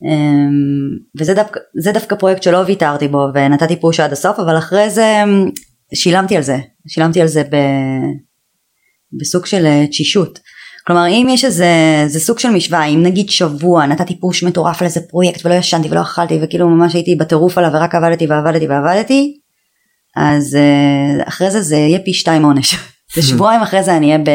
אמ, 0.04 0.50
וזה 1.20 1.34
דווקא, 1.34 1.60
דווקא 1.92 2.16
פרויקט 2.16 2.42
שלא 2.42 2.58
ויתרתי 2.66 3.08
בו 3.08 3.26
ונתתי 3.34 3.80
פוש 3.80 4.00
עד 4.00 4.12
הסוף 4.12 4.38
אבל 4.38 4.58
אחרי 4.58 4.90
זה 4.90 5.22
אמ, 5.24 5.50
שילמתי 5.94 6.36
על 6.36 6.42
זה 6.42 6.58
שילמתי 6.88 7.20
על 7.20 7.26
זה 7.26 7.42
ב, 7.42 7.56
בסוג 9.20 9.46
של 9.46 9.66
אה, 9.66 9.86
תשישות 9.86 10.38
כלומר 10.86 11.06
אם 11.08 11.26
יש 11.30 11.44
איזה 11.44 11.68
זה 12.06 12.20
סוג 12.20 12.38
של 12.38 12.50
משוואה 12.50 12.84
אם 12.84 13.02
נגיד 13.02 13.30
שבוע 13.30 13.86
נתתי 13.86 14.20
פוש 14.20 14.42
מטורף 14.42 14.82
על 14.82 14.86
איזה 14.86 15.00
פרויקט 15.00 15.46
ולא 15.46 15.54
ישנתי 15.54 15.88
ולא 15.88 16.00
אכלתי 16.00 16.38
וכאילו 16.42 16.68
ממש 16.68 16.94
הייתי 16.94 17.16
בטירוף 17.16 17.58
עליו 17.58 17.70
ורק 17.72 17.94
עבדתי 17.94 18.26
ועבדתי 18.26 18.68
ועבדתי 18.68 19.38
אז 20.16 20.54
אה, 20.54 21.28
אחרי 21.28 21.50
זה 21.50 21.62
זה 21.62 21.76
יהיה 21.76 21.98
פי 21.98 22.12
שתיים 22.14 22.44
עונש. 22.44 22.74
ושבועיים 23.16 23.62
אחרי 23.62 23.82
זה 23.82 23.96
אני 23.96 24.06
אהיה 24.06 24.18
ב, 24.18 24.30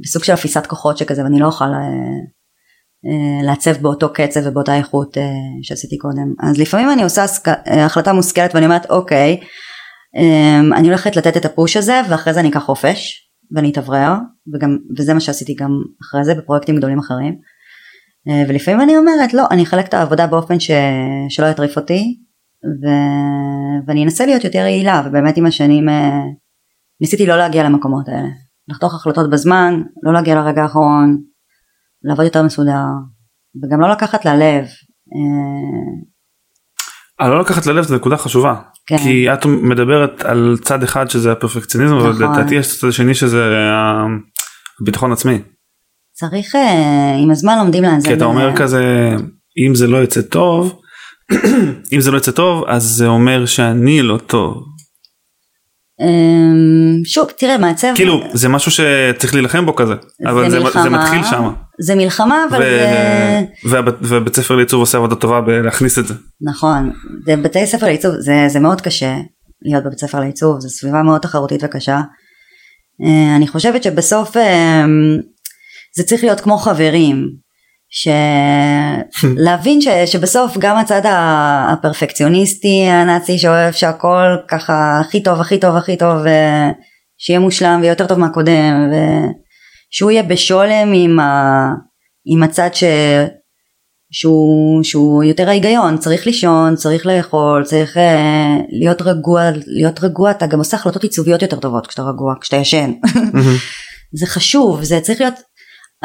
בסוג 0.00 0.24
של 0.24 0.32
אפיסת 0.32 0.66
כוחות 0.66 0.98
שכזה 0.98 1.22
ואני 1.22 1.40
לא 1.40 1.46
אוכל 1.46 1.64
אה, 1.64 1.70
אה, 3.06 3.46
לעצב 3.46 3.76
באותו 3.76 4.12
קצב 4.12 4.40
ובאותה 4.44 4.76
איכות 4.76 5.16
שעשיתי 5.62 5.98
קודם. 5.98 6.48
אז 6.50 6.58
לפעמים 6.58 6.90
אני 6.90 7.02
עושה 7.02 7.24
החלטה 7.66 8.12
מושכלת 8.12 8.54
ואני 8.54 8.66
אומרת 8.66 8.90
אוקיי 8.90 9.40
אני 10.76 10.88
הולכת 10.88 11.16
לתת 11.16 11.36
את 11.36 11.44
הפוש 11.44 11.76
הזה 11.76 12.00
ואחרי 12.08 12.34
זה 12.34 12.40
אני 12.40 12.48
אקח 12.48 12.62
חופש 12.62 13.25
ואני 13.52 13.70
אתאוורר 13.70 14.14
וזה 14.98 15.14
מה 15.14 15.20
שעשיתי 15.20 15.54
גם 15.54 15.70
אחרי 16.02 16.24
זה 16.24 16.34
בפרויקטים 16.34 16.76
גדולים 16.76 16.98
אחרים. 16.98 17.38
אה, 18.28 18.42
ולפעמים 18.48 18.80
אני 18.80 18.96
אומרת 18.96 19.34
לא 19.34 19.44
אני 19.50 19.62
אחלק 19.62 19.88
את 19.88 19.94
העבודה 19.94 20.26
באופן 20.26 20.60
ש... 20.60 20.70
שלא 21.28 21.46
יטריף 21.46 21.76
אותי 21.76 22.20
ו... 22.82 22.86
ואני 23.86 24.04
אנסה 24.04 24.26
להיות 24.26 24.44
יותר 24.44 24.58
יעילה. 24.58 25.02
ובאמת 25.06 25.36
עם 25.36 25.46
השנים 25.46 25.88
אה, 25.88 26.20
ניסיתי 27.00 27.26
לא 27.26 27.36
להגיע 27.36 27.64
למקומות 27.64 28.08
האלה. 28.08 28.28
לחתוך 28.68 28.94
החלטות 28.94 29.30
בזמן 29.30 29.82
לא 30.02 30.12
להגיע 30.12 30.34
לרגע 30.34 30.62
האחרון 30.62 31.22
לעבוד 32.02 32.24
יותר 32.24 32.42
מסודר 32.42 32.84
וגם 33.62 33.80
לא 33.80 33.90
לקחת 33.90 34.24
ללב 34.24 34.64
אה, 37.20 37.28
לא 37.28 37.40
לקחת 37.40 37.66
ללב 37.66 37.84
זה 37.84 37.96
נקודה 37.96 38.16
חשובה 38.16 38.54
כן. 38.86 38.98
כי 38.98 39.32
את 39.32 39.46
מדברת 39.46 40.22
על 40.24 40.56
צד 40.62 40.82
אחד 40.82 41.10
שזה 41.10 41.32
הפרפקציוניזם 41.32 41.98
נכון. 41.98 42.08
ולדעתי 42.08 42.54
יש 42.54 42.80
צד 42.80 42.92
שני 42.92 43.14
שזה 43.14 43.50
הביטחון 44.80 45.12
עצמי. 45.12 45.38
צריך 46.12 46.54
אה, 46.54 47.16
עם 47.22 47.30
הזמן 47.30 47.58
לומדים 47.58 47.84
לאזן. 47.84 48.08
כי 48.08 48.14
אתה 48.14 48.24
אומר 48.24 48.56
כזה 48.56 49.14
אם 49.66 49.74
זה 49.74 49.86
לא 49.86 49.96
יוצא 49.96 50.22
טוב 50.22 50.80
אם 51.94 52.00
זה 52.00 52.10
לא 52.10 52.16
יוצא 52.16 52.30
טוב 52.30 52.64
אז 52.68 52.82
זה 52.82 53.06
אומר 53.06 53.46
שאני 53.46 54.02
לא 54.02 54.18
טוב. 54.26 54.75
אמ, 56.00 57.04
שוב 57.04 57.30
תראה 57.38 57.58
מעצב 57.58 57.92
כאילו 57.94 58.22
זה 58.32 58.48
משהו 58.48 58.70
שצריך 58.70 59.34
להילחם 59.34 59.66
בו 59.66 59.76
כזה 59.76 59.94
אבל 60.26 60.50
זה, 60.50 60.60
זה, 60.60 60.82
זה 60.82 60.90
מתחיל 60.90 61.24
שם 61.24 61.52
זה 61.80 61.94
מלחמה 61.94 62.44
אבל 62.50 62.62
ו... 62.62 63.68
זה 63.68 63.78
ובית 64.02 64.36
ספר 64.36 64.56
לעיצוב 64.56 64.80
עושה 64.80 64.98
עבודה 64.98 65.14
טובה 65.14 65.40
בלהכניס 65.40 65.98
את 65.98 66.06
זה. 66.06 66.14
נכון. 66.40 66.92
זה 67.26 67.36
בתי 67.36 67.66
ספר 67.66 67.86
לעיצוב 67.86 68.14
זה, 68.18 68.44
זה 68.48 68.60
מאוד 68.60 68.80
קשה 68.80 69.16
להיות 69.62 69.84
בבית 69.84 69.98
ספר 69.98 70.20
לעיצוב 70.20 70.60
זו 70.60 70.68
סביבה 70.68 71.02
מאוד 71.02 71.20
תחרותית 71.20 71.60
וקשה. 71.64 72.00
אה, 73.06 73.36
אני 73.36 73.48
חושבת 73.48 73.82
שבסוף 73.82 74.36
אמ, 74.36 75.16
זה 75.96 76.02
צריך 76.04 76.24
להיות 76.24 76.40
כמו 76.40 76.58
חברים 76.58 77.45
שלהבין 77.90 79.80
ש... 79.80 79.88
שבסוף 80.06 80.56
גם 80.58 80.76
הצד 80.76 81.02
הפרפקציוניסטי 81.04 82.82
הנאצי 82.88 83.38
שאוהב 83.38 83.72
שהכל 83.72 84.36
ככה 84.48 85.00
הכי 85.00 85.22
טוב 85.22 85.40
הכי 85.40 85.58
טוב 85.58 85.76
הכי 85.76 85.96
טוב 85.96 86.22
שיהיה 87.18 87.40
מושלם 87.40 87.80
ויותר 87.82 88.06
טוב 88.06 88.18
מהקודם 88.18 88.90
ושהוא 88.90 90.10
יהיה 90.10 90.22
בשולם 90.22 90.92
עם, 90.94 91.20
ה... 91.20 91.68
עם 92.26 92.42
הצד 92.42 92.74
ש... 92.74 92.84
שהוא, 94.10 94.82
שהוא 94.82 95.24
יותר 95.24 95.48
ההיגיון 95.48 95.98
צריך 95.98 96.26
לישון 96.26 96.76
צריך 96.76 97.06
לאכול 97.06 97.64
צריך 97.64 97.96
uh, 97.96 98.00
להיות 98.80 99.02
רגוע 99.02 99.42
להיות 99.66 100.04
רגוע 100.04 100.30
אתה 100.30 100.46
גם 100.46 100.58
עושה 100.58 100.76
החלטות 100.76 101.02
עיצוביות 101.02 101.42
יותר 101.42 101.60
טובות 101.60 101.86
כשאתה 101.86 102.02
רגוע 102.02 102.34
כשאתה 102.40 102.56
ישן. 102.56 102.92
זה 104.18 104.26
חשוב 104.26 104.84
זה 104.84 105.00
צריך 105.00 105.20
להיות 105.20 105.34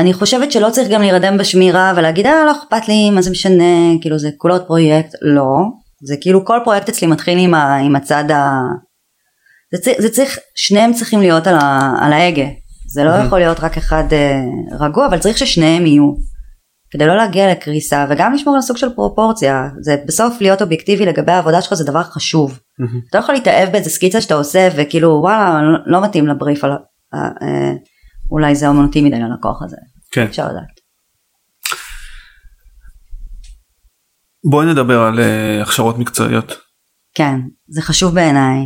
אני 0.02 0.14
חושבת 0.14 0.52
שלא 0.52 0.70
צריך 0.70 0.90
גם 0.90 1.02
להירדם 1.02 1.38
בשמירה 1.38 1.94
ולהגיד 1.96 2.26
אה 2.26 2.46
לא 2.46 2.52
אכפת 2.52 2.88
לי 2.88 3.10
מה 3.10 3.22
זה 3.22 3.32
משנה? 3.32 4.00
כאילו 4.02 4.20
זה 4.20 4.30
כולו 4.38 4.56
עוד 4.56 4.68
פרויקט. 4.68 5.10
לא. 5.22 5.56
זה 6.04 6.16
כאילו 6.22 6.46
כל 6.46 6.60
פרויקט 6.64 6.90
אצלי 6.90 7.08
מתחיל 7.08 7.38
עם, 7.38 7.54
ה, 7.54 7.76
עם 7.76 7.96
הצד 7.96 8.32
ה... 8.32 8.60
זה, 9.72 9.82
צריך, 9.82 10.02
זה 10.02 10.10
צריך 10.10 10.40
שניהם 10.56 10.94
צריכים 10.94 11.20
להיות 11.20 11.48
על, 11.48 11.56
ה, 11.56 11.94
על 12.02 12.14
ההגה. 12.14 12.46
זה 12.94 13.04
לא 13.04 13.10
יכול 13.12 13.40
להיות 13.40 13.60
רק 13.60 13.78
אחד 13.78 14.04
אה, 14.12 14.42
רגוע 14.80 15.08
אבל 15.08 15.20
צריך 15.20 15.38
ששניהם 15.38 15.86
יהיו. 15.86 16.14
כדי 16.92 17.06
לא 17.06 17.16
להגיע 17.16 17.52
לקריסה 17.52 18.06
וגם 18.10 18.34
לשמור 18.34 18.56
על 18.56 18.62
סוג 18.62 18.78
של 18.78 18.90
פרופורציה 18.96 19.70
זה 19.82 19.96
בסוף 20.06 20.42
להיות 20.42 20.62
אובייקטיבי 20.62 21.06
לגבי 21.06 21.32
העבודה 21.32 21.62
שלך 21.62 21.74
זה 21.74 21.84
דבר 21.84 22.04
חשוב. 22.04 22.60
אתה 23.10 23.18
לא 23.18 23.24
יכול 23.24 23.36
להתאהב 23.36 23.72
באיזה 23.72 23.90
סקיצה 23.90 24.22
שאתה 24.22 24.34
עושה 24.34 24.70
וכאילו 24.76 25.10
וואלה 25.10 25.62
לא, 25.62 25.78
לא 25.86 26.04
מתאים 26.04 26.28
לבריף 26.28 26.64
על, 26.64 26.72
אה, 27.14 27.20
אה, 27.20 27.74
אולי 28.32 28.56
זה 28.56 28.68
אומנותי 28.68 29.02
מדי 29.02 29.20
ללקוח 29.20 29.64
הזה. 29.64 29.78
כן. 30.12 30.24
אפשר 30.24 30.48
לדעת. 30.48 30.82
בואי 34.50 34.68
נדבר 34.68 35.00
על 35.00 35.20
uh, 35.20 35.62
הכשרות 35.62 35.98
מקצועיות. 35.98 36.58
כן, 37.16 37.40
זה 37.68 37.82
חשוב 37.82 38.16
בעיניי. 38.16 38.58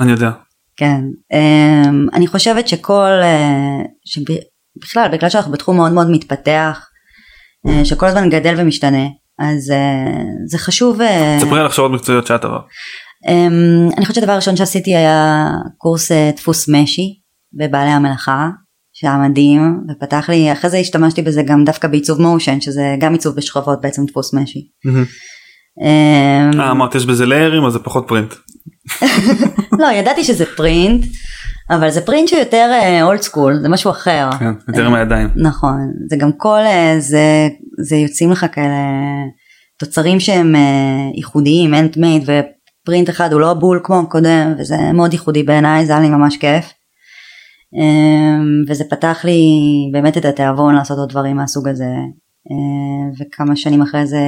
אני 0.00 0.10
יודע. 0.10 0.30
כן, 0.76 1.00
um, 1.32 2.16
אני 2.16 2.26
חושבת 2.26 2.68
שכל, 2.68 3.20
uh, 3.22 3.88
שבכלל 4.04 5.08
בגלל 5.12 5.30
שאנחנו 5.30 5.52
בתחום 5.52 5.76
מאוד 5.76 5.92
מאוד 5.92 6.10
מתפתח, 6.10 6.88
uh, 7.66 7.84
שכל 7.84 8.06
הזמן 8.06 8.30
גדל 8.30 8.54
ומשתנה, 8.58 9.06
אז 9.38 9.70
uh, 9.70 10.20
זה 10.46 10.58
חשוב. 10.58 11.00
ספרי 11.40 11.60
על 11.60 11.66
הכשרות 11.66 11.90
מקצועיות 11.90 12.26
שאת 12.26 12.44
עברת. 12.44 12.62
Um, 13.26 13.96
אני 13.96 14.00
חושבת 14.00 14.14
שהדבר 14.14 14.32
הראשון 14.32 14.56
שעשיתי 14.56 14.96
היה 14.96 15.46
קורס 15.78 16.12
uh, 16.12 16.14
דפוס 16.36 16.68
משי 16.68 17.20
בבעלי 17.58 17.90
המלאכה 17.90 18.48
שהיה 19.00 19.18
מדהים 19.18 19.80
ופתח 19.90 20.26
לי 20.28 20.52
אחרי 20.52 20.70
זה 20.70 20.76
השתמשתי 20.76 21.22
בזה 21.22 21.42
גם 21.42 21.64
דווקא 21.64 21.88
בעיצוב 21.88 22.20
מושן 22.20 22.60
שזה 22.60 22.96
גם 22.98 23.12
עיצוב 23.12 23.36
בשכבות 23.36 23.80
בעצם 23.80 24.04
דפוס 24.04 24.34
משי. 24.34 24.68
אמ, 24.86 26.60
אה, 26.60 26.70
אמרת 26.70 26.94
יש 26.94 27.06
בזה 27.06 27.26
ליירים 27.26 27.64
אז 27.64 27.72
זה 27.72 27.78
פחות 27.78 28.04
פרינט. 28.08 28.34
לא 29.82 29.86
ידעתי 29.86 30.24
שזה 30.24 30.44
פרינט 30.56 31.04
אבל 31.70 31.90
זה 31.90 32.00
פרינט 32.00 32.28
שיותר 32.28 32.70
אולד 33.02 33.20
סקול 33.20 33.58
זה 33.62 33.68
משהו 33.68 33.90
אחר. 33.90 34.30
כן, 34.38 34.52
יותר 34.68 34.86
עם 34.86 34.94
הידיים. 34.94 35.28
נכון 35.36 35.92
זה 36.10 36.16
גם 36.16 36.30
כל 36.36 36.60
uh, 36.64 37.00
זה 37.00 37.48
זה 37.82 37.96
יוצאים 37.96 38.30
לך 38.30 38.46
כאלה 38.52 38.80
תוצרים 39.78 40.20
שהם 40.20 40.54
uh, 40.54 41.16
ייחודיים 41.16 41.74
handmade 41.74 41.96
ו 41.96 42.22
print 42.22 43.10
אחד 43.10 43.32
הוא 43.32 43.40
לא 43.40 43.54
בול 43.54 43.80
כמו 43.82 44.00
הקודם 44.00 44.54
וזה 44.58 44.76
מאוד 44.94 45.12
ייחודי 45.12 45.42
בעיניי 45.42 45.86
זה 45.86 45.92
היה 45.92 46.02
לי 46.02 46.08
ממש 46.08 46.36
כיף. 46.36 46.79
אמ, 47.74 48.64
וזה 48.68 48.84
פתח 48.90 49.20
לי 49.24 49.42
באמת 49.92 50.16
את 50.16 50.24
התיאבון 50.24 50.74
לעשות 50.74 50.98
עוד 50.98 51.08
דברים 51.08 51.36
מהסוג 51.36 51.68
הזה. 51.68 51.94
אמ, 52.50 53.10
וכמה 53.20 53.56
שנים 53.56 53.82
אחרי 53.82 54.06
זה 54.06 54.22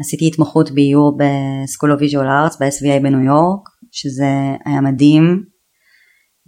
עשיתי 0.00 0.26
התמחות 0.26 0.70
באיור 0.70 1.18
ב 1.18 1.29
School 1.29 1.92
of 1.92 2.00
Visual 2.00 2.26
Arts 2.26 2.56
ב-SVA 2.62 3.02
בניו 3.02 3.20
יורק 3.20 3.68
שזה 3.92 4.26
היה 4.64 4.80
מדהים. 4.80 5.44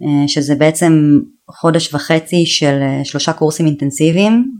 אמ, 0.01 0.27
שזה 0.27 0.55
בעצם 0.55 1.19
חודש 1.51 1.93
וחצי 1.93 2.45
של 2.45 2.79
אה, 2.81 3.05
שלושה 3.05 3.33
קורסים 3.33 3.65
אינטנסיביים 3.65 4.53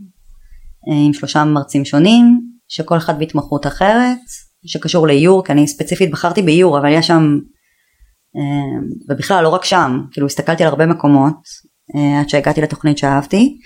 עם 1.06 1.12
שלושה 1.12 1.44
מרצים 1.44 1.84
שונים 1.84 2.40
שכל 2.68 2.96
אחד 2.96 3.18
בהתמחות 3.18 3.66
אחרת 3.66 4.18
שקשור 4.66 5.06
לאיור 5.06 5.44
כי 5.44 5.52
אני 5.52 5.68
ספציפית 5.68 6.10
בחרתי 6.10 6.42
באיור 6.42 6.78
אבל 6.78 6.88
יש 6.92 7.06
שם 7.06 7.38
ובכלל 9.08 9.44
לא 9.44 9.48
רק 9.48 9.64
שם, 9.64 10.00
כאילו 10.10 10.26
הסתכלתי 10.26 10.62
על 10.62 10.68
הרבה 10.68 10.86
מקומות 10.86 11.34
עד 12.20 12.28
שהגעתי 12.28 12.60
לתוכנית 12.60 12.98
שאהבתי. 12.98 13.56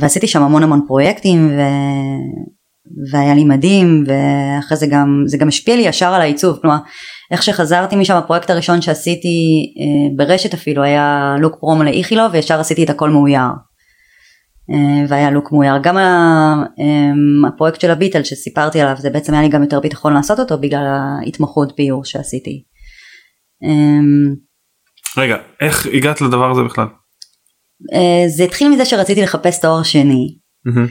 ועשיתי 0.00 0.26
שם 0.26 0.42
המון 0.42 0.62
המון 0.62 0.80
פרויקטים 0.86 1.48
ו... 1.48 1.60
והיה 3.12 3.34
לי 3.34 3.44
מדהים 3.44 4.04
ואחרי 4.06 4.76
זה 4.76 4.86
גם 4.86 5.22
זה 5.26 5.38
גם 5.38 5.48
השפיע 5.48 5.76
לי 5.76 5.82
ישר 5.82 6.14
על 6.14 6.20
העיצוב 6.20 6.58
כלומר 6.62 6.76
איך 7.30 7.42
שחזרתי 7.42 7.96
משם 7.96 8.16
הפרויקט 8.16 8.50
הראשון 8.50 8.82
שעשיתי 8.82 9.38
אה, 9.80 10.16
ברשת 10.16 10.54
אפילו 10.54 10.82
היה 10.82 11.36
לוק 11.40 11.56
פרומו 11.60 11.82
לאיכילוב 11.82 12.32
וישר 12.32 12.60
עשיתי 12.60 12.84
את 12.84 12.90
הכל 12.90 13.10
מאויר. 13.10 13.40
אה, 14.70 15.04
והיה 15.08 15.30
לוק 15.30 15.52
מאויר 15.52 15.78
גם 15.82 15.96
אה, 15.98 16.54
הפרויקט 17.48 17.80
של 17.80 17.90
הביטל 17.90 18.22
שסיפרתי 18.24 18.80
עליו 18.80 18.96
זה 18.98 19.10
בעצם 19.10 19.32
היה 19.34 19.42
לי 19.42 19.48
גם 19.48 19.62
יותר 19.62 19.80
ביטחון 19.80 20.12
לעשות 20.12 20.40
אותו 20.40 20.58
בגלל 20.58 20.86
ההתמחות 20.86 21.76
ביור 21.76 22.04
שעשיתי. 22.04 22.64
רגע 25.16 25.36
איך 25.60 25.86
הגעת 25.86 26.20
לדבר 26.20 26.50
הזה 26.50 26.62
בכלל? 26.62 26.86
זה 28.28 28.44
התחיל 28.44 28.68
מזה 28.68 28.84
שרציתי 28.84 29.22
לחפש 29.22 29.60
תואר 29.60 29.82
שני. 29.82 30.38
Mm-hmm. 30.68 30.88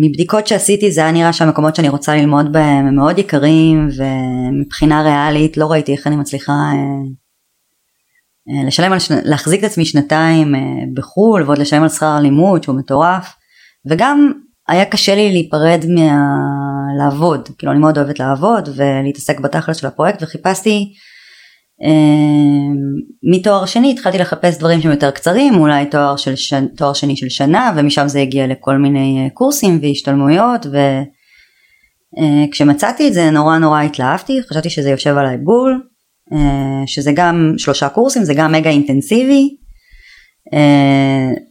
ומבדיקות 0.00 0.46
שעשיתי 0.46 0.90
זה 0.90 1.00
היה 1.00 1.12
נראה 1.12 1.32
שהמקומות 1.32 1.76
שאני 1.76 1.88
רוצה 1.88 2.16
ללמוד 2.16 2.52
בהם 2.52 2.86
הם 2.86 2.96
מאוד 2.96 3.18
יקרים 3.18 3.88
ומבחינה 3.96 5.02
ריאלית 5.02 5.56
לא 5.56 5.72
ראיתי 5.72 5.92
איך 5.92 6.06
אני 6.06 6.16
מצליחה 6.16 6.52
אה, 6.52 6.58
אה, 6.58 6.74
לשלם 8.66 8.92
על 8.92 8.98
שנה, 8.98 9.16
להחזיק 9.24 9.60
את 9.60 9.64
עצמי 9.64 9.84
שנתיים 9.84 10.54
אה, 10.54 10.60
בחו"ל 10.94 11.42
ועוד 11.42 11.58
לשלם 11.58 11.82
על 11.82 11.88
שכר 11.88 12.06
הלימוד 12.06 12.62
שהוא 12.62 12.76
מטורף. 12.76 13.34
וגם 13.86 14.32
היה 14.68 14.84
קשה 14.84 15.14
לי 15.14 15.32
להיפרד 15.32 15.84
מלעבוד 15.88 17.48
כאילו 17.58 17.72
אני 17.72 17.80
מאוד 17.80 17.98
אוהבת 17.98 18.18
לעבוד 18.18 18.68
ולהתעסק 18.76 19.40
בתכלס 19.40 19.76
של 19.76 19.86
הפרויקט 19.86 20.22
וחיפשתי 20.22 20.92
אמ, 21.82 22.76
מתואר 23.22 23.66
שני 23.66 23.90
התחלתי 23.90 24.18
לחפש 24.18 24.58
דברים 24.58 24.80
שהם 24.80 24.90
יותר 24.90 25.10
קצרים 25.10 25.54
אולי 25.54 25.86
תואר, 25.86 26.16
של 26.16 26.36
ש... 26.36 26.54
תואר 26.76 26.92
שני 26.92 27.16
של 27.16 27.28
שנה 27.28 27.72
ומשם 27.76 28.08
זה 28.08 28.20
הגיע 28.20 28.46
לכל 28.46 28.76
מיני 28.76 29.24
אה, 29.24 29.30
קורסים 29.30 29.78
והשתלמויות 29.82 30.66
וכשמצאתי 32.50 33.02
אה, 33.02 33.08
את 33.08 33.14
זה 33.14 33.30
נורא 33.30 33.58
נורא 33.58 33.82
התלהבתי 33.82 34.40
חשבתי 34.48 34.70
שזה 34.70 34.90
יושב 34.90 35.16
עליי 35.16 35.36
בול. 35.36 35.72
אה, 35.72 35.93
שזה 36.86 37.12
גם 37.14 37.52
שלושה 37.56 37.88
קורסים 37.88 38.24
זה 38.24 38.34
גם 38.34 38.52
מגה 38.52 38.70
אינטנסיבי 38.70 39.56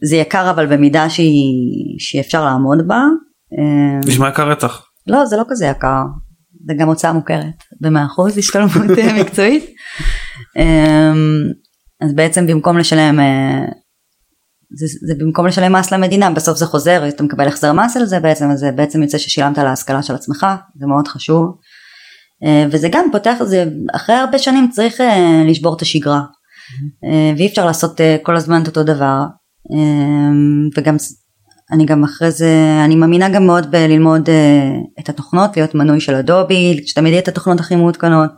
זה 0.04 0.16
יקר 0.16 0.50
אבל 0.50 0.66
במידה 0.66 1.10
שהיא, 1.10 1.96
שאפשר 1.98 2.44
לעמוד 2.44 2.88
בה. 2.88 3.00
נשמע 4.06 4.28
יקר 4.28 4.50
רצח. 4.50 4.86
לא 5.06 5.26
זה 5.26 5.36
לא 5.36 5.42
כזה 5.48 5.66
יקר 5.66 6.02
זה 6.66 6.74
גם 6.78 6.88
הוצאה 6.88 7.12
מוכרת 7.12 7.64
במאה 7.80 8.04
אחוז 8.06 8.38
השתלמות 8.38 8.98
אה, 8.98 9.20
מקצועית. 9.20 9.64
אז 12.00 12.14
בעצם 12.14 12.46
במקום 12.46 12.78
לשלם 12.78 13.20
אה, 13.20 13.64
זה, 14.76 14.86
זה 15.06 15.14
במקום 15.24 15.46
לשלם 15.46 15.72
מס 15.72 15.92
למדינה 15.92 16.30
בסוף 16.30 16.58
זה 16.58 16.66
חוזר 16.66 17.08
אתה 17.08 17.22
מקבל 17.22 17.48
החזר 17.48 17.72
מס 17.72 17.96
על 17.96 18.04
זה 18.04 18.20
בעצם 18.20 18.50
אז 18.50 18.58
זה 18.58 18.72
בעצם 18.72 19.02
יוצא 19.02 19.18
ששילמת 19.18 19.58
על 19.58 19.66
ההשכלה 19.66 20.02
של 20.02 20.14
עצמך 20.14 20.46
זה 20.80 20.86
מאוד 20.86 21.08
חשוב 21.08 21.46
אה, 21.46 21.52
וזה 22.70 22.88
גם 22.92 23.04
פותח 23.12 23.36
זה 23.44 23.64
אחרי 23.94 24.16
הרבה 24.16 24.38
שנים 24.38 24.70
צריך 24.70 25.00
לשבור 25.48 25.76
את 25.76 25.82
השגרה. 25.82 26.20
ואי 27.36 27.46
אפשר 27.46 27.66
לעשות 27.66 28.00
כל 28.22 28.36
הזמן 28.36 28.62
את 28.62 28.66
אותו 28.66 28.82
דבר. 28.82 29.22
וגם 30.76 30.96
אני 31.72 31.86
גם 31.86 32.04
אחרי 32.04 32.30
זה, 32.30 32.80
אני 32.84 32.96
מאמינה 32.96 33.28
גם 33.28 33.46
מאוד 33.46 33.70
בללמוד 33.70 34.28
את 35.00 35.08
התוכנות, 35.08 35.56
להיות 35.56 35.74
מנוי 35.74 36.00
של 36.00 36.14
אדובי, 36.14 36.80
שתמיד 36.86 37.10
יהיה 37.10 37.22
את 37.22 37.28
התוכנות 37.28 37.60
הכי 37.60 37.76
מעודכנות. 37.76 38.30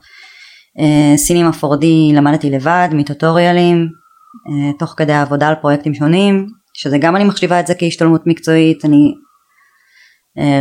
סינימה 1.16 1.50
4D 1.62 2.14
למדתי 2.14 2.50
לבד, 2.50 2.88
מטוטוריאלים, 2.92 3.88
תוך 4.78 4.94
כדי 4.96 5.12
העבודה 5.12 5.48
על 5.48 5.54
פרויקטים 5.54 5.94
שונים, 5.94 6.46
שזה 6.74 6.98
גם 6.98 7.16
אני 7.16 7.24
מחשיבה 7.24 7.60
את 7.60 7.66
זה 7.66 7.74
כהשתלמות 7.78 8.22
מקצועית, 8.26 8.84
אני 8.84 9.14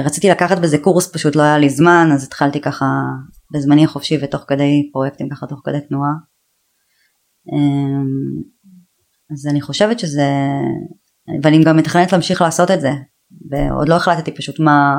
רציתי 0.05 0.29
לקחת 0.29 0.59
בזה 0.59 0.77
קורס, 0.77 1.11
פשוט 1.13 1.35
לא 1.35 1.41
היה 1.41 1.57
לי 1.57 1.69
זמן, 1.69 2.09
אז 2.13 2.23
התחלתי 2.23 2.61
ככה 2.61 2.85
בזמני 3.53 3.85
החופשי 3.85 4.17
ותוך 4.21 4.45
כדי 4.47 4.89
פרויקטים 4.93 5.29
ככה 5.29 5.47
תוך 5.47 5.61
כדי 5.65 5.81
תנועה. 5.89 6.11
Um, 7.51 8.43
אז 9.33 9.47
אני 9.47 9.61
חושבת 9.61 9.99
שזה 9.99 10.29
ואני 11.43 11.63
גם 11.63 11.77
מתכננת 11.77 12.11
להמשיך 12.11 12.41
לעשות 12.41 12.71
את 12.71 12.81
זה 12.81 12.91
ועוד 13.51 13.89
לא 13.89 13.95
החלטתי 13.95 14.35
פשוט 14.35 14.59
מה, 14.59 14.95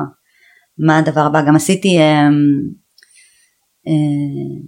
מה 0.77 0.97
הדבר 0.97 1.21
הבא. 1.21 1.41
גם 1.47 1.55
עשיתי 1.55 1.97
אה, 1.97 2.27
אה, 3.87 4.67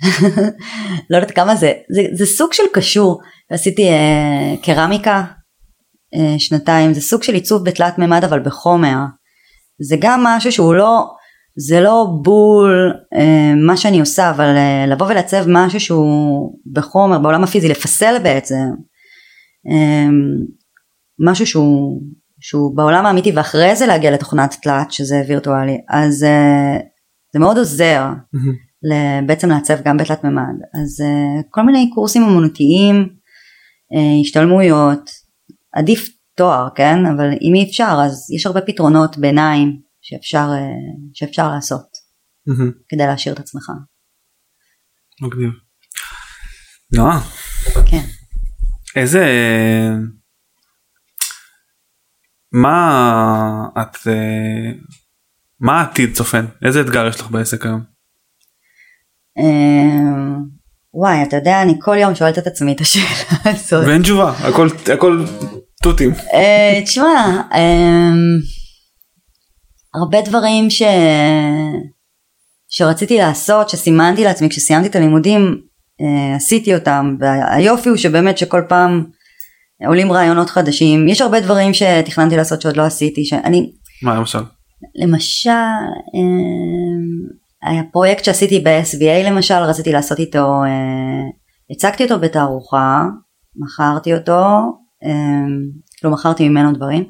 לא 1.10 1.16
יודעת 1.16 1.30
כמה 1.30 1.56
זה, 1.56 1.72
זה 1.90 2.02
זה 2.12 2.26
סוג 2.26 2.52
של 2.52 2.62
קשור. 2.72 3.20
עשיתי 3.50 3.88
אה, 3.88 4.54
קרמיקה 4.62 5.24
אה, 6.14 6.38
שנתיים. 6.38 6.94
זה 6.94 7.00
סוג 7.00 7.22
של 7.22 7.34
עיצוב 7.34 7.64
בתלת 7.64 7.98
מימד 7.98 8.24
אבל 8.24 8.40
בחומר. 8.40 8.96
זה 9.82 9.96
גם 10.00 10.24
משהו 10.24 10.52
שהוא 10.52 10.74
לא 10.74 11.10
זה 11.56 11.80
לא 11.80 12.06
בול 12.22 12.92
אה, 13.14 13.54
מה 13.66 13.76
שאני 13.76 14.00
עושה 14.00 14.30
אבל 14.30 14.56
אה, 14.56 14.86
לבוא 14.88 15.06
ולעצב 15.06 15.44
משהו 15.48 15.80
שהוא 15.80 16.58
בחומר 16.72 17.18
בעולם 17.18 17.44
הפיזי 17.44 17.68
לפסל 17.68 18.18
בעצם 18.22 18.64
אה, 19.70 20.08
משהו 21.18 21.46
שהוא, 21.46 22.02
שהוא 22.40 22.76
בעולם 22.76 23.06
האמיתי 23.06 23.32
ואחרי 23.34 23.76
זה 23.76 23.86
להגיע 23.86 24.10
לתוכנת 24.10 24.56
תלת 24.62 24.92
שזה 24.92 25.22
וירטואלי 25.28 25.78
אז 25.88 26.22
uh, 26.22 26.82
זה 27.32 27.38
מאוד 27.38 27.58
עוזר 27.58 28.06
mm-hmm. 28.12 29.26
בעצם 29.26 29.48
לעצב 29.48 29.82
גם 29.84 29.96
בתלת 29.96 30.24
מימד 30.24 30.54
אז 30.74 31.00
uh, 31.00 31.42
כל 31.50 31.62
מיני 31.62 31.90
קורסים 31.94 32.22
אמנותיים 32.22 33.08
uh, 33.92 34.20
השתלמויות 34.20 35.10
עדיף 35.72 36.08
תואר 36.36 36.68
כן? 36.74 37.06
אבל 37.06 37.30
אם 37.42 37.54
אי 37.54 37.64
אפשר 37.68 37.98
אז 38.04 38.30
יש 38.36 38.46
הרבה 38.46 38.60
פתרונות 38.60 39.18
ביניים 39.18 39.83
שאפשר, 40.06 40.46
uh, 40.46 41.10
שאפשר 41.14 41.48
לעשות 41.54 41.86
mm-hmm. 42.48 42.72
כדי 42.88 43.06
להשאיר 43.06 43.34
את 43.34 43.38
עצמך. 43.38 43.70
מגניב. 45.22 45.50
נועה. 46.92 47.20
כן. 47.86 48.04
איזה 48.96 49.24
מה 52.52 53.68
את 53.82 53.96
אה, 54.06 54.72
מה 55.60 55.80
העתיד 55.80 56.14
צופן 56.14 56.46
איזה 56.64 56.80
אתגר 56.80 57.06
יש 57.08 57.20
לך 57.20 57.30
בעסק 57.30 57.66
היום. 57.66 57.80
אמ, 59.38 60.36
וואי 60.94 61.22
אתה 61.22 61.36
יודע 61.36 61.62
אני 61.62 61.74
כל 61.80 61.96
יום 62.00 62.14
שואלת 62.14 62.38
את 62.38 62.46
עצמי 62.46 62.72
את 62.72 62.80
השאלה 62.80 63.04
הזאת. 63.44 63.86
ואין 63.86 64.02
תשובה 64.02 64.30
הכל 64.38 64.68
הכל 64.94 65.24
תותים. 65.82 66.10
אה, 66.34 66.80
תשמע 66.84 67.42
אמ, 67.54 68.14
הרבה 69.94 70.22
דברים 70.22 70.70
ש... 70.70 70.82
שרציתי 72.68 73.18
לעשות 73.18 73.68
שסימנתי 73.68 74.24
לעצמי 74.24 74.48
כשסיימתי 74.48 74.88
את 74.88 74.96
הלימודים 74.96 75.60
אה, 76.00 76.36
עשיתי 76.36 76.74
אותם 76.74 77.16
והיופי 77.20 77.88
הוא 77.88 77.96
שבאמת 77.96 78.38
שכל 78.38 78.62
פעם 78.68 79.04
עולים 79.86 80.12
רעיונות 80.12 80.50
חדשים. 80.50 81.08
יש 81.08 81.20
הרבה 81.20 81.40
דברים 81.40 81.74
שתכננתי 81.74 82.36
לעשות 82.36 82.62
שעוד 82.62 82.76
לא 82.76 82.82
עשיתי 82.82 83.24
שאני 83.24 83.72
מה 84.02 84.14
למשל? 84.14 84.38
למשל 84.94 85.50
אה, 85.50 86.20
היה 87.70 87.82
פרויקט 87.92 88.24
שעשיתי 88.24 88.60
ב-SVA 88.60 89.30
למשל 89.30 89.54
רציתי 89.54 89.92
לעשות 89.92 90.18
איתו 90.18 90.64
אה, 90.64 91.22
הצגתי 91.70 92.04
אותו 92.04 92.18
בתערוכה 92.18 93.02
מכרתי 93.56 94.14
אותו 94.14 94.42
אה, 95.04 95.46
לא 96.04 96.10
מכרתי 96.10 96.48
ממנו 96.48 96.72
דברים 96.72 97.04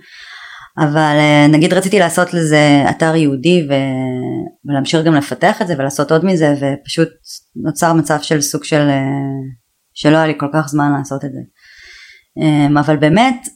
אבל 0.79 1.17
נגיד 1.53 1.73
רציתי 1.73 1.99
לעשות 1.99 2.35
לזה 2.35 2.85
אתר 2.91 3.17
יהודי 3.17 3.67
ו... 3.69 3.73
ולהמשיך 4.65 5.05
גם 5.05 5.15
לפתח 5.15 5.63
את 5.63 5.67
זה 5.67 5.75
ולעשות 5.79 6.13
עוד 6.13 6.25
מזה 6.25 6.55
ופשוט 6.55 7.09
נוצר 7.57 7.93
מצב 7.93 8.19
של 8.23 8.41
סוג 8.41 8.65
של 8.65 8.89
שלא 9.95 10.17
היה 10.17 10.27
לי 10.27 10.35
כל 10.39 10.49
כך 10.53 10.67
זמן 10.69 10.93
לעשות 10.99 11.25
את 11.25 11.31
זה. 11.33 11.41
אמ, 12.43 12.79
אבל 12.79 12.97
באמת 12.97 13.49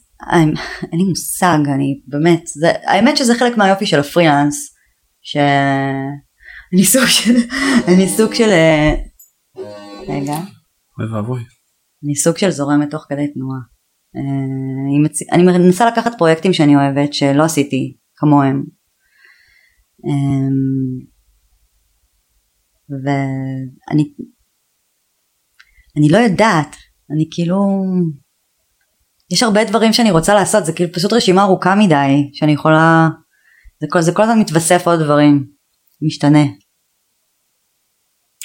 אין 0.91 0.99
לי 0.99 1.03
מושג 1.09 1.57
אני 1.75 2.01
באמת 2.07 2.47
זה 2.47 2.71
האמת 2.83 3.17
שזה 3.17 3.35
חלק 3.35 3.57
מהיופי 3.57 3.85
של 3.85 3.99
הפרילנס 3.99 4.75
שאני 5.21 6.85
סוג 6.85 7.05
של 7.05 7.35
אני 7.87 8.09
סוג 8.09 8.33
של 8.33 8.49
אה, 8.49 8.93
רגע. 10.07 10.37
אני 12.03 12.15
סוג 12.15 12.37
של 12.37 12.49
זורמת 12.49 12.91
תוך 12.91 13.05
כדי 13.09 13.33
תנועה 13.33 13.59
אה, 14.15 15.33
אני 15.33 15.43
מנסה 15.43 15.85
לקחת 15.85 16.11
פרויקטים 16.17 16.53
שאני 16.53 16.75
אוהבת 16.75 17.13
שלא 17.13 17.43
עשיתי 17.43 17.97
כמוהם 18.15 18.63
אמ, 20.05 21.09
ואני 22.89 24.13
אני 25.97 26.09
לא 26.09 26.17
יודעת 26.17 26.75
אני 27.15 27.25
כאילו 27.31 27.57
יש 29.31 29.43
הרבה 29.43 29.63
דברים 29.63 29.93
שאני 29.93 30.11
רוצה 30.11 30.33
לעשות 30.33 30.65
זה 30.65 30.73
כאילו 30.73 30.93
פשוט 30.93 31.13
רשימה 31.13 31.43
ארוכה 31.43 31.75
מדי 31.75 32.29
שאני 32.33 32.51
יכולה 32.51 33.09
זה 33.81 33.87
כל, 33.89 34.01
זה 34.01 34.11
כל 34.15 34.21
הזמן 34.21 34.39
מתווסף 34.39 34.87
עוד 34.87 34.99
דברים 34.99 35.45
משתנה. 36.01 36.43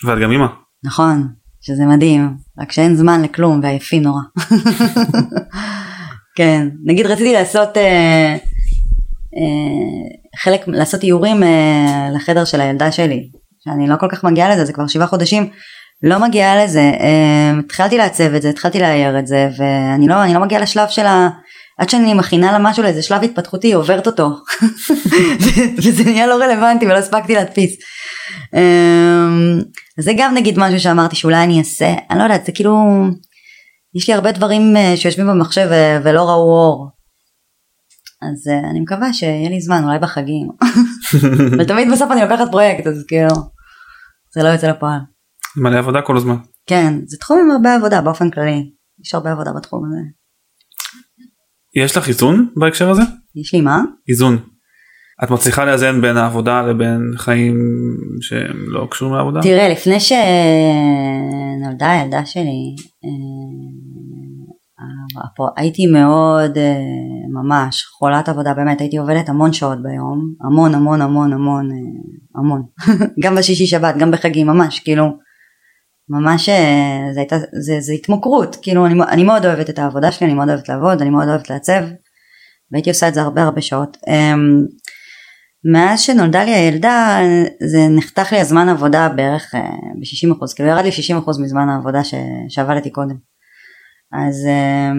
ואת 0.07 0.19
גם 0.23 0.31
אימא. 0.31 0.47
נכון, 0.85 1.35
שזה 1.67 1.87
מדהים, 1.87 2.37
רק 2.59 2.73
שאין 2.73 2.95
זמן 2.95 3.23
לכלום 3.23 3.61
ועייפים 3.63 4.03
נורא. 4.03 4.21
כן, 6.37 6.69
נגיד 6.85 7.07
רציתי 7.07 7.33
לעשות 7.33 7.77
אה, 7.77 8.37
אה, 9.37 10.41
חלק, 10.43 10.61
לעשות 10.67 11.03
איורים 11.03 11.43
אה, 11.43 12.09
לחדר 12.15 12.45
של 12.45 12.61
הילדה 12.61 12.93
שלי, 12.93 13.29
שאני 13.65 13.89
לא 13.89 13.97
כל 13.97 14.09
כך 14.11 14.25
מגיעה 14.25 14.55
לזה, 14.55 14.65
זה 14.65 14.73
כבר 14.73 14.87
שבעה 14.87 15.07
חודשים, 15.07 15.49
לא 16.03 16.19
מגיעה 16.19 16.65
לזה, 16.65 16.81
אה, 16.81 17.59
התחלתי 17.59 17.99
לעצב 17.99 18.35
את 18.35 18.43
זה, 18.43 18.51
התחלתי 18.51 18.81
לאייר 18.81 19.19
את 19.19 19.27
זה, 19.27 19.49
ואני 19.59 20.09
לא, 20.09 20.27
לא 20.27 20.41
מגיעה 20.41 20.61
לשלב 20.61 20.89
של 20.89 21.07
ה... 21.07 21.29
עד 21.79 21.91
שאני 21.91 22.15
מכינה 22.15 22.53
לה 22.53 22.59
משהו 22.59 22.83
לאיזה 22.83 23.03
שלב 23.03 23.23
התפתחותי 23.23 23.67
היא 23.67 23.75
עוברת 23.75 24.07
אותו 24.07 24.29
וזה 25.85 26.05
נהיה 26.05 26.27
לא 26.27 26.35
רלוונטי 26.35 26.87
ולא 26.87 26.99
הספקתי 26.99 27.35
להדפיס. 27.35 27.77
אמ, 28.55 29.61
זה 30.01 30.13
גם 30.17 30.35
נגיד 30.35 30.59
משהו 30.59 30.81
שאמרתי 30.81 31.17
שאולי 31.17 31.45
אני 31.45 31.59
אעשה 31.59 31.95
אני 32.11 32.19
לא 32.19 32.23
יודעת 32.25 32.47
זה 32.47 32.53
כאילו 32.53 32.77
יש 33.95 34.09
לי 34.09 34.15
הרבה 34.15 34.33
דברים 34.33 34.77
אה, 34.77 34.97
שיושבים 34.97 35.27
במחשב 35.27 35.69
אה, 35.73 36.01
ולא 36.05 36.23
ראו 36.23 36.53
אור. 36.53 36.91
אז 38.23 38.49
אה, 38.49 38.71
אני 38.71 38.81
מקווה 38.81 39.13
שיהיה 39.13 39.49
לי 39.51 39.61
זמן 39.61 39.85
אולי 39.85 39.99
בחגים 39.99 40.49
ותמיד 41.59 41.89
בסוף 41.93 42.11
אני 42.11 42.21
לוקחת 42.21 42.51
פרויקט 42.51 42.87
אז 42.87 43.05
כאילו 43.09 43.35
זה 44.35 44.43
לא 44.43 44.49
יוצא 44.49 44.71
לפועל. 44.71 44.99
מלא 45.57 45.79
עבודה 45.79 46.03
כל 46.03 46.17
הזמן. 46.17 46.37
כן 46.67 46.95
זה 47.07 47.17
תחום 47.17 47.39
עם 47.41 47.51
הרבה 47.51 47.75
עבודה 47.75 48.01
באופן 48.01 48.31
כללי 48.31 48.71
יש 49.05 49.15
הרבה 49.15 49.33
עבודה 49.33 49.51
בתחום 49.57 49.85
הזה. 49.87 50.24
יש 51.77 51.97
לך 51.97 52.09
איזון 52.09 52.49
בהקשר 52.57 52.91
הזה? 52.91 53.03
יש 53.37 53.55
לי 53.55 53.61
מה? 53.61 53.83
איזון. 54.09 54.39
את 55.25 55.31
מצליחה 55.31 55.65
לאזן 55.65 56.01
בין 56.01 56.17
העבודה 56.17 56.63
לבין 56.63 57.01
חיים 57.17 57.57
שהם 58.21 58.57
לא 58.67 58.87
קשורים 58.91 59.15
לעבודה? 59.15 59.41
תראה 59.43 59.69
לפני 59.69 60.01
שנולדה 60.01 61.91
הילדה 61.91 62.27
שלי 62.27 62.75
אה, 63.05 63.11
הייתי 65.57 65.87
מאוד 65.87 66.59
אה, 66.59 66.79
ממש 67.43 67.85
חולת 67.99 68.29
עבודה 68.29 68.55
באמת 68.55 68.81
הייתי 68.81 68.97
עובדת 68.97 69.29
המון 69.29 69.53
שעות 69.53 69.79
ביום 69.83 70.35
המון 70.45 70.75
המון 70.75 71.03
המון 71.03 71.33
המון 71.33 71.71
אה, 71.73 71.77
המון 72.41 72.63
גם 73.23 73.35
בשישי 73.35 73.67
שבת 73.67 73.97
גם 73.99 74.11
בחגים 74.11 74.47
ממש 74.47 74.81
כאילו 74.81 75.05
ממש 76.09 76.49
זה 77.15 77.21
הייתה 77.21 77.37
זה, 77.61 77.81
זה 77.81 77.93
התמכרות. 77.93 78.57
כאילו 78.63 78.87
אני, 78.87 78.95
אני 79.09 79.25
מאוד 79.25 79.47
אוהבת 79.47 79.71
את 79.71 79.79
העבודה 79.79 80.13
שלי 80.13 80.27
אני 80.27 80.35
מאוד 80.35 80.49
אוהבת 80.49 80.69
לעבוד 80.69 81.01
אני 81.01 81.11
מאוד 81.11 81.29
אוהבת 81.29 81.51
לעצב 81.51 81.83
והייתי 82.73 82.91
עושה 82.91 83.09
את 83.09 83.15
זה 83.15 83.21
הרבה 83.21 83.43
הרבה 83.43 83.61
שעות. 83.61 83.97
אמ, 84.09 84.65
מאז 85.73 86.01
שנולדה 86.01 86.45
לי 86.45 86.51
הילדה 86.51 87.19
זה 87.71 87.79
נחתך 87.97 88.33
לי 88.33 88.41
הזמן 88.41 88.69
עבודה 88.69 89.09
בערך 89.09 89.55
ב-60% 90.01 90.55
כאילו 90.57 90.69
ירד 90.69 90.85
לי 90.85 90.91
60% 90.91 91.43
מזמן 91.43 91.69
העבודה 91.69 92.05
ש, 92.05 92.15
שעבדתי 92.49 92.91
קודם. 92.91 93.17
אז 94.13 94.47
אמ, 94.47 94.97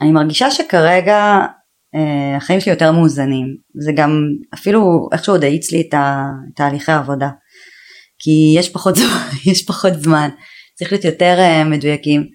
אני 0.00 0.12
מרגישה 0.12 0.50
שכרגע 0.50 1.46
אה, 1.94 2.36
החיים 2.36 2.60
שלי 2.60 2.72
יותר 2.72 2.92
מאוזנים. 2.92 3.46
זה 3.84 3.92
גם 3.96 4.10
אפילו 4.54 5.08
איכשהו 5.12 5.38
די 5.38 5.46
האיץ 5.46 5.72
לי 5.72 5.88
את 5.88 5.94
תהליכי 6.56 6.92
העבודה 6.92 7.28
כי 8.18 8.54
יש 8.58 8.68
פחות 8.68 8.96
זמן, 8.96 9.28
יש 9.52 9.64
פחות 9.66 9.92
זמן. 9.94 10.28
צריך 10.78 10.92
להיות 10.92 11.04
יותר 11.04 11.34
אה, 11.38 11.64
מדויקים. 11.64 12.26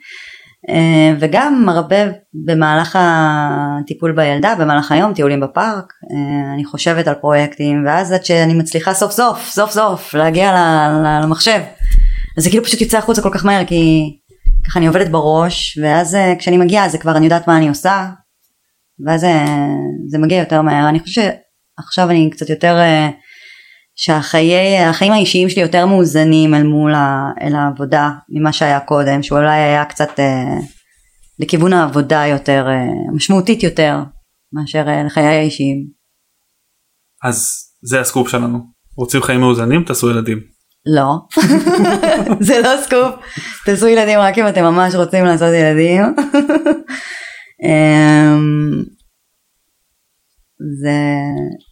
אה, 0.69 1.13
וגם 1.19 1.69
הרבה 1.69 1.95
במהלך 2.45 2.99
הטיפול 3.01 4.11
בילדה 4.11 4.55
במהלך 4.59 4.91
היום 4.91 5.13
טיולים 5.13 5.39
בפארק 5.39 5.93
אה, 6.11 6.53
אני 6.53 6.65
חושבת 6.65 7.07
על 7.07 7.15
פרויקטים 7.15 7.83
ואז 7.85 8.11
עד 8.11 8.25
שאני 8.25 8.53
מצליחה 8.53 8.93
סוף 8.93 9.11
סוף 9.11 9.49
סוף 9.49 9.71
סוף 9.71 10.13
להגיע 10.13 10.55
למחשב. 11.23 11.59
אז 12.37 12.43
זה 12.43 12.49
כאילו 12.49 12.63
פשוט 12.63 12.81
יוצא 12.81 12.97
החוצה 12.97 13.21
כל 13.21 13.29
כך 13.33 13.45
מהר 13.45 13.65
כי 13.65 14.03
ככה 14.67 14.79
אני 14.79 14.87
עובדת 14.87 15.09
בראש 15.09 15.79
ואז 15.81 16.17
כשאני 16.39 16.57
מגיעה 16.57 16.89
זה 16.89 16.97
כבר 16.97 17.17
אני 17.17 17.25
יודעת 17.25 17.47
מה 17.47 17.57
אני 17.57 17.69
עושה 17.69 18.09
ואז 19.05 19.25
זה 20.07 20.17
מגיע 20.17 20.39
יותר 20.39 20.61
מהר. 20.61 20.89
אני 20.89 20.99
חושבת 20.99 21.33
שעכשיו 21.79 22.09
אני 22.09 22.29
קצת 22.29 22.49
יותר 22.49 22.77
שהחיים 23.95 25.11
האישיים 25.11 25.49
שלי 25.49 25.61
יותר 25.61 25.85
מאוזנים 25.85 26.53
אל 26.53 26.63
מול 26.63 26.93
ה, 26.93 27.31
אל 27.41 27.55
העבודה 27.55 28.09
ממה 28.29 28.53
שהיה 28.53 28.79
קודם 28.79 29.23
שאולי 29.23 29.59
היה 29.59 29.85
קצת 29.85 30.19
אה, 30.19 30.57
לכיוון 31.39 31.73
העבודה 31.73 32.25
יותר 32.25 32.65
אה, 32.67 33.13
משמעותית 33.15 33.63
יותר 33.63 33.99
מאשר 34.53 34.83
אה, 34.87 35.03
לחיי 35.03 35.25
האישיים. 35.25 35.87
אז 37.23 37.47
זה 37.81 38.01
ה 38.01 38.05
scope 38.05 38.27
שלנו 38.27 38.59
רוצים 38.97 39.21
חיים 39.21 39.39
מאוזנים 39.39 39.83
תעשו 39.83 40.09
ילדים. 40.09 40.39
לא 40.85 41.15
זה 42.47 42.61
לא 42.63 42.69
scope 42.83 43.15
תעשו 43.65 43.87
ילדים 43.87 44.19
רק 44.19 44.37
אם 44.37 44.47
אתם 44.47 44.63
ממש 44.63 44.95
רוצים 44.95 45.25
לעשות 45.25 45.49
ילדים. 45.53 46.03
אמ, 47.65 48.83
זה, 50.81 50.95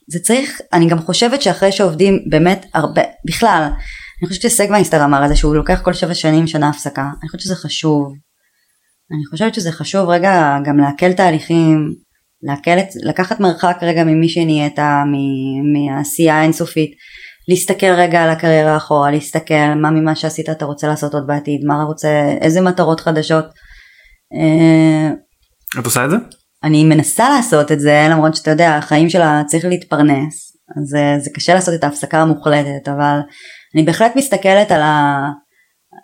זה 0.07 0.19
צריך, 0.19 0.61
אני 0.73 0.89
גם 0.89 0.99
חושבת 0.99 1.41
שאחרי 1.41 1.71
שעובדים 1.71 2.19
באמת 2.29 2.65
הרבה, 2.73 3.01
בכלל, 3.27 3.63
אני 4.21 4.27
חושבת 4.27 4.41
שסגמייסטר 4.41 5.05
אמר 5.05 5.23
את 5.23 5.29
זה 5.29 5.35
שהוא 5.35 5.55
לוקח 5.55 5.81
כל 5.83 5.93
שבע 5.93 6.13
שנים 6.13 6.47
שנה 6.47 6.69
הפסקה, 6.69 7.01
אני 7.21 7.29
חושבת 7.29 7.41
שזה 7.41 7.55
חשוב. 7.55 8.13
אני 9.11 9.25
חושבת 9.29 9.53
שזה 9.53 9.71
חשוב 9.71 10.09
רגע 10.09 10.57
גם 10.65 10.77
לעכל 10.77 11.13
תהליכים, 11.13 11.93
לעכל 12.43 12.71
לקחת 13.03 13.39
מרחק 13.39 13.77
רגע 13.81 14.03
ממי 14.03 14.29
שנהיית, 14.29 14.79
מהעשייה 15.73 16.39
האינסופית, 16.39 16.91
להסתכל 17.49 17.91
רגע 17.91 18.23
על 18.23 18.29
הקריירה 18.29 18.77
אחורה, 18.77 19.11
להסתכל 19.11 19.73
מה 19.81 19.91
ממה 19.91 20.15
שעשית 20.15 20.49
אתה 20.49 20.65
רוצה 20.65 20.87
לעשות 20.87 21.13
עוד 21.13 21.27
בעתיד, 21.27 21.61
מה 21.65 21.83
רוצה, 21.83 22.37
איזה 22.41 22.61
מטרות 22.61 22.99
חדשות. 22.99 23.45
אה, 24.33 25.11
את 25.79 25.85
עושה 25.85 26.05
את 26.05 26.09
זה? 26.09 26.15
אני 26.64 26.84
מנסה 26.84 27.30
לעשות 27.30 27.72
את 27.72 27.80
זה 27.80 28.07
למרות 28.10 28.36
שאתה 28.36 28.51
יודע 28.51 28.76
החיים 28.76 29.10
שלה 29.10 29.41
צריך 29.47 29.66
להתפרנס 29.66 30.57
אז 30.78 30.84
זה, 30.89 31.16
זה 31.20 31.30
קשה 31.36 31.53
לעשות 31.53 31.74
את 31.74 31.84
ההפסקה 31.84 32.22
המוחלטת 32.22 32.88
אבל 32.88 33.20
אני 33.76 33.84
בהחלט 33.84 34.16
מסתכלת 34.16 34.72
על 34.72 34.82
ה... 34.82 35.20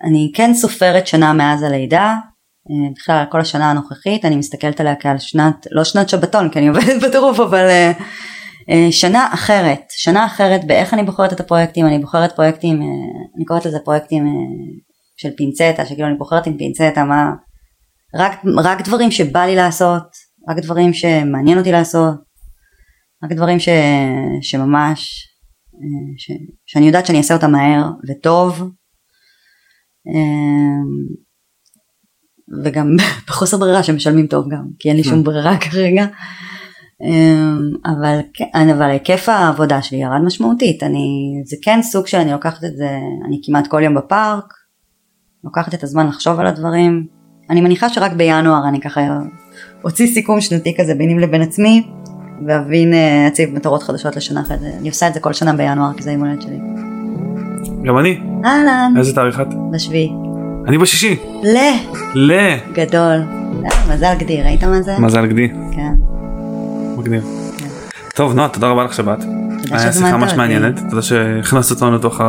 אני 0.03 0.31
כן 0.35 0.53
סופרת 0.53 1.07
שנה 1.07 1.33
מאז 1.33 1.63
הלידה 1.63 2.15
אה, 2.69 2.91
בכלל 2.95 3.15
על 3.15 3.25
כל 3.31 3.41
השנה 3.41 3.71
הנוכחית 3.71 4.25
אני 4.25 4.35
מסתכלת 4.35 4.79
עליה 4.79 4.95
כעל 4.95 5.17
שנת 5.17 5.67
לא 5.71 5.83
שנת 5.83 6.09
שבתון 6.09 6.49
כי 6.49 6.59
אני 6.59 6.67
עובדת 6.67 7.01
בטירוף 7.03 7.39
אבל 7.39 7.69
אה, 7.69 7.91
אה, 8.69 8.91
שנה 8.91 9.29
אחרת 9.33 9.81
שנה 9.89 10.25
אחרת 10.25 10.67
באיך 10.67 10.93
אני 10.93 11.03
בוחרת 11.03 11.33
את 11.33 11.39
הפרויקטים 11.39 11.85
אני 11.85 11.99
בוחרת 11.99 12.35
פרויקטים 12.35 12.81
אני 13.37 13.45
קוראת 13.45 13.65
לזה 13.65 13.77
פרויקטים 13.79 14.25
של 15.17 15.29
פינצטה 15.37 15.85
שכאילו 15.85 16.07
אני 16.07 16.17
בוחרת 16.17 16.47
עם 16.47 16.57
פינצטה 16.57 17.03
מה 17.03 17.31
רק, 18.15 18.41
רק 18.63 18.81
דברים 18.81 19.11
שבא 19.11 19.45
לי 19.45 19.55
לעשות 19.55 20.24
רק 20.49 20.57
דברים 20.59 20.93
שמעניין 20.93 21.57
אותי 21.57 21.71
לעשות, 21.71 22.15
רק 23.23 23.31
דברים 23.31 23.59
ש, 23.59 23.69
שממש, 24.41 25.27
אה, 25.73 26.13
ש, 26.17 26.31
שאני 26.65 26.85
יודעת 26.85 27.05
שאני 27.05 27.17
אעשה 27.17 27.33
אותם 27.33 27.51
מהר 27.51 27.89
וטוב, 28.09 28.71
אה, 30.07 30.81
וגם 32.63 32.95
בחוסר 33.27 33.57
ברירה 33.57 33.83
שמשלמים 33.83 34.27
טוב 34.27 34.45
גם, 34.49 34.63
כי 34.79 34.89
אין 34.89 34.97
לי 34.97 35.03
שום 35.03 35.23
ברירה 35.23 35.57
כרגע. 35.71 36.05
אה, 37.01 37.53
אבל, 37.85 38.19
כן, 38.33 38.69
אבל 38.69 38.89
היקף 38.89 39.29
העבודה 39.29 39.81
שלי 39.81 39.97
ירד 39.97 40.21
משמעותית, 40.25 40.83
אני, 40.83 41.33
זה 41.45 41.57
כן 41.61 41.81
סוג 41.81 42.07
שאני 42.07 42.31
לוקחת 42.31 42.63
את 42.63 42.75
זה, 42.77 42.99
אני 43.27 43.39
כמעט 43.45 43.67
כל 43.67 43.83
יום 43.83 43.95
בפארק, 43.95 44.53
לוקחת 45.43 45.73
את 45.73 45.83
הזמן 45.83 46.07
לחשוב 46.07 46.39
על 46.39 46.47
הדברים, 46.47 47.07
אני 47.49 47.61
מניחה 47.61 47.89
שרק 47.89 48.11
בינואר 48.11 48.67
אני 48.67 48.81
ככה 48.81 49.01
אוציא 49.83 50.07
סיכום 50.07 50.41
שנתי 50.41 50.75
כזה 50.79 50.95
ביני 50.95 51.19
לבין 51.19 51.41
עצמי, 51.41 51.87
ואבין, 52.47 52.93
אה, 52.93 53.27
אציב 53.27 53.55
מטרות 53.55 53.83
חדשות 53.83 54.15
לשנה 54.15 54.41
אחרי 54.41 54.57
זה. 54.57 54.69
אני 54.79 54.89
עושה 54.89 55.07
את 55.07 55.13
זה 55.13 55.19
כל 55.19 55.33
שנה 55.33 55.53
בינואר, 55.53 55.93
כי 55.97 56.03
זה 56.03 56.11
יום 56.11 56.21
הולדת 56.21 56.41
שלי. 56.41 56.59
גם 57.83 57.97
אני. 57.97 58.19
אהלן. 58.45 58.93
איזה 58.97 59.15
תאריך 59.15 59.39
את? 59.39 59.47
בשביעי. 59.71 60.11
אני 60.67 60.77
בשישי. 60.77 61.15
ל. 61.43 61.57
ל. 62.15 62.33
גדול. 62.73 63.23
אה, 63.65 63.93
מזל 63.93 64.13
גדי, 64.17 64.41
ראית 64.41 64.63
מה 64.63 64.81
זה? 64.81 64.99
מזל 64.99 65.25
גדי. 65.25 65.47
כן. 65.71 65.93
מגניב. 66.97 67.23
כן. 67.57 67.67
טוב 68.15 68.33
נועה 68.33 68.49
תודה 68.49 68.67
רבה 68.67 68.83
לך 68.83 68.93
שבאת. 68.93 69.19
תודה 69.19 69.29
שהזמנת 69.61 69.65
אותי. 69.69 69.77
היה 69.77 69.91
שיחה 69.91 70.17
ממש 70.17 70.33
מעניינת. 70.33 70.79
תודה 70.89 71.01
שהכנסת 71.01 71.71
אותנו 71.71 71.95
לתוך 71.95 72.21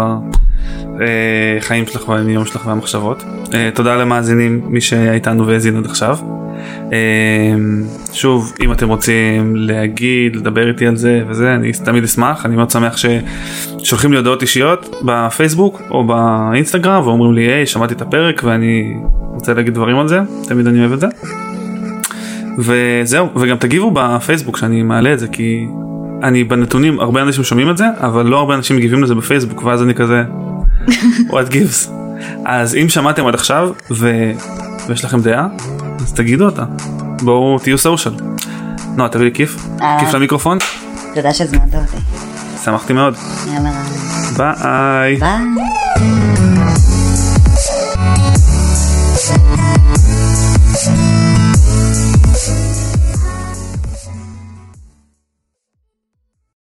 אה, 1.00 1.84
שלך 1.86 2.08
והיום 2.08 2.46
שלך 2.46 2.66
והמחשבות. 2.66 3.24
תודה 3.74 3.96
למאזינים 3.96 4.60
מי 4.64 4.80
שהיה 4.80 5.12
איתנו 5.12 5.46
והאזין 5.46 5.76
עד 5.76 5.86
עכשיו. 5.86 6.18
אמ, 6.92 7.82
שוב 8.12 8.52
אם 8.60 8.72
אתם 8.72 8.88
רוצים 8.88 9.56
להגיד 9.56 10.36
לדבר 10.36 10.68
איתי 10.68 10.86
על 10.86 10.96
זה 10.96 11.22
וזה 11.28 11.54
אני 11.54 11.72
תמיד 11.72 12.04
אשמח 12.04 12.46
אני 12.46 12.56
מאוד 12.56 12.70
שמח 12.70 12.96
ששולחים 12.96 14.10
לי 14.12 14.16
הודעות 14.16 14.42
אישיות 14.42 14.96
בפייסבוק 15.04 15.82
או 15.90 16.04
באינסטגרם 16.04 17.06
ואומרים 17.06 17.32
לי 17.32 17.42
היי 17.42 17.66
שמעתי 17.66 17.94
את 17.94 18.02
הפרק 18.02 18.42
ואני 18.44 18.96
רוצה 19.34 19.54
להגיד 19.54 19.74
דברים 19.74 19.98
על 19.98 20.08
זה 20.08 20.20
תמיד 20.48 20.66
אני 20.66 20.80
אוהב 20.80 20.92
את 20.92 21.00
זה. 21.00 21.06
וזהו 22.58 23.28
וגם 23.36 23.56
תגיבו 23.56 23.90
בפייסבוק 23.94 24.56
שאני 24.56 24.82
מעלה 24.82 25.12
את 25.12 25.18
זה 25.18 25.28
כי 25.28 25.66
אני 26.22 26.44
בנתונים 26.44 27.00
הרבה 27.00 27.22
אנשים 27.22 27.44
שומעים 27.44 27.70
את 27.70 27.76
זה 27.76 27.84
אבל 28.00 28.26
לא 28.26 28.38
הרבה 28.38 28.54
אנשים 28.54 28.76
מגיבים 28.76 29.02
לזה 29.02 29.14
בפייסבוק 29.14 29.64
ואז 29.64 29.82
אני 29.82 29.94
כזה 29.94 30.22
what 31.32 31.52
gives. 31.52 31.90
אז 32.44 32.74
אם 32.74 32.88
שמעתם 32.88 33.26
עד 33.26 33.34
עכשיו 33.34 33.70
ו... 33.90 34.32
ויש 34.88 35.04
לכם 35.04 35.20
דעה 35.20 35.46
אז 35.98 36.12
תגידו 36.12 36.44
אותה 36.44 36.64
בואו 37.22 37.58
תהיו 37.58 37.78
סושיאל. 37.78 38.14
נועה 38.96 39.08
תביא 39.08 39.24
לי 39.24 39.30
כיף 39.34 39.56
אה. 39.80 39.96
כיף 40.00 40.14
למיקרופון 40.14 40.58
תודה 41.14 41.34
שהזמנת 41.34 41.74
אותי. 41.74 41.96
שמחתי 42.64 42.92
מאוד 42.92 43.14
יאללה. 43.54 43.70
ביי. 44.36 45.16
ביי. 45.16 46.25